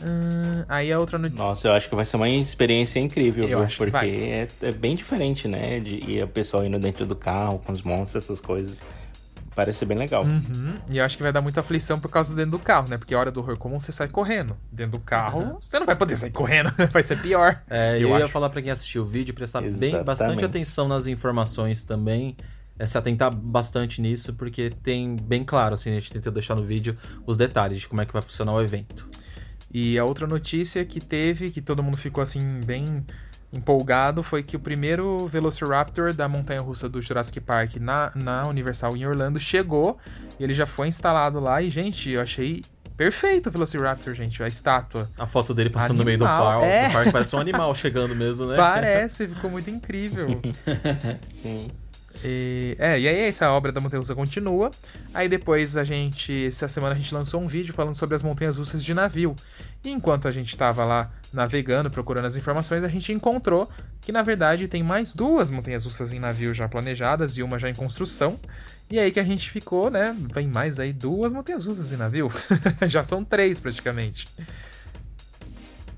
Hum, 0.01 0.63
aí 0.67 0.91
a 0.91 0.99
outra 0.99 1.17
no... 1.17 1.29
Nossa, 1.29 1.67
eu 1.67 1.73
acho 1.73 1.89
que 1.89 1.95
vai 1.95 2.05
ser 2.05 2.15
uma 2.17 2.29
experiência 2.29 2.99
incrível, 2.99 3.43
Eu 3.43 3.47
viu? 3.49 3.63
acho 3.63 3.77
que 3.77 3.83
Porque 3.91 3.91
vai. 3.97 4.09
é, 4.09 4.47
é 4.61 4.71
bem 4.71 4.95
diferente, 4.95 5.47
né? 5.47 5.79
De 5.79 5.95
ir 5.95 6.23
o 6.23 6.27
pessoal 6.27 6.65
indo 6.65 6.79
dentro 6.79 7.05
do 7.05 7.15
carro 7.15 7.59
com 7.59 7.71
os 7.71 7.81
monstros, 7.81 8.23
essas 8.23 8.39
coisas. 8.41 8.81
Parece 9.55 9.79
ser 9.79 9.85
bem 9.85 9.97
legal. 9.97 10.23
Uhum, 10.23 10.75
E 10.89 10.99
eu 10.99 11.03
acho 11.03 11.17
que 11.17 11.23
vai 11.23 11.33
dar 11.33 11.41
muita 11.41 11.59
aflição 11.59 11.99
por 11.99 12.07
causa 12.09 12.33
do 12.33 12.37
dentro 12.37 12.51
do 12.51 12.59
carro, 12.59 12.87
né? 12.87 12.97
Porque 12.97 13.13
a 13.13 13.19
hora 13.19 13.29
do 13.29 13.41
horror 13.41 13.57
comum 13.57 13.77
você 13.77 13.91
sai 13.91 14.07
correndo. 14.07 14.55
Dentro 14.71 14.93
do 14.93 14.99
carro, 14.99 15.57
você 15.59 15.77
não 15.77 15.85
vai 15.85 15.97
poder 15.97 16.15
sair 16.15 16.31
correndo. 16.31 16.71
vai 16.93 17.03
ser 17.03 17.19
pior. 17.21 17.61
É, 17.69 17.95
eu, 17.97 18.09
Eu 18.09 18.19
ia 18.19 18.29
falar 18.29 18.49
pra 18.49 18.61
quem 18.61 18.71
assistiu 18.71 19.01
o 19.01 19.05
vídeo 19.05 19.33
prestar 19.33 19.61
bem, 19.61 20.01
bastante 20.03 20.45
atenção 20.45 20.87
nas 20.87 21.07
informações 21.07 21.83
também. 21.83 22.37
É, 22.77 22.87
se 22.87 22.97
atentar 22.97 23.35
bastante 23.35 24.01
nisso, 24.01 24.33
porque 24.35 24.69
tem 24.81 25.17
bem 25.17 25.43
claro, 25.43 25.73
assim, 25.73 25.89
a 25.91 25.95
gente 25.95 26.13
tentou 26.13 26.31
deixar 26.31 26.55
no 26.55 26.63
vídeo 26.63 26.97
os 27.25 27.35
detalhes 27.35 27.79
de 27.81 27.89
como 27.89 27.99
é 28.01 28.05
que 28.05 28.13
vai 28.13 28.21
funcionar 28.21 28.53
o 28.53 28.61
evento. 28.61 29.05
E 29.71 29.97
a 29.99 30.05
outra 30.05 30.25
notícia 30.25 30.83
que 30.83 30.99
teve, 30.99 31.51
que 31.51 31.61
todo 31.61 31.83
mundo 31.83 31.97
ficou 31.97 32.21
assim, 32.21 32.61
bem 32.65 33.05
empolgado, 33.51 34.21
foi 34.21 34.43
que 34.43 34.55
o 34.55 34.59
primeiro 34.59 35.27
Velociraptor 35.27 36.13
da 36.13 36.27
montanha 36.27 36.61
russa 36.61 36.87
do 36.87 37.01
Jurassic 37.01 37.39
Park 37.39 37.75
na, 37.77 38.11
na 38.15 38.47
Universal 38.47 38.95
em 38.95 39.05
Orlando 39.05 39.39
chegou. 39.39 39.97
E 40.39 40.43
ele 40.43 40.53
já 40.53 40.65
foi 40.65 40.87
instalado 40.87 41.39
lá. 41.39 41.61
E, 41.61 41.69
gente, 41.69 42.09
eu 42.09 42.21
achei 42.21 42.63
perfeito 42.95 43.47
o 43.49 43.51
Velociraptor, 43.51 44.13
gente, 44.13 44.43
a 44.43 44.47
estátua. 44.47 45.09
A 45.17 45.25
foto 45.25 45.53
dele 45.53 45.69
passando 45.69 45.99
no 45.99 46.05
meio 46.05 46.17
do 46.17 46.25
Animal, 46.25 46.59
parque, 46.59 46.65
é. 46.65 46.87
do 46.87 46.93
parque 46.93 47.11
parece 47.11 47.35
um 47.35 47.39
animal 47.39 47.73
chegando 47.73 48.15
mesmo, 48.15 48.45
né? 48.45 48.57
Parece, 48.57 49.27
ficou 49.27 49.49
muito 49.49 49.69
incrível. 49.69 50.41
Sim. 51.41 51.69
E, 52.23 52.75
é, 52.79 52.99
e 52.99 53.07
aí 53.07 53.19
essa 53.19 53.49
obra 53.51 53.71
da 53.71 53.79
montanha 53.79 53.99
russa 53.99 54.15
continua. 54.15 54.71
Aí 55.13 55.29
depois 55.29 55.77
a 55.77 55.83
gente, 55.83 56.47
essa 56.47 56.67
semana 56.67 56.95
a 56.95 56.97
gente 56.97 57.13
lançou 57.13 57.41
um 57.41 57.47
vídeo 57.47 57.73
falando 57.73 57.95
sobre 57.95 58.15
as 58.15 58.23
montanhas 58.23 58.57
russas 58.57 58.83
de 58.83 58.93
navio. 58.93 59.35
E 59.83 59.89
enquanto 59.89 60.27
a 60.27 60.31
gente 60.31 60.49
estava 60.49 60.83
lá 60.83 61.11
navegando, 61.31 61.89
procurando 61.89 62.25
as 62.25 62.35
informações, 62.35 62.83
a 62.83 62.87
gente 62.87 63.11
encontrou 63.13 63.69
que 64.01 64.11
na 64.11 64.21
verdade 64.21 64.67
tem 64.67 64.83
mais 64.83 65.13
duas 65.13 65.49
montanhas 65.51 65.85
russas 65.85 66.11
em 66.11 66.19
navio 66.19 66.53
já 66.53 66.67
planejadas 66.67 67.37
e 67.37 67.43
uma 67.43 67.59
já 67.59 67.69
em 67.69 67.75
construção. 67.75 68.39
E 68.91 68.97
aí 68.97 69.11
que 69.11 69.19
a 69.19 69.23
gente 69.23 69.49
ficou, 69.51 69.91
né? 69.91 70.15
Vem 70.33 70.47
mais 70.47 70.79
aí 70.79 70.91
duas 70.91 71.31
montanhas 71.31 71.65
russas 71.65 71.91
em 71.91 71.97
navio. 71.97 72.31
já 72.87 73.03
são 73.03 73.23
três 73.23 73.59
praticamente. 73.59 74.27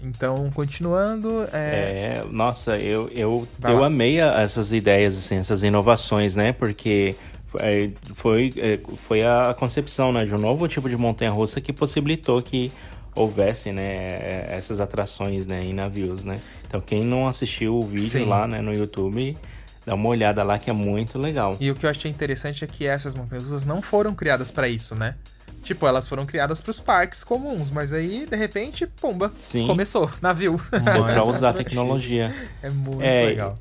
Então, 0.04 0.50
continuando, 0.54 1.44
é, 1.54 2.22
É, 2.22 2.26
nossa, 2.32 2.78
eu, 2.78 3.10
eu, 3.10 3.48
Vai 3.60 3.74
eu 3.74 3.80
lá. 3.80 3.88
amei 3.88 4.20
essas 4.20 4.72
ideias, 4.72 5.18
assim, 5.18 5.38
essas 5.38 5.64
inovações, 5.64 6.36
né? 6.36 6.52
Porque 6.54 7.16
é, 7.60 7.90
foi, 8.16 8.54
é, 8.58 8.80
foi 8.98 9.24
a 9.24 9.54
concepção 9.58 10.12
né, 10.12 10.26
de 10.26 10.34
um 10.34 10.38
novo 10.40 10.68
tipo 10.68 10.90
de 10.90 10.98
montanha-russa 10.98 11.60
que 11.60 11.74
possibilitou 11.74 12.42
que 12.42 12.72
houvesse 13.14 13.72
né, 13.72 13.84
é, 13.84 14.50
essas 14.58 14.80
atrações 14.80 15.46
né, 15.46 15.64
em 15.64 15.74
navios, 15.74 16.24
né? 16.24 16.40
Então, 16.66 16.80
quem 16.80 17.04
não 17.04 17.28
assistiu 17.28 17.78
o 17.78 17.82
vídeo 17.82 18.08
Sim. 18.08 18.26
lá 18.26 18.48
né, 18.48 18.62
no 18.62 18.74
YouTube, 18.74 19.38
dá 19.86 19.96
uma 19.96 20.08
olhada 20.10 20.44
lá 20.44 20.58
que 20.58 20.70
é 20.70 20.74
muito 20.74 21.20
legal. 21.20 21.58
E 21.60 21.70
o 21.70 21.76
que 21.76 21.86
eu 21.86 21.90
achei 21.90 22.10
interessante 22.10 22.64
é 22.64 22.68
que 22.68 22.86
essas 22.88 23.14
montanhas 23.14 23.44
russas 23.44 23.66
não 23.66 23.82
foram 23.82 24.16
criadas 24.16 24.50
pra 24.50 24.70
isso, 24.70 24.96
né? 24.96 25.16
Tipo, 25.64 25.86
elas 25.88 26.08
foram 26.08 26.26
criadas 26.26 26.60
pros 26.60 26.80
parques 26.80 27.24
comuns, 27.24 27.70
mas 27.70 27.94
aí, 27.94 28.26
de 28.26 28.36
repente, 28.36 28.88
pumba, 28.88 29.32
Sim. 29.40 29.68
começou, 29.68 30.10
navio. 30.22 30.60
Deu 30.72 31.04
pra 31.06 31.24
um 31.24 31.30
usar 31.30 31.50
a 31.50 31.54
tecnologia. 31.54 32.34
é 32.64 32.70
muito 32.70 33.02
É, 33.02 33.26
legal. 33.26 33.58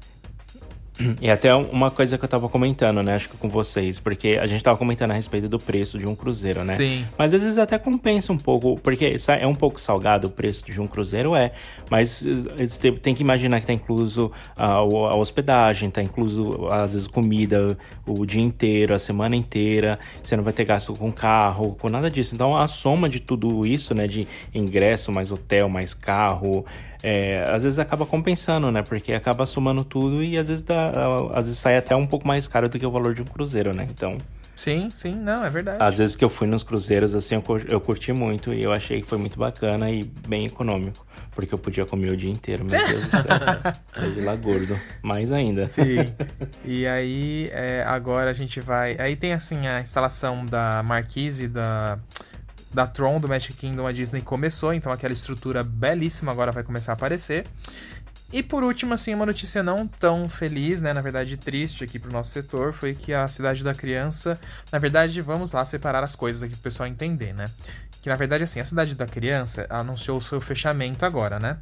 E 1.20 1.30
até 1.30 1.54
uma 1.54 1.90
coisa 1.90 2.18
que 2.18 2.24
eu 2.24 2.28
tava 2.28 2.48
comentando, 2.48 3.02
né? 3.02 3.14
Acho 3.14 3.28
que 3.28 3.36
com 3.36 3.48
vocês, 3.48 3.98
porque 4.00 4.38
a 4.40 4.46
gente 4.46 4.62
tava 4.62 4.76
comentando 4.76 5.10
a 5.12 5.14
respeito 5.14 5.48
do 5.48 5.58
preço 5.58 5.98
de 5.98 6.06
um 6.06 6.14
cruzeiro, 6.14 6.64
né? 6.64 6.74
Sim. 6.74 7.06
Mas 7.16 7.32
às 7.34 7.42
vezes 7.42 7.58
até 7.58 7.78
compensa 7.78 8.32
um 8.32 8.38
pouco, 8.38 8.78
porque 8.80 9.16
é 9.28 9.46
um 9.46 9.54
pouco 9.54 9.80
salgado 9.80 10.28
o 10.28 10.30
preço 10.30 10.66
de 10.66 10.80
um 10.80 10.86
cruzeiro, 10.86 11.34
é. 11.34 11.52
Mas 11.90 12.26
eh, 12.26 12.90
tem 13.02 13.14
que 13.14 13.22
imaginar 13.22 13.60
que 13.60 13.66
tá 13.66 13.72
incluso 13.72 14.30
a, 14.56 14.66
a 14.66 15.16
hospedagem, 15.16 15.90
tá 15.90 16.02
incluso, 16.02 16.68
às 16.70 16.92
vezes, 16.92 17.06
comida 17.06 17.76
o 18.06 18.26
dia 18.26 18.42
inteiro, 18.42 18.94
a 18.94 18.98
semana 18.98 19.36
inteira. 19.36 19.98
Você 20.22 20.36
não 20.36 20.44
vai 20.44 20.52
ter 20.52 20.64
gasto 20.64 20.94
com 20.94 21.12
carro, 21.12 21.76
com 21.80 21.88
nada 21.88 22.10
disso. 22.10 22.34
Então 22.34 22.56
a 22.56 22.66
soma 22.66 23.08
de 23.08 23.20
tudo 23.20 23.66
isso, 23.66 23.94
né? 23.94 24.06
De 24.06 24.26
ingresso, 24.54 25.12
mais 25.12 25.32
hotel, 25.32 25.68
mais 25.68 25.94
carro 25.94 26.64
é, 27.02 27.44
às 27.48 27.62
vezes 27.62 27.78
acaba 27.78 28.04
compensando, 28.04 28.70
né? 28.70 28.82
Porque 28.82 29.12
acaba 29.12 29.46
somando 29.46 29.84
tudo 29.84 30.22
e 30.22 30.36
às 30.36 30.48
vezes, 30.48 30.62
dá, 30.62 30.92
às 31.34 31.46
vezes 31.46 31.58
sai 31.58 31.76
até 31.76 31.94
um 31.96 32.06
pouco 32.06 32.26
mais 32.26 32.46
caro 32.46 32.68
do 32.68 32.78
que 32.78 32.84
o 32.86 32.90
valor 32.90 33.14
de 33.14 33.22
um 33.22 33.26
cruzeiro, 33.26 33.72
né? 33.72 33.88
Então. 33.90 34.18
Sim, 34.54 34.90
sim, 34.92 35.14
não, 35.14 35.42
é 35.42 35.48
verdade. 35.48 35.82
Às 35.82 35.96
vezes 35.96 36.14
que 36.14 36.22
eu 36.22 36.28
fui 36.28 36.46
nos 36.46 36.62
cruzeiros, 36.62 37.14
assim, 37.14 37.34
eu, 37.34 37.44
eu 37.66 37.80
curti 37.80 38.12
muito 38.12 38.52
e 38.52 38.62
eu 38.62 38.72
achei 38.72 39.00
que 39.00 39.08
foi 39.08 39.16
muito 39.16 39.38
bacana 39.38 39.90
e 39.90 40.04
bem 40.04 40.44
econômico. 40.44 41.06
Porque 41.30 41.54
eu 41.54 41.58
podia 41.58 41.86
comer 41.86 42.10
o 42.10 42.16
dia 42.16 42.30
inteiro, 42.30 42.66
meu 42.68 42.78
Deus 42.86 43.04
do 43.04 43.10
céu. 43.10 43.22
Saí 43.94 44.20
lá 44.20 44.36
gordo. 44.36 44.78
Mais 45.00 45.32
ainda. 45.32 45.66
Sim. 45.66 46.12
E 46.62 46.86
aí, 46.86 47.48
é, 47.52 47.82
agora 47.86 48.30
a 48.30 48.34
gente 48.34 48.60
vai. 48.60 48.96
Aí 48.98 49.16
tem 49.16 49.32
assim 49.32 49.66
a 49.66 49.80
instalação 49.80 50.44
da 50.44 50.82
marquise 50.82 51.48
da 51.48 51.98
da 52.72 52.86
Tron 52.86 53.20
do 53.20 53.28
Magic 53.28 53.54
Kingdom 53.54 53.86
a 53.86 53.92
Disney 53.92 54.22
começou, 54.22 54.72
então 54.72 54.92
aquela 54.92 55.12
estrutura 55.12 55.64
belíssima 55.64 56.30
agora 56.30 56.52
vai 56.52 56.62
começar 56.62 56.92
a 56.92 56.94
aparecer. 56.94 57.46
E 58.32 58.44
por 58.44 58.62
último, 58.62 58.94
assim, 58.94 59.12
uma 59.12 59.26
notícia 59.26 59.60
não 59.60 59.88
tão 59.88 60.28
feliz, 60.28 60.80
né? 60.80 60.92
Na 60.92 61.00
verdade, 61.00 61.36
triste 61.36 61.82
aqui 61.82 61.98
pro 61.98 62.12
nosso 62.12 62.30
setor, 62.30 62.72
foi 62.72 62.94
que 62.94 63.12
a 63.12 63.26
Cidade 63.26 63.64
da 63.64 63.74
Criança. 63.74 64.38
Na 64.70 64.78
verdade, 64.78 65.20
vamos 65.20 65.50
lá 65.50 65.64
separar 65.64 66.04
as 66.04 66.14
coisas 66.14 66.42
aqui 66.42 66.54
pro 66.54 66.62
pessoal 66.62 66.88
entender, 66.88 67.34
né? 67.34 67.46
Que 68.00 68.08
na 68.08 68.14
verdade, 68.14 68.44
assim, 68.44 68.60
a 68.60 68.64
Cidade 68.64 68.94
da 68.94 69.06
Criança 69.06 69.66
anunciou 69.68 70.18
o 70.18 70.20
seu 70.20 70.40
fechamento 70.40 71.04
agora, 71.04 71.40
né? 71.40 71.58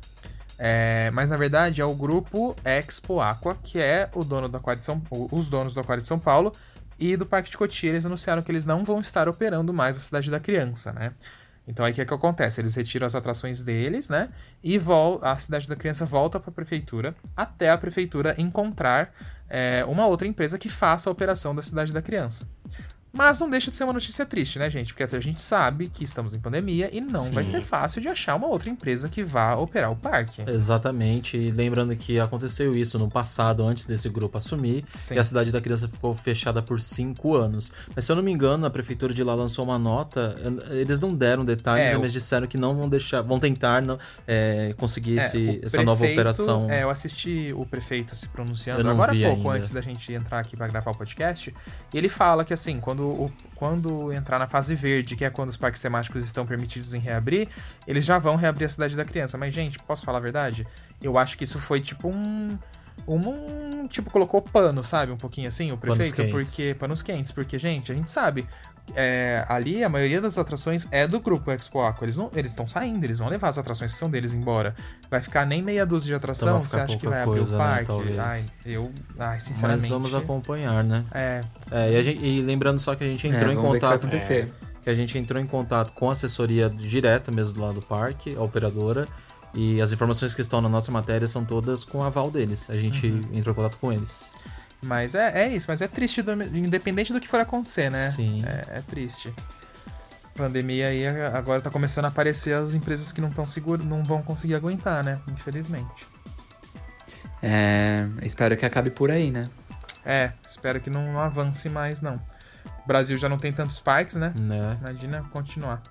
É, 0.59 1.11
mas 1.13 1.31
na 1.31 1.37
verdade 1.37 1.81
é 1.81 1.85
o 1.85 1.95
grupo 1.95 2.55
Expo 2.65 3.21
Aqua, 3.21 3.57
que 3.63 3.81
é 3.81 4.11
o 4.13 4.25
dono 4.25 4.49
do 4.49 4.57
Aquário 4.57 4.83
São, 4.83 5.01
os 5.31 5.49
donos 5.49 5.73
do 5.73 5.81
Aquário 5.81 6.03
de 6.03 6.09
São 6.09 6.19
Paulo, 6.19 6.53
e 6.99 7.17
do 7.17 7.27
Parque 7.27 7.51
de 7.51 7.57
Cotia, 7.57 7.91
eles 7.91 8.05
anunciaram 8.05 8.43
que 8.43 8.51
eles 8.51 8.67
não 8.67 8.85
vão 8.85 9.01
estar 9.01 9.29
operando 9.29 9.73
mais 9.73 9.97
a 9.97 10.01
Cidade 10.01 10.31
da 10.31 10.41
Criança, 10.41 10.93
né? 10.93 11.13
Então 11.67 11.85
aí 11.85 11.93
o 11.93 11.95
que, 11.95 12.01
é 12.01 12.05
que 12.05 12.15
acontece? 12.15 12.61
Eles 12.61 12.75
retiram 12.75 13.07
as 13.07 13.15
atrações 13.15 13.63
deles, 13.63 14.09
né? 14.09 14.31
E 14.65 14.81
a 15.21 15.37
Cidade 15.37 15.69
da 15.69 15.77
Criança 15.77 16.07
volta 16.07 16.41
para 16.41 16.51
a 16.51 16.53
prefeitura 16.53 17.15
até 17.37 17.71
a 17.71 17.77
prefeitura 17.77 18.35
encontrar 18.39 19.13
é, 19.49 19.85
uma 19.87 20.07
outra 20.07 20.27
empresa 20.27 20.59
que 20.59 20.71
faça 20.71 21.11
a 21.11 21.13
operação 21.13 21.55
da 21.55 21.61
Cidade 21.61 21.93
da 21.93 22.01
Criança. 22.01 22.49
Mas 23.19 23.41
não 23.41 23.51
deixa 23.51 23.69
de 23.69 23.75
ser 23.75 23.83
uma 23.83 23.93
notícia 23.93 24.25
triste, 24.25 24.61
né, 24.61 24.71
gente? 24.71 24.95
Porque 24.95 25.17
a 25.17 25.21
gente 25.21 25.41
sabe 25.41 25.89
que 25.89 26.05
estamos 26.05 26.33
em 26.33 26.39
pandemia 26.39 26.89
e 26.93 27.01
não 27.01 27.25
Sim. 27.25 27.31
vai 27.33 27.43
ser 27.43 27.61
fácil 27.61 28.01
de 28.01 28.07
achar 28.07 28.37
uma 28.37 28.47
outra 28.47 28.71
empresa 28.71 29.09
que 29.09 29.25
vá 29.25 29.57
operar 29.57 29.91
o 29.91 29.97
parque. 29.97 30.43
Exatamente. 30.47 31.37
E 31.37 31.51
lembrando 31.51 31.97
que 31.97 32.21
aconteceu 32.21 32.71
isso 32.77 32.97
no 32.97 33.11
passado, 33.11 33.65
antes 33.67 33.87
desse 33.87 34.09
grupo 34.09 34.39
assumir, 34.39 34.85
Sim. 34.97 35.17
e 35.17 35.19
a 35.19 35.25
cidade 35.25 35.51
da 35.51 35.61
criança 35.61 35.89
ficou 35.89 36.15
fechada 36.15 36.63
por 36.63 36.81
cinco 36.81 37.35
anos. 37.35 37.73
Mas 37.93 38.05
se 38.05 38.13
eu 38.13 38.15
não 38.15 38.23
me 38.23 38.31
engano, 38.31 38.65
a 38.65 38.71
prefeitura 38.71 39.13
de 39.13 39.25
lá 39.25 39.35
lançou 39.35 39.65
uma 39.65 39.81
nota. 39.81 40.37
Eles 40.71 41.01
não 41.01 41.09
deram 41.09 41.45
detalhes, 41.45 41.89
é, 41.89 41.99
mas 41.99 42.13
disseram 42.13 42.47
que 42.47 42.57
não 42.57 42.77
vão 42.77 42.89
deixar, 42.89 43.21
vão 43.23 43.41
tentar 43.41 43.83
não, 43.83 43.99
é, 44.29 44.75
conseguir 44.79 45.19
é, 45.19 45.25
esse, 45.25 45.61
essa 45.65 45.83
nova 45.83 46.05
operação. 46.05 46.71
É, 46.71 46.85
eu 46.85 46.91
assisti 46.91 47.53
o 47.53 47.67
prefeito 47.67 48.15
se 48.15 48.29
pronunciando 48.29 48.89
agora 48.89 49.11
há 49.11 49.15
pouco, 49.15 49.51
ainda. 49.51 49.59
antes 49.59 49.73
da 49.73 49.81
gente 49.81 50.13
entrar 50.13 50.39
aqui 50.39 50.57
para 50.57 50.69
gravar 50.69 50.93
o 50.93 50.97
podcast. 50.97 51.53
E 51.93 51.99
ele 51.99 52.09
fala 52.09 52.45
que 52.45 52.55
assim, 52.55 52.79
quando, 52.79 53.08
o, 53.09 53.33
quando 53.55 54.13
entrar 54.13 54.39
na 54.39 54.47
fase 54.47 54.75
verde, 54.75 55.17
que 55.17 55.25
é 55.25 55.31
quando 55.31 55.49
os 55.49 55.57
parques 55.57 55.81
temáticos 55.81 56.25
estão 56.25 56.47
permitidos 56.47 56.95
em 56.95 56.99
reabrir, 56.99 57.49
eles 57.87 58.05
já 58.05 58.19
vão 58.19 58.37
reabrir 58.37 58.67
a 58.67 58.69
cidade 58.69 58.97
da 58.97 59.05
criança. 59.05 59.37
Mas, 59.37 59.55
gente, 59.55 59.79
posso 59.81 60.05
falar 60.05 60.19
a 60.19 60.23
verdade? 60.23 60.67
Eu 61.01 61.19
acho 61.19 61.37
que 61.37 61.45
isso 61.45 61.59
foi 61.59 61.81
tipo 61.81 62.09
um 62.09 62.59
um, 63.07 63.87
tipo, 63.87 64.11
colocou 64.11 64.43
pano, 64.43 64.83
sabe? 64.83 65.13
Um 65.13 65.17
pouquinho 65.17 65.49
assim, 65.49 65.71
o 65.71 65.77
prefeito, 65.79 66.17
panos 66.17 66.31
porque. 66.31 66.75
Panos 66.75 67.03
quentes, 67.03 67.33
porque, 67.33 67.59
gente, 67.59 67.93
a 67.93 67.95
gente 67.95 68.11
sabe. 68.11 68.47
É, 68.95 69.45
ali 69.49 69.83
a 69.85 69.89
maioria 69.89 70.21
das 70.21 70.39
atrações 70.39 70.89
é 70.91 71.07
do 71.07 71.21
grupo 71.21 71.51
Expo 71.51 71.81
Aqua. 71.81 72.05
Eles 72.05 72.17
não, 72.17 72.31
eles 72.35 72.51
estão 72.51 72.67
saindo, 72.67 73.05
eles 73.05 73.19
vão 73.19 73.29
levar 73.29 73.49
as 73.49 73.59
atrações 73.59 73.93
que 73.93 73.99
são 73.99 74.11
deles 74.11 74.35
embora. 74.35 74.75
Vai 75.11 75.21
ficar 75.21 75.47
nem 75.47 75.63
meia 75.63 75.85
dúzia 75.85 76.09
de 76.09 76.15
atração. 76.15 76.49
Então 76.49 76.61
você 76.61 76.81
acha 76.81 76.97
que 76.97 77.09
vai 77.09 77.25
coisa, 77.25 77.57
abrir 77.57 77.87
o 77.87 77.87
né, 77.87 77.87
parque? 77.87 78.11
Né, 78.11 78.23
ai, 78.23 78.45
eu, 78.67 78.91
ai, 79.19 79.41
sinceramente. 79.41 79.83
Mas 79.83 79.91
vamos 79.91 80.15
acompanhar, 80.15 80.83
né? 80.85 81.05
É. 81.13 81.41
é 81.71 81.91
e, 81.93 82.05
gente, 82.05 82.27
e, 82.27 82.41
lembrando 82.41 82.79
só 82.79 82.95
que 82.95 83.05
a 83.05 83.07
gente 83.07 83.27
é, 83.27 83.31
entrou 83.31 83.51
é, 83.51 83.55
em 83.55 83.57
contato. 83.57 84.09
Que, 84.09 84.49
que 84.83 84.91
a 84.91 84.95
gente 84.95 85.19
entrou 85.19 85.41
em 85.41 85.47
contato 85.47 85.93
com 85.93 86.11
a 86.11 86.13
assessoria 86.13 86.71
direta 86.71 87.31
mesmo 87.31 87.55
do 87.55 87.61
lado 87.61 87.75
do 87.75 87.87
parque, 87.87 88.35
a 88.37 88.43
operadora. 88.43 89.07
E 89.55 89.81
as 89.81 89.93
informações 89.93 90.35
que 90.35 90.43
estão 90.43 90.61
na 90.61 90.69
nossa 90.69 90.93
matéria 90.93 91.27
são 91.27 91.45
todas 91.45 91.85
com 91.85 92.03
aval 92.03 92.31
deles. 92.31 92.69
A 92.69 92.77
gente 92.77 93.07
uhum. 93.07 93.21
entrou 93.33 93.53
em 93.53 93.57
contato 93.57 93.79
com 93.79 93.93
eles. 93.93 94.31
Mas 94.83 95.15
é, 95.15 95.45
é 95.45 95.55
isso, 95.55 95.67
mas 95.69 95.83
é 95.83 95.89
triste, 95.89 96.23
do, 96.23 96.33
independente 96.57 97.13
do 97.13 97.21
que 97.21 97.29
for 97.29 97.41
acontecer, 97.41 97.91
né? 97.91 98.11
Sim. 98.11 98.45
É, 98.47 98.79
é 98.79 98.83
triste. 98.83 99.33
Pandemia 100.35 100.89
aí 100.89 101.05
agora 101.35 101.61
tá 101.61 101.69
começando 101.69 102.05
a 102.05 102.09
aparecer 102.09 102.55
as 102.55 102.73
empresas 102.73 103.11
que 103.11 103.21
não 103.21 103.29
estão 103.29 103.47
seguras, 103.47 103.85
não 103.85 104.05
vão 104.05 104.23
conseguir 104.23 104.55
aguentar, 104.55 105.05
né? 105.05 105.19
Infelizmente. 105.27 106.07
É, 107.43 108.07
espero 108.23 108.57
que 108.57 108.65
acabe 108.65 108.91
por 108.91 109.11
aí, 109.11 109.31
né? 109.33 109.45
É, 110.05 110.33
espero 110.47 110.81
que 110.81 110.89
não, 110.89 111.13
não 111.13 111.21
avance 111.21 111.69
mais, 111.69 112.01
não. 112.01 112.21
O 112.85 112.87
Brasil 112.87 113.17
já 113.19 113.29
não 113.29 113.37
tem 113.37 113.53
tantos 113.53 113.81
parques, 113.81 114.15
né? 114.15 114.33
né? 114.41 114.79
Imagina 114.81 115.23
continuar. 115.33 115.83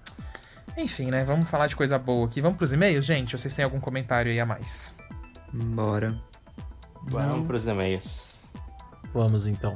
Enfim, 0.78 1.12
né? 1.12 1.24
Vamos 1.24 1.50
falar 1.50 1.68
de 1.68 1.76
coisa 1.76 2.00
boa 2.00 2.26
aqui. 2.26 2.40
Vamos 2.40 2.58
pros 2.58 2.72
e-mails, 2.72 3.06
gente? 3.06 3.38
Vocês 3.38 3.54
têm 3.54 3.66
algum 3.66 3.80
comentário 3.80 4.32
aí 4.32 4.40
a 4.40 4.46
mais? 4.46 4.96
Bora. 5.52 6.18
Vamos 7.04 7.46
pros 7.46 7.68
e-mails. 7.68 8.37
Vamos 9.14 9.48
então. 9.48 9.76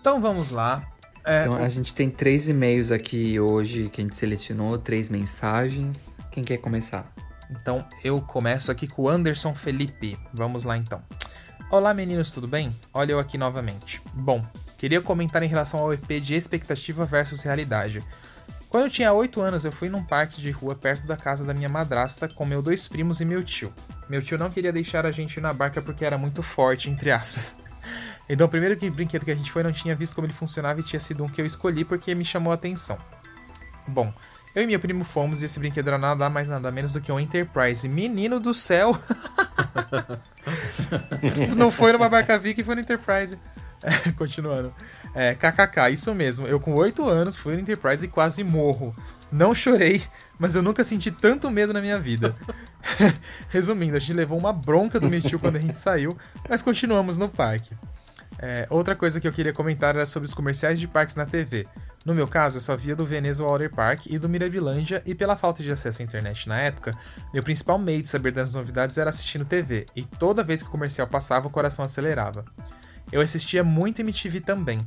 Então 0.00 0.20
vamos 0.20 0.50
lá. 0.50 0.86
É, 1.24 1.40
então 1.40 1.56
a 1.56 1.68
gente 1.68 1.92
tem 1.94 2.08
três 2.08 2.48
e-mails 2.48 2.92
aqui 2.92 3.40
hoje 3.40 3.88
que 3.88 4.00
a 4.00 4.04
gente 4.04 4.14
selecionou, 4.14 4.78
três 4.78 5.08
mensagens. 5.08 6.14
Quem 6.30 6.44
quer 6.44 6.58
começar? 6.58 7.12
Então 7.50 7.84
eu 8.04 8.20
começo 8.20 8.70
aqui 8.70 8.86
com 8.86 9.02
o 9.02 9.08
Anderson 9.08 9.54
Felipe. 9.54 10.18
Vamos 10.32 10.64
lá 10.64 10.76
então. 10.76 11.02
Olá 11.70 11.92
meninos, 11.92 12.30
tudo 12.30 12.46
bem? 12.46 12.70
Olha 12.94 13.12
eu 13.12 13.18
aqui 13.18 13.36
novamente. 13.36 14.00
Bom, 14.14 14.44
queria 14.78 15.00
comentar 15.00 15.42
em 15.42 15.48
relação 15.48 15.80
ao 15.80 15.92
EP 15.92 16.20
de 16.20 16.34
expectativa 16.34 17.04
versus 17.04 17.42
realidade. 17.42 18.04
Quando 18.68 18.84
eu 18.84 18.90
tinha 18.90 19.12
8 19.12 19.40
anos, 19.40 19.64
eu 19.64 19.72
fui 19.72 19.88
num 19.88 20.04
parque 20.04 20.40
de 20.40 20.50
rua 20.50 20.74
perto 20.74 21.06
da 21.06 21.16
casa 21.16 21.44
da 21.44 21.54
minha 21.54 21.68
madrasta 21.68 22.28
com 22.28 22.44
meus 22.44 22.62
dois 22.62 22.86
primos 22.86 23.20
e 23.20 23.24
meu 23.24 23.42
tio. 23.42 23.72
Meu 24.08 24.22
tio 24.22 24.38
não 24.38 24.50
queria 24.50 24.72
deixar 24.72 25.04
a 25.04 25.10
gente 25.10 25.38
ir 25.38 25.40
na 25.40 25.52
barca 25.52 25.82
porque 25.82 26.04
era 26.04 26.16
muito 26.16 26.42
forte, 26.42 26.88
entre 26.88 27.10
aspas. 27.10 27.56
Então, 28.28 28.46
o 28.46 28.50
primeiro 28.50 28.76
brinquedo 28.90 29.24
que 29.24 29.30
a 29.30 29.34
gente 29.34 29.52
foi 29.52 29.62
não 29.62 29.72
tinha 29.72 29.94
visto 29.94 30.14
como 30.14 30.26
ele 30.26 30.34
funcionava 30.34 30.80
e 30.80 30.82
tinha 30.82 31.00
sido 31.00 31.24
um 31.24 31.28
que 31.28 31.40
eu 31.40 31.46
escolhi 31.46 31.84
porque 31.84 32.14
me 32.14 32.24
chamou 32.24 32.50
a 32.50 32.54
atenção. 32.54 32.98
Bom, 33.86 34.12
eu 34.54 34.62
e 34.62 34.66
meu 34.66 34.80
primo 34.80 35.04
fomos 35.04 35.42
e 35.42 35.44
esse 35.44 35.58
brinquedo 35.58 35.88
era 35.88 35.98
nada 35.98 36.28
mais 36.30 36.48
nada 36.48 36.72
menos 36.72 36.92
do 36.92 37.00
que 37.00 37.12
um 37.12 37.20
Enterprise. 37.20 37.88
Menino 37.88 38.40
do 38.40 38.52
céu! 38.54 38.98
não 41.56 41.70
foi 41.70 41.92
numa 41.92 42.08
barca 42.08 42.38
Viking, 42.38 42.64
foi 42.64 42.74
no 42.74 42.80
Enterprise. 42.80 43.38
Continuando. 44.16 44.72
É, 45.14 45.34
KKK, 45.34 45.90
isso 45.92 46.14
mesmo. 46.14 46.46
Eu 46.46 46.58
com 46.58 46.74
8 46.74 47.06
anos 47.08 47.36
fui 47.36 47.54
no 47.54 47.60
Enterprise 47.60 48.04
e 48.04 48.08
quase 48.08 48.42
morro. 48.42 48.96
Não 49.30 49.54
chorei, 49.54 50.02
mas 50.38 50.54
eu 50.54 50.62
nunca 50.62 50.84
senti 50.84 51.10
tanto 51.10 51.50
medo 51.50 51.72
na 51.72 51.80
minha 51.80 51.98
vida. 51.98 52.34
Resumindo, 53.50 53.96
a 53.96 54.00
gente 54.00 54.14
levou 54.14 54.38
uma 54.38 54.52
bronca 54.52 55.00
do 55.00 55.08
Michu 55.08 55.38
quando 55.38 55.56
a 55.56 55.60
gente 55.60 55.78
saiu, 55.78 56.16
mas 56.48 56.62
continuamos 56.62 57.18
no 57.18 57.28
parque. 57.28 57.74
É, 58.38 58.66
outra 58.70 58.94
coisa 58.94 59.20
que 59.20 59.26
eu 59.26 59.32
queria 59.32 59.52
comentar 59.52 59.94
era 59.94 60.06
sobre 60.06 60.26
os 60.26 60.34
comerciais 60.34 60.78
de 60.78 60.86
parques 60.86 61.16
na 61.16 61.24
TV. 61.24 61.66
No 62.04 62.14
meu 62.14 62.28
caso, 62.28 62.58
eu 62.58 62.60
só 62.60 62.76
via 62.76 62.94
do 62.94 63.04
Veneza 63.04 63.42
Water 63.42 63.70
Park 63.70 64.06
e 64.06 64.18
do 64.18 64.28
Mirabilândia, 64.28 65.02
e 65.04 65.14
pela 65.14 65.36
falta 65.36 65.62
de 65.62 65.72
acesso 65.72 66.02
à 66.02 66.04
internet 66.04 66.48
na 66.48 66.58
época, 66.60 66.92
meu 67.32 67.42
principal 67.42 67.78
meio 67.78 68.02
de 68.02 68.08
saber 68.08 68.32
das 68.32 68.52
novidades 68.52 68.96
era 68.96 69.10
assistindo 69.10 69.44
TV, 69.44 69.86
e 69.96 70.04
toda 70.04 70.44
vez 70.44 70.62
que 70.62 70.68
o 70.68 70.70
comercial 70.70 71.06
passava, 71.08 71.48
o 71.48 71.50
coração 71.50 71.84
acelerava. 71.84 72.44
Eu 73.10 73.20
assistia 73.20 73.64
muito 73.64 74.00
MTV 74.00 74.40
também. 74.40 74.78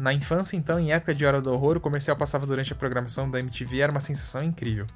Na 0.00 0.12
infância, 0.12 0.56
então, 0.56 0.78
em 0.80 0.92
época 0.92 1.14
de 1.14 1.24
Hora 1.24 1.40
do 1.40 1.52
Horror, 1.52 1.76
o 1.76 1.80
comercial 1.80 2.16
passava 2.16 2.46
durante 2.46 2.72
a 2.72 2.76
programação 2.76 3.30
da 3.30 3.38
MTV 3.38 3.78
era 3.78 3.92
uma 3.92 4.00
sensação 4.00 4.42
incrível. 4.42 4.86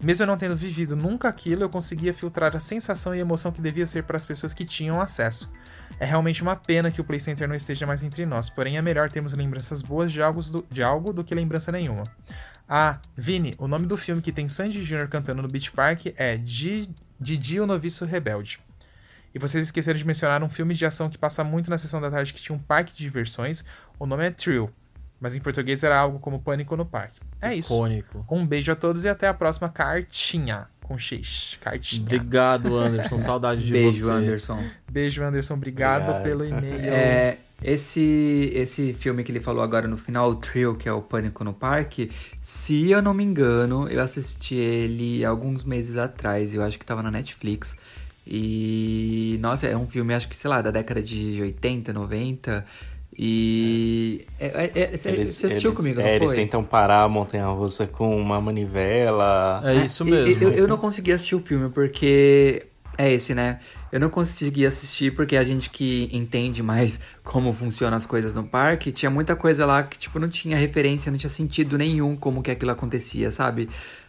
Mesmo 0.00 0.24
eu 0.24 0.26
não 0.26 0.36
tendo 0.36 0.56
vivido 0.56 0.96
nunca 0.96 1.28
aquilo, 1.28 1.62
eu 1.62 1.68
conseguia 1.68 2.12
filtrar 2.12 2.56
a 2.56 2.60
sensação 2.60 3.14
e 3.14 3.20
emoção 3.20 3.52
que 3.52 3.60
devia 3.60 3.86
ser 3.86 4.02
para 4.02 4.16
as 4.16 4.24
pessoas 4.24 4.52
que 4.52 4.64
tinham 4.64 5.00
acesso. 5.00 5.50
É 5.98 6.04
realmente 6.04 6.42
uma 6.42 6.56
pena 6.56 6.90
que 6.90 7.00
o 7.00 7.04
Play 7.04 7.20
Center 7.20 7.48
não 7.48 7.54
esteja 7.54 7.86
mais 7.86 8.02
entre 8.02 8.26
nós, 8.26 8.50
porém 8.50 8.76
é 8.76 8.82
melhor 8.82 9.10
termos 9.10 9.32
lembranças 9.32 9.82
boas 9.82 10.10
de 10.10 10.20
algo 10.20 10.42
do, 10.42 10.66
de 10.70 10.82
algo 10.82 11.12
do 11.12 11.22
que 11.22 11.34
lembrança 11.34 11.70
nenhuma. 11.70 12.02
Ah, 12.68 12.98
Vini, 13.16 13.54
o 13.58 13.68
nome 13.68 13.86
do 13.86 13.96
filme 13.96 14.22
que 14.22 14.32
tem 14.32 14.48
Sandy 14.48 14.84
Jr. 14.84 15.08
cantando 15.08 15.42
no 15.42 15.48
Beach 15.48 15.70
Park 15.70 16.06
é 16.16 16.36
Didi 16.36 17.60
o 17.60 17.66
Noviço 17.66 18.04
Rebelde. 18.04 18.58
E 19.34 19.38
vocês 19.38 19.64
esqueceram 19.64 19.98
de 19.98 20.06
mencionar 20.06 20.42
um 20.42 20.48
filme 20.48 20.74
de 20.74 20.84
ação 20.84 21.08
que 21.08 21.16
passa 21.16 21.42
muito 21.42 21.70
na 21.70 21.78
sessão 21.78 22.00
da 22.00 22.10
tarde 22.10 22.34
que 22.34 22.42
tinha 22.42 22.54
um 22.54 22.58
parque 22.58 22.92
de 22.92 22.98
diversões. 22.98 23.64
O 23.98 24.06
nome 24.06 24.26
é 24.26 24.30
Thrill. 24.30 24.70
Mas 25.22 25.36
em 25.36 25.40
português 25.40 25.84
era 25.84 25.96
algo 25.96 26.18
como 26.18 26.40
Pânico 26.40 26.76
no 26.76 26.84
Parque. 26.84 27.20
É 27.40 27.54
isso. 27.54 27.72
Icônico. 27.72 28.26
Um 28.28 28.44
beijo 28.44 28.72
a 28.72 28.74
todos 28.74 29.04
e 29.04 29.08
até 29.08 29.28
a 29.28 29.32
próxima 29.32 29.68
cartinha. 29.68 30.66
Com 30.80 30.98
X. 30.98 31.58
Cartinha. 31.60 32.02
Obrigado, 32.02 32.76
Anderson. 32.76 33.16
Saudade 33.18 33.64
de 33.64 33.72
Beijo, 33.72 34.06
você. 34.06 34.10
Anderson. 34.10 34.64
Beijo, 34.90 35.22
Anderson. 35.22 35.54
Obrigado, 35.54 36.02
Obrigado. 36.02 36.22
pelo 36.24 36.44
e-mail. 36.44 36.92
É, 36.92 37.38
esse, 37.62 38.50
esse 38.52 38.92
filme 38.94 39.22
que 39.22 39.30
ele 39.30 39.38
falou 39.38 39.62
agora 39.62 39.86
no 39.86 39.96
final, 39.96 40.28
o 40.28 40.34
Thrill, 40.34 40.74
que 40.74 40.88
é 40.88 40.92
o 40.92 41.00
Pânico 41.00 41.44
no 41.44 41.52
Parque, 41.52 42.10
se 42.40 42.90
eu 42.90 43.00
não 43.00 43.14
me 43.14 43.22
engano, 43.22 43.88
eu 43.88 44.02
assisti 44.02 44.56
ele 44.56 45.24
alguns 45.24 45.62
meses 45.62 45.96
atrás, 45.96 46.52
eu 46.52 46.64
acho 46.64 46.80
que 46.80 46.84
tava 46.84 47.00
na 47.00 47.12
Netflix. 47.12 47.76
E, 48.26 49.38
nossa, 49.40 49.68
é 49.68 49.76
um 49.76 49.86
filme, 49.86 50.14
acho 50.14 50.28
que, 50.28 50.36
sei 50.36 50.50
lá, 50.50 50.60
da 50.60 50.72
década 50.72 51.00
de 51.00 51.40
80, 51.40 51.92
90. 51.92 52.66
E. 53.18 54.26
é- 54.40 54.70
é- 54.74 54.80
é- 54.94 54.96
você 54.96 55.08
Eles, 55.10 55.28
você 55.30 55.46
assistiu 55.46 55.70
eles- 55.70 55.76
comigo, 55.76 56.00
é, 56.00 56.04
não 56.04 56.10
eles 56.10 56.28
foi? 56.28 56.36
tentam 56.36 56.64
parar 56.64 57.02
a 57.02 57.08
montanha 57.08 57.46
russa 57.46 57.86
com 57.86 58.16
uma 58.16 58.40
manivela. 58.40 59.60
É 59.64 59.74
isso 59.84 60.06
E- 60.06 60.10
mesmo. 60.10 60.42
Eu, 60.44 60.50
eu 60.52 60.68
não 60.68 60.78
consegui 60.78 61.12
assistir 61.12 61.34
o 61.34 61.40
filme 61.40 61.68
porque. 61.70 62.66
É 62.98 63.10
esse, 63.10 63.34
né? 63.34 63.58
Eu 63.90 63.98
não 63.98 64.10
consegui 64.10 64.66
assistir 64.66 65.14
porque 65.14 65.34
a 65.38 65.42
gente 65.42 65.70
que 65.70 66.10
entende 66.12 66.62
mais 66.62 67.00
como 67.24 67.50
funcionam 67.54 67.96
as 67.96 68.04
coisas 68.04 68.34
no 68.34 68.44
parque, 68.44 68.92
tinha 68.92 69.08
muita 69.10 69.34
coisa 69.34 69.64
lá 69.64 69.82
que, 69.82 69.96
tipo, 69.98 70.18
não 70.18 70.28
tinha 70.28 70.58
referência, 70.58 71.10
não 71.10 71.18
tinha 71.18 71.30
sentido 71.30 71.78
nenhum 71.78 72.14
como 72.14 72.42
que 72.42 72.50
aquilo 72.50 72.70
acontecia, 72.70 73.30
sabe? 73.30 73.66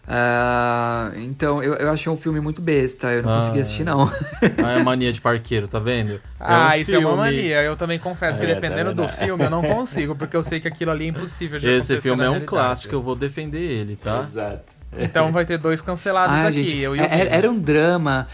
Ah, 0.07 1.11
então, 1.15 1.63
eu, 1.63 1.75
eu 1.75 1.89
achei 1.89 2.11
um 2.11 2.17
filme 2.17 2.39
muito 2.41 2.61
besta, 2.61 3.11
eu 3.11 3.23
não 3.23 3.31
Ah. 3.31 3.39
consegui 3.39 3.61
assistir, 3.61 3.83
não. 3.85 4.11
Ah, 4.63 4.73
é 4.73 4.83
mania 4.83 5.13
de 5.13 5.21
parqueiro, 5.21 5.67
tá 5.67 5.79
vendo? 5.79 6.19
Ah, 6.39 6.73
um 6.75 6.79
isso 6.79 6.93
é 6.93 6.97
uma 6.99 7.09
filme- 7.09 7.23
mania. 7.23 7.63
Eu 7.63 7.75
também 7.77 7.97
confesso 7.97 8.39
que 8.39 8.45
É, 8.45 8.49
tá 8.53 8.59
dependendo 8.59 8.93
do 8.93 9.03
vendo? 9.07 9.11
filme 9.17 9.43
eu 9.45 9.49
não 9.49 9.61
consigo, 9.61 10.15
porque 10.15 10.35
eu 10.35 10.43
sei 10.43 10.59
que 10.59 10.67
aquilo 10.67 10.91
ali 10.91 11.05
é 11.05 11.07
impossível 11.07 11.57
de 11.57 11.67
Esse 11.67 11.99
filme 12.01 12.17
na 12.19 12.25
é 12.25 12.29
um 12.29 12.33
realidade. 12.33 12.49
clássico, 12.49 12.93
eu 12.93 13.01
vou 13.01 13.15
defender 13.15 13.59
ele, 13.61 13.95
tá? 13.95 14.23
Exato. 14.27 14.73
Então 14.97 15.31
vai 15.31 15.45
ter 15.45 15.57
dois 15.57 15.81
cancelados 15.81 16.37
Ah, 16.39 16.47
aqui. 16.47 16.63
gente, 16.67 16.77
eu 16.79 16.95
e 16.95 16.99
o 16.99 17.03
é- 17.03 17.27
era, 17.29 17.49
um 17.49 17.57
drama. 17.59 18.27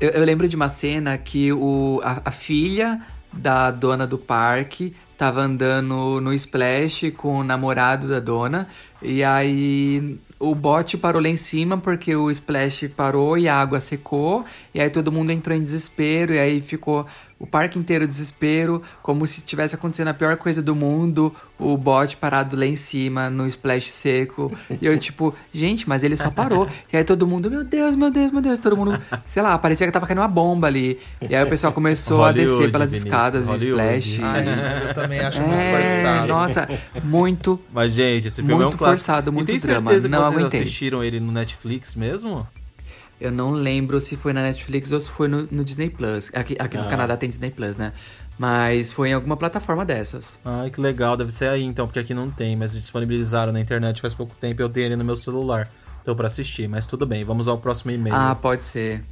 Eu, 0.00 0.10
eu 0.10 0.24
lembro 0.24 0.48
de 0.48 0.56
uma 0.56 0.68
cena 0.68 1.16
que 1.16 1.52
o, 1.52 2.00
a, 2.04 2.22
a 2.24 2.30
filha 2.30 3.00
da 3.32 3.70
dona 3.70 4.06
do 4.06 4.18
parque 4.18 4.94
tava 5.16 5.40
andando 5.40 6.20
no 6.20 6.32
splash 6.34 7.10
com 7.16 7.38
o 7.38 7.44
namorado 7.44 8.08
da 8.08 8.18
dona. 8.20 8.66
E 9.00 9.22
aí 9.22 10.18
o 10.42 10.56
bote 10.56 10.98
parou 10.98 11.22
lá 11.22 11.28
em 11.28 11.36
cima 11.36 11.78
porque 11.78 12.16
o 12.16 12.28
splash 12.28 12.88
parou 12.96 13.38
e 13.38 13.48
a 13.48 13.54
água 13.54 13.78
secou. 13.78 14.44
E 14.74 14.80
aí 14.80 14.90
todo 14.90 15.12
mundo 15.12 15.30
entrou 15.30 15.56
em 15.56 15.62
desespero. 15.62 16.34
E 16.34 16.38
aí 16.38 16.60
ficou 16.60 17.06
o 17.42 17.46
parque 17.46 17.76
inteiro 17.76 18.06
desespero, 18.06 18.80
como 19.02 19.26
se 19.26 19.40
tivesse 19.40 19.74
acontecendo 19.74 20.06
a 20.08 20.14
pior 20.14 20.36
coisa 20.36 20.62
do 20.62 20.76
mundo. 20.76 21.34
O 21.58 21.76
bote 21.76 22.16
parado 22.16 22.56
lá 22.56 22.64
em 22.66 22.74
cima 22.76 23.28
no 23.30 23.46
splash 23.46 23.90
seco. 23.92 24.50
E 24.80 24.86
eu, 24.86 24.96
tipo, 24.98 25.34
gente, 25.52 25.88
mas 25.88 26.02
ele 26.04 26.16
só 26.16 26.30
parou. 26.30 26.68
E 26.92 26.96
aí 26.96 27.04
todo 27.04 27.26
mundo, 27.26 27.50
meu 27.50 27.62
Deus, 27.64 27.94
meu 27.96 28.10
Deus, 28.10 28.30
meu 28.32 28.40
Deus. 28.40 28.58
Todo 28.58 28.76
mundo, 28.76 28.98
sei 29.26 29.42
lá, 29.42 29.56
parecia 29.58 29.86
que 29.86 29.92
tava 29.92 30.06
caindo 30.06 30.20
uma 30.20 30.28
bomba 30.28 30.66
ali. 30.68 30.98
E 31.20 31.34
aí 31.34 31.44
o 31.44 31.48
pessoal 31.48 31.72
começou 31.72 32.24
a 32.24 32.30
descer 32.32 32.48
Hollywood, 32.48 32.72
pelas 32.72 32.90
Vinícius, 32.92 33.12
escadas 33.12 33.42
do 33.42 33.48
Hollywood. 33.48 33.98
splash. 33.98 34.20
Ai, 34.22 34.44
mas 34.44 34.82
eu 34.88 34.94
também 34.94 35.20
acho 35.20 35.40
muito 35.40 35.54
É, 35.54 36.02
forçado. 36.02 36.28
nossa, 36.28 36.68
muito. 37.04 37.60
Mas, 37.72 37.92
gente, 37.92 38.28
esse 38.28 38.36
filme 38.36 38.52
é 38.52 38.56
um 38.56 38.60
Muito 38.62 38.76
clássico. 38.78 39.06
forçado, 39.06 39.32
muito 39.32 39.48
e 39.50 39.52
tem 39.52 39.60
drama. 39.60 39.90
certeza 39.90 40.08
que 40.08 40.12
Não 40.14 40.22
vocês 40.22 40.34
aguentei. 40.40 40.60
assistiram 40.62 41.02
ele 41.04 41.18
no 41.20 41.32
Netflix 41.32 41.94
mesmo? 41.94 42.46
Eu 43.22 43.30
não 43.30 43.52
lembro 43.52 44.00
se 44.00 44.16
foi 44.16 44.32
na 44.32 44.42
Netflix 44.42 44.90
ou 44.92 45.00
se 45.00 45.08
foi 45.08 45.28
no, 45.28 45.46
no 45.50 45.64
Disney 45.64 45.88
Plus. 45.90 46.30
Aqui, 46.34 46.56
aqui 46.58 46.76
no 46.76 46.84
Ah. 46.84 46.88
Canadá 46.88 47.16
tem 47.16 47.28
Disney 47.28 47.50
Plus, 47.50 47.76
né? 47.76 47.92
Mas 48.38 48.92
foi 48.92 49.10
em 49.10 49.12
alguma 49.12 49.36
plataforma 49.36 49.84
dessas. 49.84 50.38
Ai, 50.44 50.70
que 50.70 50.80
legal. 50.80 51.16
Deve 51.16 51.30
ser 51.32 51.48
aí, 51.48 51.62
então, 51.62 51.86
porque 51.86 51.98
aqui 52.00 52.14
não 52.14 52.30
tem. 52.30 52.56
Mas 52.56 52.72
disponibilizaram 52.72 53.52
na 53.52 53.60
internet 53.60 54.00
faz 54.00 54.12
pouco 54.14 54.34
tempo 54.34 54.60
e 54.60 54.64
eu 54.64 54.68
tenho 54.68 54.86
ele 54.86 54.96
no 54.96 55.04
meu 55.04 55.16
celular. 55.16 55.70
Então, 56.02 56.16
pra 56.16 56.26
assistir. 56.26 56.68
Mas 56.68 56.86
tudo 56.86 57.06
bem, 57.06 57.22
vamos 57.24 57.46
ao 57.46 57.58
próximo 57.58 57.90
e-mail. 57.92 58.14
Ah, 58.16 58.34
pode 58.34 58.64
ser. 58.64 59.04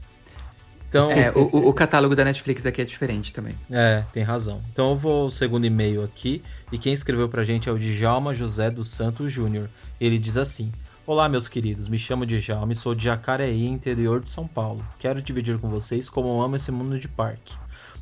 então, 0.89 1.13
É, 1.13 1.31
o, 1.31 1.43
o- 1.57 1.69
o 1.69 1.73
catálogo 1.75 2.17
da 2.17 2.25
Netflix 2.25 2.67
aqui 2.67 2.81
é 2.83 2.85
diferente 2.85 3.33
também. 3.33 3.55
É, 3.71 4.03
tem 4.13 4.25
razão. 4.25 4.61
Então 4.73 4.91
eu 4.91 4.97
vou 4.97 5.25
ao 5.25 5.31
segundo 5.31 5.65
e-mail 5.65 6.03
aqui. 6.03 6.43
E 6.73 6.79
quem 6.79 6.93
escreveu 6.93 7.29
pra 7.29 7.45
gente 7.45 7.69
é 7.69 7.73
o 7.73 7.79
Djalma 7.79 8.35
José 8.35 8.71
dos 8.71 8.89
Santos 8.91 9.31
Júnior. 9.31 9.69
Ele 10.01 10.19
diz 10.19 10.37
assim: 10.37 10.73
Olá, 11.11 11.29
meus 11.29 11.49
queridos. 11.49 11.89
Me 11.89 11.99
chamo 11.99 12.25
Djalma 12.25 12.73
e 12.73 12.77
sou 12.77 12.95
de 12.95 13.03
Jacareí, 13.03 13.67
interior 13.67 14.21
de 14.21 14.31
São 14.31 14.47
Paulo. 14.47 14.87
Quero 14.97 15.21
dividir 15.21 15.59
com 15.59 15.69
vocês 15.69 16.09
como 16.09 16.29
eu 16.29 16.41
amo 16.41 16.55
esse 16.55 16.71
mundo 16.71 17.01
de 17.01 17.09
parque. 17.09 17.57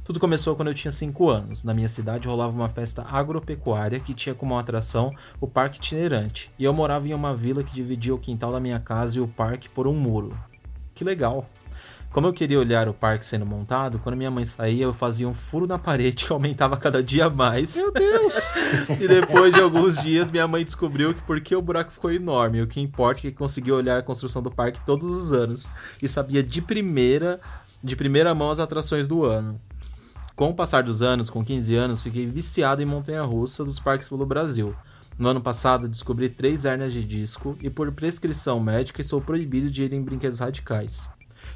Tudo 0.05 0.21
começou 0.21 0.55
quando 0.55 0.69
eu 0.69 0.75
tinha 0.75 0.93
5 0.93 1.31
anos. 1.31 1.65
Na 1.65 1.73
minha 1.73 1.89
cidade 1.89 2.29
rolava 2.29 2.55
uma 2.55 2.69
festa 2.69 3.07
agropecuária 3.11 3.99
que 3.99 4.13
tinha 4.13 4.35
como 4.35 4.59
atração 4.59 5.11
o 5.41 5.47
parque 5.47 5.79
itinerante. 5.79 6.51
E 6.59 6.65
eu 6.65 6.75
morava 6.75 7.09
em 7.09 7.15
uma 7.15 7.35
vila 7.35 7.65
que 7.65 7.73
dividia 7.73 8.15
o 8.15 8.19
quintal 8.19 8.53
da 8.53 8.61
minha 8.61 8.79
casa 8.79 9.17
e 9.17 9.23
o 9.23 9.27
parque 9.27 9.71
por 9.71 9.87
um 9.87 9.95
muro. 9.95 10.39
Que 10.95 11.03
legal! 11.03 11.49
Como 12.11 12.27
eu 12.27 12.33
queria 12.33 12.59
olhar 12.59 12.89
o 12.89 12.95
parque 12.95 13.25
sendo 13.25 13.45
montado, 13.45 13.99
quando 13.99 14.17
minha 14.17 14.31
mãe 14.31 14.45
saía, 14.45 14.85
eu 14.85 14.95
fazia 14.95 15.29
um 15.29 15.35
furo 15.35 15.67
na 15.67 15.79
parede 15.79 16.25
que 16.25 16.33
aumentava 16.33 16.77
cada 16.77 17.03
dia 17.03 17.29
mais. 17.29 17.77
Meu 17.77 17.93
Deus! 17.93 18.35
e 18.99 19.07
depois 19.07 19.53
de 19.53 19.61
alguns 19.61 20.01
dias, 20.01 20.31
minha 20.31 20.49
mãe 20.49 20.65
descobriu 20.65 21.13
que 21.13 21.23
porque 21.23 21.55
o 21.55 21.61
buraco 21.61 21.93
ficou 21.93 22.11
enorme, 22.11 22.63
o 22.63 22.67
que 22.67 22.81
importa 22.81 23.21
é 23.21 23.31
que 23.31 23.33
conseguiu 23.33 23.75
olhar 23.75 23.99
a 23.99 24.03
construção 24.03 24.43
do 24.43 24.51
parque 24.51 24.81
todos 24.87 25.09
os 25.09 25.33
anos 25.33 25.71
e 26.03 26.09
sabia 26.09 26.43
de 26.43 26.63
primeira, 26.63 27.41
de 27.85 27.95
primeira 27.95 28.35
mão 28.35 28.51
as 28.51 28.59
atrações 28.59 29.07
do 29.07 29.25
ano. 29.25 29.61
Com 30.35 30.51
o 30.51 30.55
passar 30.55 30.83
dos 30.83 31.03
anos, 31.03 31.29
com 31.29 31.45
15 31.45 31.75
anos, 31.75 32.03
fiquei 32.03 32.27
viciado 32.27 32.81
em 32.81 32.87
montanha-russa 32.87 33.65
dos 33.65 33.79
parques 33.79 34.09
pelo 34.09 34.25
Brasil. 34.25 34.75
No 35.19 35.29
ano 35.29 35.41
passado, 35.41 35.89
descobri 35.89 36.29
três 36.29 36.65
hérnias 36.65 36.93
de 36.93 37.03
disco 37.05 37.59
e, 37.61 37.69
por 37.69 37.91
prescrição 37.93 38.61
médica, 38.61 39.01
estou 39.01 39.21
proibido 39.21 39.69
de 39.69 39.83
ir 39.83 39.93
em 39.93 40.01
brinquedos 40.01 40.39
radicais. 40.39 41.11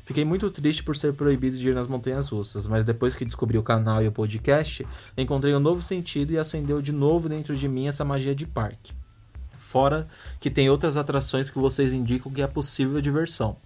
Fiquei 0.04 0.24
muito 0.24 0.50
triste 0.50 0.82
por 0.82 0.96
ser 0.96 1.12
proibido 1.14 1.56
de 1.56 1.68
ir 1.68 1.74
nas 1.74 1.86
montanhas 1.86 2.28
russas, 2.28 2.66
mas 2.66 2.84
depois 2.84 3.14
que 3.14 3.24
descobri 3.24 3.58
o 3.58 3.62
canal 3.62 4.02
e 4.02 4.08
o 4.08 4.12
podcast, 4.12 4.86
encontrei 5.16 5.54
um 5.54 5.60
novo 5.60 5.82
sentido 5.82 6.32
e 6.32 6.38
acendeu 6.38 6.82
de 6.82 6.92
novo 6.92 7.28
dentro 7.28 7.56
de 7.56 7.68
mim 7.68 7.86
essa 7.86 8.04
magia 8.04 8.34
de 8.34 8.46
parque. 8.46 8.92
Fora 9.58 10.06
que 10.38 10.50
tem 10.50 10.68
outras 10.68 10.96
atrações 10.96 11.48
que 11.48 11.58
vocês 11.58 11.92
indicam 11.92 12.32
que 12.32 12.42
é 12.42 12.46
possível 12.46 13.00
diversão. 13.00 13.56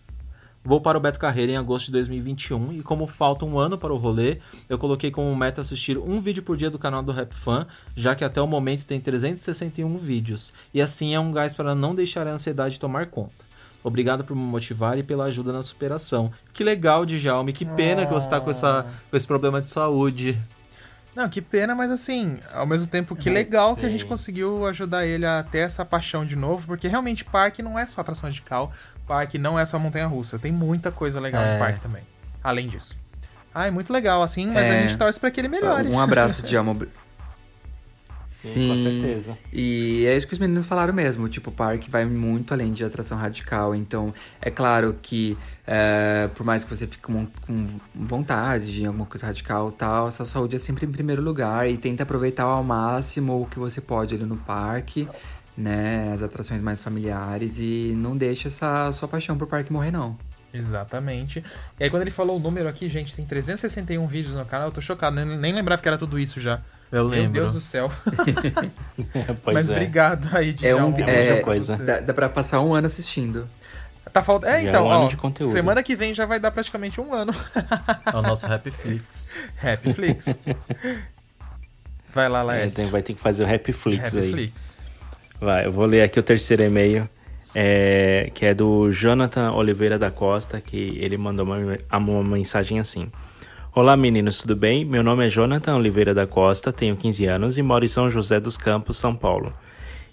Vou 0.66 0.80
para 0.80 0.98
o 0.98 1.00
Beto 1.00 1.20
Carreira 1.20 1.52
em 1.52 1.56
agosto 1.56 1.86
de 1.86 1.92
2021 1.92 2.72
e 2.72 2.82
como 2.82 3.06
falta 3.06 3.44
um 3.44 3.56
ano 3.56 3.78
para 3.78 3.94
o 3.94 3.96
rolê, 3.96 4.38
eu 4.68 4.76
coloquei 4.76 5.12
como 5.12 5.34
meta 5.36 5.60
assistir 5.60 5.96
um 5.96 6.20
vídeo 6.20 6.42
por 6.42 6.56
dia 6.56 6.68
do 6.68 6.76
canal 6.76 7.04
do 7.04 7.12
Rap 7.12 7.32
Fan, 7.32 7.68
já 7.94 8.16
que 8.16 8.24
até 8.24 8.42
o 8.42 8.48
momento 8.48 8.84
tem 8.84 9.00
361 9.00 9.96
vídeos, 9.96 10.52
e 10.74 10.82
assim 10.82 11.14
é 11.14 11.20
um 11.20 11.30
gás 11.30 11.54
para 11.54 11.72
não 11.72 11.94
deixar 11.94 12.26
a 12.26 12.32
ansiedade 12.32 12.80
tomar 12.80 13.06
conta. 13.06 13.45
Obrigado 13.86 14.24
por 14.24 14.34
me 14.34 14.42
motivar 14.42 14.98
e 14.98 15.02
pela 15.04 15.26
ajuda 15.26 15.52
na 15.52 15.62
superação. 15.62 16.32
Que 16.52 16.64
legal, 16.64 17.06
Djalme, 17.06 17.52
que 17.52 17.64
pena 17.64 18.04
que 18.04 18.12
você 18.12 18.26
está 18.26 18.40
com, 18.40 18.50
essa, 18.50 18.84
com 19.08 19.16
esse 19.16 19.24
problema 19.26 19.62
de 19.62 19.70
saúde. 19.70 20.36
Não, 21.14 21.28
que 21.28 21.40
pena, 21.40 21.72
mas 21.72 21.90
assim, 21.92 22.36
ao 22.52 22.66
mesmo 22.66 22.88
tempo 22.88 23.14
que 23.14 23.30
legal 23.30 23.76
que 23.76 23.82
a 23.82 23.84
sim. 23.84 23.92
gente 23.92 24.04
conseguiu 24.04 24.66
ajudar 24.66 25.06
ele 25.06 25.24
a 25.24 25.42
ter 25.44 25.58
essa 25.60 25.84
paixão 25.84 26.26
de 26.26 26.34
novo, 26.34 26.66
porque 26.66 26.88
realmente 26.88 27.24
parque 27.24 27.62
não 27.62 27.78
é 27.78 27.86
só 27.86 28.00
atração 28.00 28.28
radical, 28.28 28.72
parque 29.06 29.38
não 29.38 29.56
é 29.56 29.64
só 29.64 29.78
montanha 29.78 30.06
russa, 30.08 30.36
tem 30.36 30.50
muita 30.50 30.90
coisa 30.90 31.20
legal 31.20 31.40
É. 31.42 31.52
no 31.54 31.58
parque 31.60 31.80
também. 31.80 32.02
Além 32.42 32.66
disso. 32.68 32.96
Ah, 33.54 33.66
é 33.66 33.70
muito 33.70 33.92
legal 33.92 34.20
assim, 34.20 34.48
mas 34.48 34.68
a 34.68 34.74
É. 34.74 34.82
gente 34.82 34.98
torce 34.98 35.18
pra 35.20 35.30
que 35.30 35.40
ele 35.40 35.48
melhore. 35.48 35.88
Um 35.88 36.00
abraço, 36.00 36.42
Djalma. 36.42 36.76
Sim, 38.36 38.68
com 38.68 38.82
certeza. 38.82 39.38
E 39.50 40.04
é 40.04 40.14
isso 40.14 40.26
que 40.26 40.34
os 40.34 40.38
meninos 40.38 40.66
falaram 40.66 40.92
mesmo. 40.92 41.26
Tipo, 41.26 41.48
o 41.48 41.52
parque 41.52 41.90
vai 41.90 42.04
muito 42.04 42.52
além 42.52 42.70
de 42.70 42.84
atração 42.84 43.16
radical. 43.16 43.74
Então, 43.74 44.12
é 44.42 44.50
claro 44.50 44.94
que, 45.00 45.38
é, 45.66 46.28
por 46.34 46.44
mais 46.44 46.62
que 46.62 46.68
você 46.68 46.86
fique 46.86 47.02
com, 47.02 47.26
com 47.46 47.66
vontade 47.94 48.74
de 48.74 48.84
alguma 48.84 49.06
coisa 49.06 49.26
radical 49.26 49.70
e 49.70 49.72
tal, 49.72 50.08
a 50.08 50.10
sua 50.10 50.26
saúde 50.26 50.54
é 50.54 50.58
sempre 50.58 50.84
em 50.84 50.92
primeiro 50.92 51.22
lugar. 51.22 51.66
E 51.66 51.78
tenta 51.78 52.02
aproveitar 52.02 52.42
ao 52.42 52.62
máximo 52.62 53.40
o 53.40 53.46
que 53.46 53.58
você 53.58 53.80
pode 53.80 54.14
ali 54.14 54.24
no 54.24 54.36
parque, 54.36 55.08
né? 55.56 56.12
As 56.12 56.20
atrações 56.20 56.60
mais 56.60 56.78
familiares. 56.78 57.56
E 57.58 57.94
não 57.96 58.14
deixa 58.14 58.48
essa 58.48 58.92
sua 58.92 59.08
paixão 59.08 59.38
por 59.38 59.46
parque 59.46 59.72
morrer, 59.72 59.90
não. 59.90 60.14
Exatamente. 60.52 61.42
E 61.80 61.84
aí 61.84 61.88
quando 61.88 62.02
ele 62.02 62.10
falou 62.10 62.36
o 62.36 62.40
número 62.40 62.68
aqui, 62.68 62.90
gente, 62.90 63.14
tem 63.14 63.24
361 63.24 64.06
vídeos 64.06 64.34
no 64.34 64.44
canal, 64.44 64.68
eu 64.68 64.72
tô 64.72 64.82
chocado, 64.82 65.16
nem, 65.16 65.24
nem 65.38 65.54
lembrava 65.54 65.80
que 65.80 65.88
era 65.88 65.96
tudo 65.98 66.18
isso 66.18 66.38
já. 66.38 66.60
Eu 66.92 67.08
Meu 67.08 67.08
lembro. 67.08 67.32
Deus 67.32 67.52
do 67.52 67.60
céu. 67.60 67.90
Pois 69.42 69.54
mas 69.54 69.68
é. 69.70 69.72
obrigado 69.72 70.28
aí, 70.36 70.52
de 70.52 70.66
É 70.66 70.74
um, 70.74 70.90
muita 70.90 71.10
é, 71.10 71.40
coisa. 71.40 71.76
Dá, 71.76 72.00
dá 72.00 72.14
pra 72.14 72.28
passar 72.28 72.60
um 72.60 72.74
ano 72.74 72.86
assistindo. 72.86 73.48
Tá 74.12 74.22
faltando. 74.22 74.52
É, 74.52 74.60
Já 74.62 74.66
é 74.66 74.70
então, 74.70 74.86
um 74.86 74.90
ano 74.90 75.04
ó, 75.04 75.08
de 75.08 75.16
conteúdo. 75.16 75.52
semana 75.52 75.82
que 75.82 75.94
vem 75.96 76.14
já 76.14 76.24
vai 76.24 76.38
dar 76.40 76.50
praticamente 76.50 77.00
um 77.00 77.12
ano. 77.12 77.34
É 78.12 78.16
o 78.16 78.22
nosso 78.22 78.46
Rapflix. 78.46 79.32
Happy 79.62 79.92
Flix. 79.94 80.38
Vai 82.14 82.28
lá, 82.28 82.40
É, 82.40 82.42
Laércio. 82.44 82.82
tem- 82.82 82.90
vai 82.90 83.02
ter 83.02 83.14
que 83.14 83.20
fazer 83.20 83.44
o 83.44 83.54
Happy 83.54 83.72
Flix 83.72 84.06
Happy 84.14 84.18
aí. 84.18 84.30
Flix. 84.32 84.80
Vai, 85.40 85.66
eu 85.66 85.72
vou 85.72 85.84
ler 85.84 86.02
aqui 86.02 86.18
o 86.18 86.22
terceiro 86.22 86.62
e-mail, 86.62 87.06
é, 87.54 88.30
que 88.34 88.46
é 88.46 88.54
do 88.54 88.90
Jonathan 88.90 89.52
Oliveira 89.52 89.98
da 89.98 90.10
Costa, 90.10 90.60
que 90.62 90.96
ele 90.98 91.18
mandou 91.18 91.44
uma, 91.44 91.76
uma 91.92 92.24
mensagem 92.24 92.80
assim. 92.80 93.10
Olá 93.78 93.94
meninos, 93.94 94.38
tudo 94.38 94.56
bem? 94.56 94.86
Meu 94.86 95.02
nome 95.02 95.26
é 95.26 95.28
Jonathan 95.28 95.76
Oliveira 95.76 96.14
da 96.14 96.26
Costa, 96.26 96.72
tenho 96.72 96.96
15 96.96 97.26
anos 97.26 97.58
e 97.58 97.62
moro 97.62 97.84
em 97.84 97.88
São 97.88 98.08
José 98.08 98.40
dos 98.40 98.56
Campos, 98.56 98.96
São 98.96 99.14
Paulo. 99.14 99.52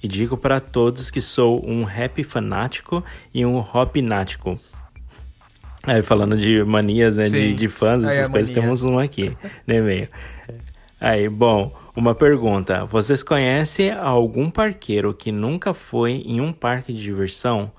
E 0.04 0.08
digo 0.08 0.36
para 0.36 0.60
todos 0.60 1.10
que 1.10 1.22
sou 1.22 1.66
um 1.66 1.86
rap 1.86 2.22
fanático 2.26 3.02
e 3.34 3.46
um 3.46 3.60
hopnático. 3.60 4.60
Aí 5.88 6.04
falando 6.04 6.36
de 6.36 6.62
manias, 6.66 7.16
né, 7.16 7.30
de, 7.30 7.56
de 7.56 7.70
fãs, 7.70 8.04
Aí, 8.04 8.18
essas 8.18 8.28
coisas, 8.28 8.50
mania. 8.50 8.64
temos 8.64 8.84
um 8.84 9.00
aqui 9.00 9.34
no 9.66 9.74
e-mail. 9.74 10.10
Aí, 11.00 11.30
bom, 11.30 11.74
uma 11.96 12.14
pergunta. 12.14 12.84
Vocês 12.84 13.24
conhecem 13.24 13.94
algum 13.94 14.52
parqueiro 14.52 15.14
que 15.14 15.32
nunca 15.32 15.74
foi 15.74 16.22
em 16.26 16.42
um 16.42 16.52
parque 16.52 16.92
de 16.92 17.02
diversão? 17.02 17.72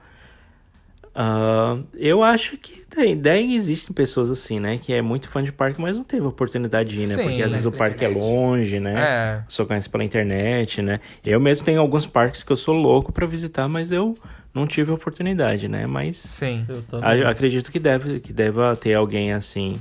Ah, 1.14 1.78
eu 1.94 2.24
acho 2.24 2.56
que 2.56 2.84
tem, 2.86 3.16
daí 3.16 3.54
existem 3.54 3.94
pessoas 3.94 4.28
assim, 4.30 4.58
né? 4.58 4.78
Que 4.82 4.92
é 4.92 5.00
muito 5.00 5.28
fã 5.28 5.42
de 5.42 5.52
parque, 5.52 5.80
mas 5.80 5.96
não 5.96 6.02
teve 6.02 6.26
oportunidade 6.26 6.90
de 6.90 7.02
ir, 7.02 7.06
né? 7.06 7.14
Sim, 7.14 7.22
Porque 7.22 7.42
às 7.42 7.52
vezes 7.52 7.66
né, 7.66 7.70
o 7.70 7.72
parque 7.72 8.04
é 8.04 8.08
longe, 8.08 8.80
né? 8.80 8.94
É. 8.96 9.42
Só 9.48 9.64
conhece 9.64 9.88
pela 9.88 10.02
internet, 10.02 10.82
né? 10.82 10.98
Eu 11.24 11.38
mesmo 11.38 11.64
tenho 11.64 11.80
alguns 11.80 12.04
parques 12.06 12.42
que 12.42 12.50
eu 12.50 12.56
sou 12.56 12.74
louco 12.74 13.12
pra 13.12 13.26
visitar, 13.26 13.68
mas 13.68 13.92
eu 13.92 14.16
não 14.52 14.66
tive 14.66 14.90
oportunidade, 14.90 15.68
né? 15.68 15.86
Mas 15.86 16.16
Sim. 16.16 16.66
A- 17.00 17.30
acredito 17.30 17.70
que 17.70 17.78
deve 17.78 18.18
que 18.18 18.32
deva 18.32 18.74
ter 18.74 18.94
alguém 18.94 19.32
assim. 19.32 19.80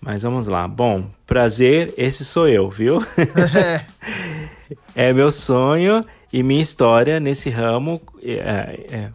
Mas 0.00 0.22
vamos 0.22 0.46
lá. 0.46 0.68
Bom, 0.68 1.10
prazer, 1.26 1.92
esse 1.96 2.24
sou 2.24 2.46
eu, 2.48 2.68
viu? 2.70 2.98
é 4.94 5.12
meu 5.12 5.32
sonho 5.32 6.02
e 6.32 6.42
minha 6.42 6.62
história 6.62 7.18
nesse 7.18 7.50
ramo. 7.50 8.00
É, 8.22 8.84
é, 8.90 9.10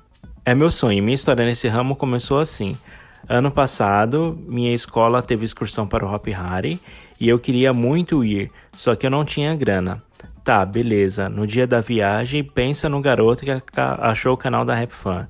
é 0.46 0.54
meu 0.54 0.70
sonho. 0.70 1.04
Minha 1.04 1.16
história 1.16 1.46
nesse 1.46 1.68
ramo 1.68 1.96
começou 1.96 2.40
assim. 2.40 2.76
Ano 3.28 3.52
passado, 3.52 4.38
minha 4.48 4.74
escola 4.74 5.22
teve 5.22 5.46
excursão 5.46 5.88
para 5.88 6.06
o 6.06 6.14
Hop 6.14 6.28
Hari 6.28 6.80
e 7.20 7.30
eu 7.30 7.40
queria 7.40 7.72
muito 7.72 8.24
ir, 8.26 8.52
só 8.74 8.96
que 8.96 9.06
eu 9.06 9.10
não 9.10 9.24
tinha 9.24 9.56
grana. 9.56 10.04
Tá, 10.44 10.66
beleza. 10.66 11.30
No 11.30 11.48
dia 11.48 11.66
da 11.66 11.80
viagem, 11.80 12.44
pensa 12.44 12.90
no 12.90 13.00
garoto 13.00 13.46
que 13.46 13.52
achou 13.80 14.34
o 14.34 14.38
canal 14.38 14.66
da 14.66 14.76
Rap 14.76 14.92
Fan 14.92 15.28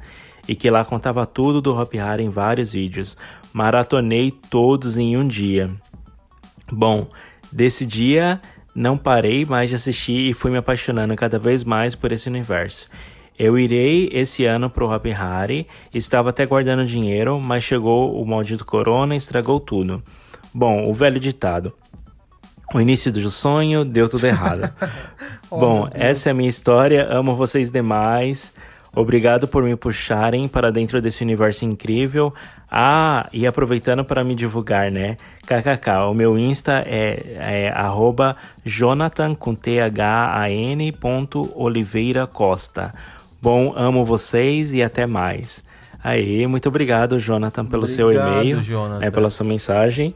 e 0.47 0.55
que 0.55 0.71
lá 0.71 0.83
contava 0.83 1.25
tudo 1.27 1.61
do 1.61 1.79
Hop 1.79 1.93
Hari 1.93 2.23
em 2.23 2.29
vários 2.29 2.73
vídeos. 2.73 3.15
Maratonei 3.53 4.31
todos 4.49 4.97
em 4.97 5.15
um 5.15 5.27
dia. 5.27 5.69
Bom, 6.71 7.07
desse 7.51 7.85
dia 7.85 8.41
não 8.75 8.97
parei 8.97 9.45
mais 9.45 9.69
de 9.69 9.75
assistir 9.75 10.31
e 10.31 10.33
fui 10.33 10.49
me 10.49 10.57
apaixonando 10.57 11.15
cada 11.15 11.37
vez 11.37 11.63
mais 11.63 11.93
por 11.93 12.11
esse 12.11 12.27
universo. 12.27 12.87
Eu 13.37 13.57
irei 13.57 14.09
esse 14.11 14.45
ano 14.45 14.69
pro 14.69 14.89
Hop 14.89 15.05
Hari, 15.07 15.67
estava 15.93 16.29
até 16.29 16.45
guardando 16.45 16.85
dinheiro, 16.85 17.39
mas 17.39 17.63
chegou 17.63 18.21
o 18.21 18.25
maldito 18.25 18.63
corona 18.63 19.15
e 19.15 19.17
estragou 19.17 19.59
tudo. 19.59 20.03
Bom, 20.53 20.87
o 20.87 20.93
velho 20.93 21.19
ditado. 21.19 21.73
O 22.73 22.79
início 22.79 23.11
do 23.11 23.29
sonho 23.29 23.83
deu 23.83 24.07
tudo 24.07 24.25
errado. 24.25 24.69
Bom, 25.49 25.87
essa 25.93 26.29
é 26.29 26.31
a 26.31 26.35
minha 26.35 26.49
história, 26.49 27.07
amo 27.09 27.35
vocês 27.35 27.69
demais. 27.69 28.53
Obrigado 28.95 29.47
por 29.47 29.63
me 29.63 29.75
puxarem 29.75 30.47
para 30.47 30.71
dentro 30.71 31.01
desse 31.01 31.23
universo 31.23 31.65
incrível. 31.65 32.31
Ah, 32.69 33.27
e 33.33 33.47
aproveitando 33.47 34.05
para 34.05 34.23
me 34.23 34.35
divulgar, 34.35 34.91
né? 34.91 35.17
KKK, 35.47 36.09
o 36.09 36.13
meu 36.13 36.37
Insta 36.37 36.83
é, 36.85 37.37
é 37.39 37.71
arroba 37.73 38.35
Jonathan 38.63 39.33
com 39.33 39.53
T-H-A-N 39.53 40.91
ponto 40.93 41.51
Oliveira 41.55 42.27
Costa. 42.27 42.93
Bom, 43.43 43.73
amo 43.75 44.05
vocês 44.05 44.73
e 44.73 44.81
até 44.81 45.05
mais. 45.05 45.65
Aí, 46.01 46.47
muito 46.47 46.69
obrigado, 46.69 47.19
Jonathan, 47.19 47.65
pelo 47.65 47.85
seu 47.87 48.05
Obrigado, 48.07 48.31
e-mail, 48.41 48.61
Jonathan. 48.61 48.99
né, 48.99 49.11
pela 49.11 49.29
sua 49.29 49.45
mensagem. 49.45 50.15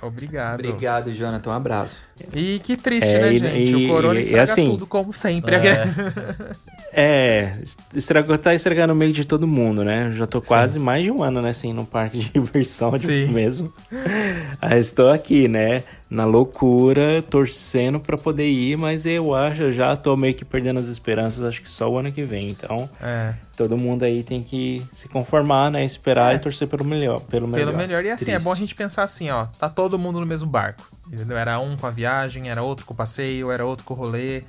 Obrigado. 0.00 0.54
Obrigado, 0.60 1.12
Jonathan. 1.12 1.50
Um 1.50 1.54
abraço. 1.54 1.96
E 2.32 2.60
que 2.60 2.76
triste, 2.76 3.08
É, 3.08 3.20
né, 3.20 3.32
e- 3.32 3.38
gente? 3.38 3.70
e- 3.72 3.84
o 3.84 3.88
corona 3.88 4.16
e- 4.20 4.22
estraga 4.22 4.44
assim- 4.44 4.70
tudo, 4.70 4.86
como 4.86 5.12
sempre. 5.12 5.56
É, 6.92 7.52
estragou, 7.94 8.38
tá 8.38 8.54
estragando 8.54 8.92
o 8.92 8.96
meio 8.96 9.12
de 9.12 9.24
todo 9.24 9.46
mundo, 9.46 9.84
né? 9.84 10.10
Já 10.12 10.26
tô 10.26 10.40
quase 10.40 10.78
mais 10.78 11.02
de 11.02 11.10
um 11.10 11.20
ano, 11.22 11.42
né, 11.42 11.50
assim, 11.50 11.72
no 11.72 11.84
parque 11.84 12.18
de 12.18 12.28
diversão 12.32 12.92
de 12.92 13.00
Sim. 13.00 13.26
mesmo. 13.32 13.72
Aí 14.62 14.78
estou 14.78 15.10
aqui, 15.10 15.48
né, 15.48 15.82
na 16.10 16.24
loucura, 16.24 17.20
torcendo 17.20 18.00
pra 18.00 18.16
poder 18.16 18.48
ir, 18.48 18.78
mas 18.78 19.04
eu 19.04 19.34
acho, 19.34 19.62
eu 19.62 19.72
já 19.72 19.94
tô 19.94 20.16
meio 20.16 20.34
que 20.34 20.44
perdendo 20.44 20.80
as 20.80 20.86
esperanças, 20.86 21.44
acho 21.44 21.60
que 21.62 21.68
só 21.70 21.90
o 21.90 21.98
ano 21.98 22.10
que 22.10 22.22
vem. 22.24 22.48
Então, 22.50 22.88
É. 23.00 23.34
todo 23.56 23.76
mundo 23.76 24.04
aí 24.04 24.22
tem 24.22 24.42
que 24.42 24.82
se 24.92 25.06
conformar, 25.08 25.70
né, 25.70 25.84
esperar 25.84 26.34
e 26.34 26.38
torcer 26.38 26.66
pelo 26.66 26.84
melhor, 26.84 27.20
pelo 27.20 27.46
melhor. 27.46 27.66
Pelo 27.66 27.76
melhor. 27.76 28.04
E 28.04 28.10
assim, 28.10 28.30
é 28.30 28.34
Triste. 28.34 28.44
bom 28.44 28.52
a 28.52 28.56
gente 28.56 28.74
pensar 28.74 29.02
assim, 29.02 29.28
ó. 29.30 29.46
Tá 29.58 29.68
todo 29.68 29.98
mundo 29.98 30.18
no 30.18 30.26
mesmo 30.26 30.48
barco. 30.48 30.88
Entendeu? 31.12 31.36
Era 31.36 31.58
um 31.58 31.76
com 31.76 31.86
a 31.86 31.90
viagem, 31.90 32.48
era 32.48 32.62
outro 32.62 32.86
com 32.86 32.94
o 32.94 32.96
passeio, 32.96 33.50
era 33.50 33.64
outro 33.66 33.84
com 33.84 33.92
o 33.92 33.96
rolê. 33.96 34.42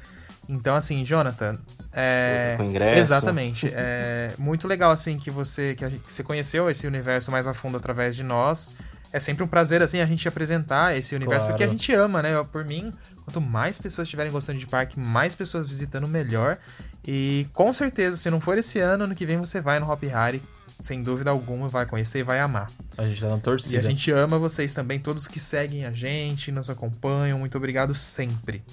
Então, 0.48 0.76
assim, 0.76 1.04
Jonathan. 1.04 1.58
É... 1.94 2.56
Com 2.58 2.64
ingresso. 2.64 3.00
Exatamente. 3.00 3.70
É 3.72 4.32
muito 4.40 4.68
legal, 4.68 4.92
assim, 4.92 5.18
que 5.20 5.30
você, 5.30 5.76
que, 5.76 5.86
a 5.86 5.90
gente, 5.90 6.02
que 6.02 6.12
você 6.12 6.24
conheceu 6.24 6.70
esse 6.70 6.88
universo 6.88 7.30
mais 7.32 7.46
a 7.48 7.54
fundo 7.54 7.78
através 7.78 8.16
de 8.16 8.24
nós. 8.24 8.72
É 9.12 9.20
sempre 9.20 9.44
um 9.44 9.48
prazer, 9.48 9.82
assim, 9.82 10.00
a 10.00 10.06
gente 10.06 10.28
apresentar 10.28 10.96
esse 10.96 11.16
universo, 11.16 11.46
Claro. 11.48 11.54
porque 11.58 11.64
a 11.64 11.68
gente 11.72 11.92
ama, 11.94 12.22
né? 12.22 12.44
Por 12.52 12.64
mim, 12.64 12.94
quanto 13.26 13.42
mais 13.42 13.80
pessoas 13.80 14.06
estiverem 14.08 14.32
gostando 14.32 14.60
de 14.60 14.68
parque, 14.68 15.00
mais 15.00 15.34
pessoas 15.34 15.66
visitando, 15.66 16.08
melhor. 16.08 16.58
E 17.08 17.48
com 17.54 17.74
certeza, 17.74 18.16
se 18.18 18.30
não 18.30 18.40
for 18.40 18.58
esse 18.58 18.80
ano, 18.80 19.06
ano 19.06 19.16
que 19.16 19.26
vem 19.26 19.38
você 19.38 19.60
vai 19.60 19.80
no 19.80 19.90
Hop 19.92 20.04
Hari, 20.14 20.44
sem 20.84 21.02
dúvida 21.02 21.32
alguma, 21.32 21.68
vai 21.68 21.86
conhecer 21.88 22.20
e 22.20 22.24
vai 22.24 22.40
amar. 22.40 22.70
A 22.98 23.04
gente 23.06 23.20
tá 23.20 23.30
na 23.30 23.38
E 23.38 23.42
torcida. 23.42 23.80
a 23.80 23.84
gente 23.84 24.12
ama 24.12 24.38
vocês 24.38 24.74
também, 24.74 25.00
todos 25.00 25.28
que 25.28 25.40
seguem 25.40 25.86
a 25.86 25.92
gente, 25.92 26.52
nos 26.52 26.70
acompanham. 26.70 27.40
Muito 27.40 27.58
obrigado 27.58 27.96
sempre. 27.96 28.64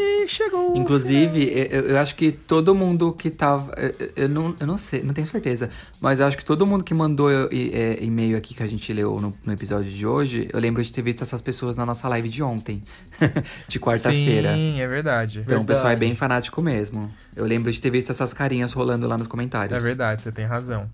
E 0.00 0.28
chegou. 0.28 0.76
Inclusive, 0.76 1.50
eu, 1.70 1.88
eu 1.88 1.98
acho 1.98 2.14
que 2.14 2.30
todo 2.30 2.72
mundo 2.72 3.12
que 3.12 3.30
tava. 3.30 3.72
eu- 3.76 4.08
Eu 4.14 4.28
não, 4.28 4.54
eu 4.60 4.66
não 4.66 4.78
sei, 4.78 5.02
não 5.02 5.12
tenho 5.12 5.26
certeza. 5.26 5.70
Mas 6.00 6.20
eu 6.20 6.26
acho 6.26 6.36
que 6.36 6.44
todo 6.44 6.64
mundo 6.64 6.84
que 6.84 6.94
mandou 6.94 7.28
é, 7.30 7.98
e-mail 8.00 8.36
aqui 8.36 8.54
que 8.54 8.62
a 8.62 8.66
gente 8.66 8.92
leu 8.92 9.20
no, 9.20 9.34
no 9.44 9.52
episódio 9.52 9.90
de 9.90 10.06
hoje, 10.06 10.48
eu 10.52 10.60
lembro 10.60 10.80
de 10.82 10.92
ter 10.92 11.02
visto 11.02 11.22
essas 11.22 11.40
pessoas 11.40 11.76
na 11.76 11.84
nossa 11.84 12.06
live 12.08 12.28
de 12.28 12.42
ontem, 12.42 12.82
de 13.66 13.80
quarta-feira. 13.80 14.54
Sim, 14.54 14.80
é 14.80 14.86
verdade. 14.86 15.40
Então 15.44 15.62
o 15.62 15.64
pessoal 15.64 15.88
é 15.88 15.90
Verdade. 15.90 16.08
bem 16.10 16.14
fanático 16.14 16.62
mesmo. 16.62 17.10
Eu 17.34 17.44
lembro 17.44 17.72
de 17.72 17.80
ter 17.82 17.90
visto 17.90 18.10
essas 18.12 18.32
carinhas 18.32 18.72
rolando 18.72 19.08
lá 19.08 19.18
nos 19.18 19.26
comentários. 19.26 19.76
É 19.76 19.80
verdade, 19.80 20.22
você 20.22 20.30
tem 20.30 20.44
razão. 20.46 20.88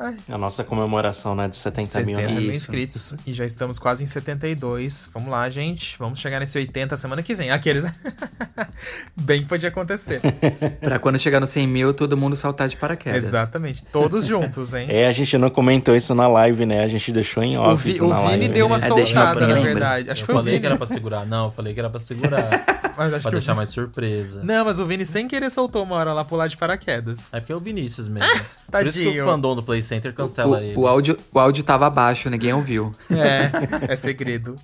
Ai, 0.00 0.14
A 0.28 0.38
nossa 0.38 0.62
comemoração, 0.62 1.34
né, 1.34 1.48
de 1.48 1.56
70, 1.56 2.00
mil, 2.02 2.16
70 2.16 2.34
né? 2.34 2.40
mil 2.40 2.50
Isso. 2.50 2.58
inscritos 2.58 3.14
e 3.26 3.32
já 3.32 3.44
estamos 3.44 3.78
quase 3.78 4.04
em 4.04 4.06
72. 4.06 5.10
Vamos 5.12 5.28
lá, 5.30 5.48
gente. 5.50 5.96
Vamos 5.98 6.20
chegar 6.20 6.38
nesse 6.40 6.56
80 6.56 6.96
semana 6.96 7.22
que 7.22 7.34
vem. 7.34 7.50
Aqueles. 7.50 7.84
Bem 9.16 9.42
que 9.42 9.48
podia 9.48 9.68
acontecer. 9.68 10.20
Pra 10.80 10.98
quando 10.98 11.18
chegar 11.18 11.40
no 11.40 11.46
100 11.46 11.66
mil, 11.66 11.92
todo 11.94 12.16
mundo 12.16 12.36
saltar 12.36 12.68
de 12.68 12.76
paraquedas. 12.76 13.24
Exatamente. 13.24 13.84
Todos 13.86 14.24
juntos, 14.24 14.72
hein? 14.74 14.86
É, 14.88 15.08
a 15.08 15.12
gente 15.12 15.36
não 15.36 15.50
comentou 15.50 15.94
isso 15.96 16.14
na 16.14 16.28
live, 16.28 16.64
né? 16.64 16.82
A 16.84 16.88
gente 16.88 17.10
deixou 17.12 17.42
em 17.42 17.56
O, 17.58 17.62
off 17.62 17.82
Vi- 17.82 17.90
isso 17.90 18.04
o 18.04 18.08
Vini 18.14 18.24
live. 18.28 18.48
deu 18.48 18.66
uma 18.66 18.76
É, 18.76 18.84
eu 18.90 19.04
soltada, 19.06 19.46
ver, 19.46 19.54
na 19.54 19.60
verdade. 19.60 20.10
Acho 20.10 20.22
eu 20.22 20.26
que 20.26 20.32
foi 20.32 20.34
o 20.34 20.38
falei 20.38 20.52
Vini. 20.52 20.60
que 20.60 20.66
era 20.66 20.76
pra 20.76 20.86
segurar. 20.86 21.26
Não, 21.26 21.46
eu 21.46 21.50
falei 21.52 21.74
que 21.74 21.80
era 21.80 21.90
pra 21.90 22.00
segurar. 22.00 22.48
Mas 22.98 23.14
acho 23.14 23.22
pra 23.22 23.30
que 23.30 23.36
o 23.36 23.38
deixar 23.38 23.54
mais 23.54 23.70
surpresa. 23.70 24.42
Não, 24.42 24.64
mas 24.64 24.80
o 24.80 24.86
Vini 24.86 25.06
sem 25.06 25.28
querer 25.28 25.50
soltou 25.50 25.84
uma 25.84 25.94
hora 25.94 26.12
lá 26.12 26.24
pular 26.24 26.48
de 26.48 26.56
paraquedas. 26.56 27.32
É 27.32 27.38
porque 27.38 27.52
é 27.52 27.54
o 27.54 27.60
Vinícius 27.60 28.08
mesmo. 28.10 28.28
Por 28.68 28.84
isso 28.84 28.98
que 28.98 29.20
o 29.20 29.24
fandom 29.24 29.54
do 29.54 29.62
Play 29.62 29.80
Center 29.82 30.10
O, 30.10 30.14
cancela 30.14 30.60
ele. 30.60 30.76
o, 30.76 30.88
áudio, 30.88 31.16
o 31.32 31.38
áudio 31.38 31.62
tava 31.62 31.86
abaixo, 31.86 32.28
ninguém 32.28 32.52
ouviu. 32.52 32.90
É, 33.08 33.52
é 33.92 33.96
segredo. 33.96 34.56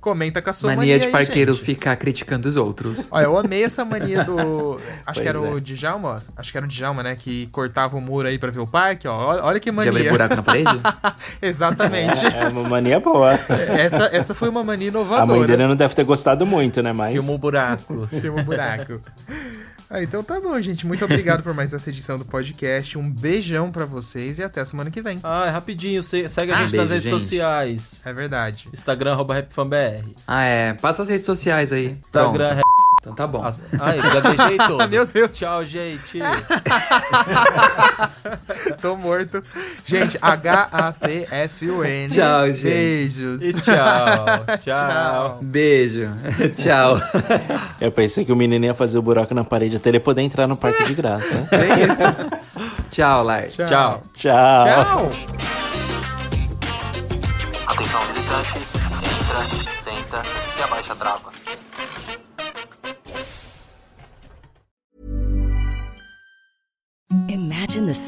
Comenta 0.00 0.40
com 0.40 0.48
a 0.48 0.52
sua 0.52 0.68
Mania 0.70 0.80
mania. 0.94 0.98
de 1.00 1.04
aí, 1.06 1.10
parqueiro 1.12 1.52
gente. 1.54 1.64
ficar 1.64 1.96
criticando 1.96 2.48
os 2.48 2.54
outros. 2.56 3.06
Olha, 3.10 3.24
eu 3.24 3.36
amei 3.36 3.64
essa 3.64 3.84
mania 3.84 4.22
do. 4.24 4.80
Acho 5.04 5.04
Pois 5.04 5.18
que 5.18 5.28
era 5.28 5.40
o 5.40 5.58
é. 5.58 5.60
Djalma. 5.60 6.22
Acho 6.36 6.52
que 6.52 6.56
era 6.56 6.64
o 6.64 6.68
Djalma, 6.68 7.02
né? 7.02 7.16
Que 7.16 7.48
cortava 7.48 7.96
o 7.96 8.00
muro 8.00 8.28
aí 8.28 8.38
pra 8.38 8.50
ver 8.52 8.60
o 8.60 8.66
parque, 8.66 9.08
ó. 9.08 9.14
Olha, 9.16 9.42
olha 9.44 9.60
que 9.60 9.70
De 9.72 9.76
abrir 9.80 9.92
mania. 9.92 10.10
buraco 10.10 10.36
na 10.36 10.42
parede? 10.42 10.70
Exatamente. 11.42 12.24
É 12.26 12.48
uma 12.48 12.62
mania 12.68 13.00
boa. 13.00 13.32
essa, 13.76 14.04
essa 14.16 14.34
foi 14.36 14.48
uma 14.48 14.62
mania 14.62 14.88
A 14.88 14.92
mãe 14.92 15.02
inovadora. 15.02 15.46
dele 15.48 15.66
não 15.66 15.76
deve 15.76 15.94
ter 15.94 16.04
gostado 16.04 16.46
muito, 16.46 16.80
né? 16.80 16.92
Mas. 16.92 17.12
Filma 17.12 17.32
o 17.32 17.38
buraco. 17.38 18.06
Filma 18.06 18.40
o 18.40 18.44
buraco. 18.44 19.00
Ah, 19.90 20.02
então 20.02 20.22
tá 20.22 20.38
bom, 20.38 20.60
gente. 20.60 20.86
Muito 20.86 21.02
obrigado 21.04 21.42
por 21.42 21.54
mais 21.54 21.72
essa 21.72 21.88
edição 21.88 22.18
do 22.18 22.24
podcast. 22.24 22.98
Um 22.98 23.10
beijão 23.10 23.70
pra 23.72 23.86
vocês 23.86 24.38
e 24.38 24.42
até 24.42 24.60
a 24.60 24.64
semana 24.66 24.90
que 24.90 25.00
vem. 25.00 25.18
Ah, 25.22 25.46
é 25.46 25.50
rapidinho. 25.50 26.02
se- 26.02 26.28
Segue 26.28 26.52
a 26.52 26.56
Ah, 26.56 26.60
gente 26.62 26.72
beijo, 26.72 26.82
nas 26.84 26.90
redes 26.90 27.08
gente. 27.08 27.20
sociais. 27.20 28.02
É 28.04 28.12
verdade. 28.12 28.68
Instagram, 28.72 29.12
arroba 29.12 29.34
RapFanBR. 29.34 30.04
Ah, 30.26 30.42
é. 30.44 30.74
Passa 30.74 31.02
as 31.02 31.08
redes 31.08 31.24
sociais 31.24 31.72
aí. 31.72 31.96
Instagram, 32.04 32.48
Pronto. 32.56 32.77
Então 33.08 33.14
tá 33.14 33.26
bom. 33.26 33.42
Ah, 33.42 33.54
Ai, 33.80 33.98
já 34.00 34.20
deixei 34.20 34.56
todo. 34.68 34.86
Meu 34.88 35.06
Deus. 35.06 35.30
Tchau, 35.36 35.64
gente. 35.64 36.18
Tô 38.80 38.96
morto. 38.96 39.42
Gente, 39.84 40.18
H-A-T-F-U-N. 40.20 42.08
Tchau, 42.14 42.46
gente. 42.52 42.62
Beijos. 42.62 43.42
E 43.42 43.52
tchau. 43.60 44.26
Tchau. 44.60 45.38
Beijo. 45.42 46.10
Tchau. 46.56 47.00
Eu 47.80 47.90
pensei 47.90 48.24
que 48.24 48.32
o 48.32 48.36
menino 48.36 48.64
ia 48.64 48.74
fazer 48.74 48.98
o 48.98 49.02
buraco 49.02 49.34
na 49.34 49.44
parede 49.44 49.76
até 49.76 49.88
ele 49.88 50.00
poder 50.00 50.22
entrar 50.22 50.46
no 50.46 50.56
parque 50.56 50.84
de 50.84 50.94
graça. 50.94 51.48
É 51.50 51.84
isso. 51.84 52.02
Tchau, 52.90 53.24
Lars. 53.24 53.54
Tchau. 53.56 53.66
Tchau. 53.68 54.02
Tchau. 54.14 55.10
Atenção 57.66 58.00
visitantes, 58.06 58.74
entra, 58.74 59.76
senta 59.76 60.22
e 60.58 60.62
abaixa 60.62 60.92
a 60.92 60.96
trava. 60.96 61.30
Service 67.98 68.07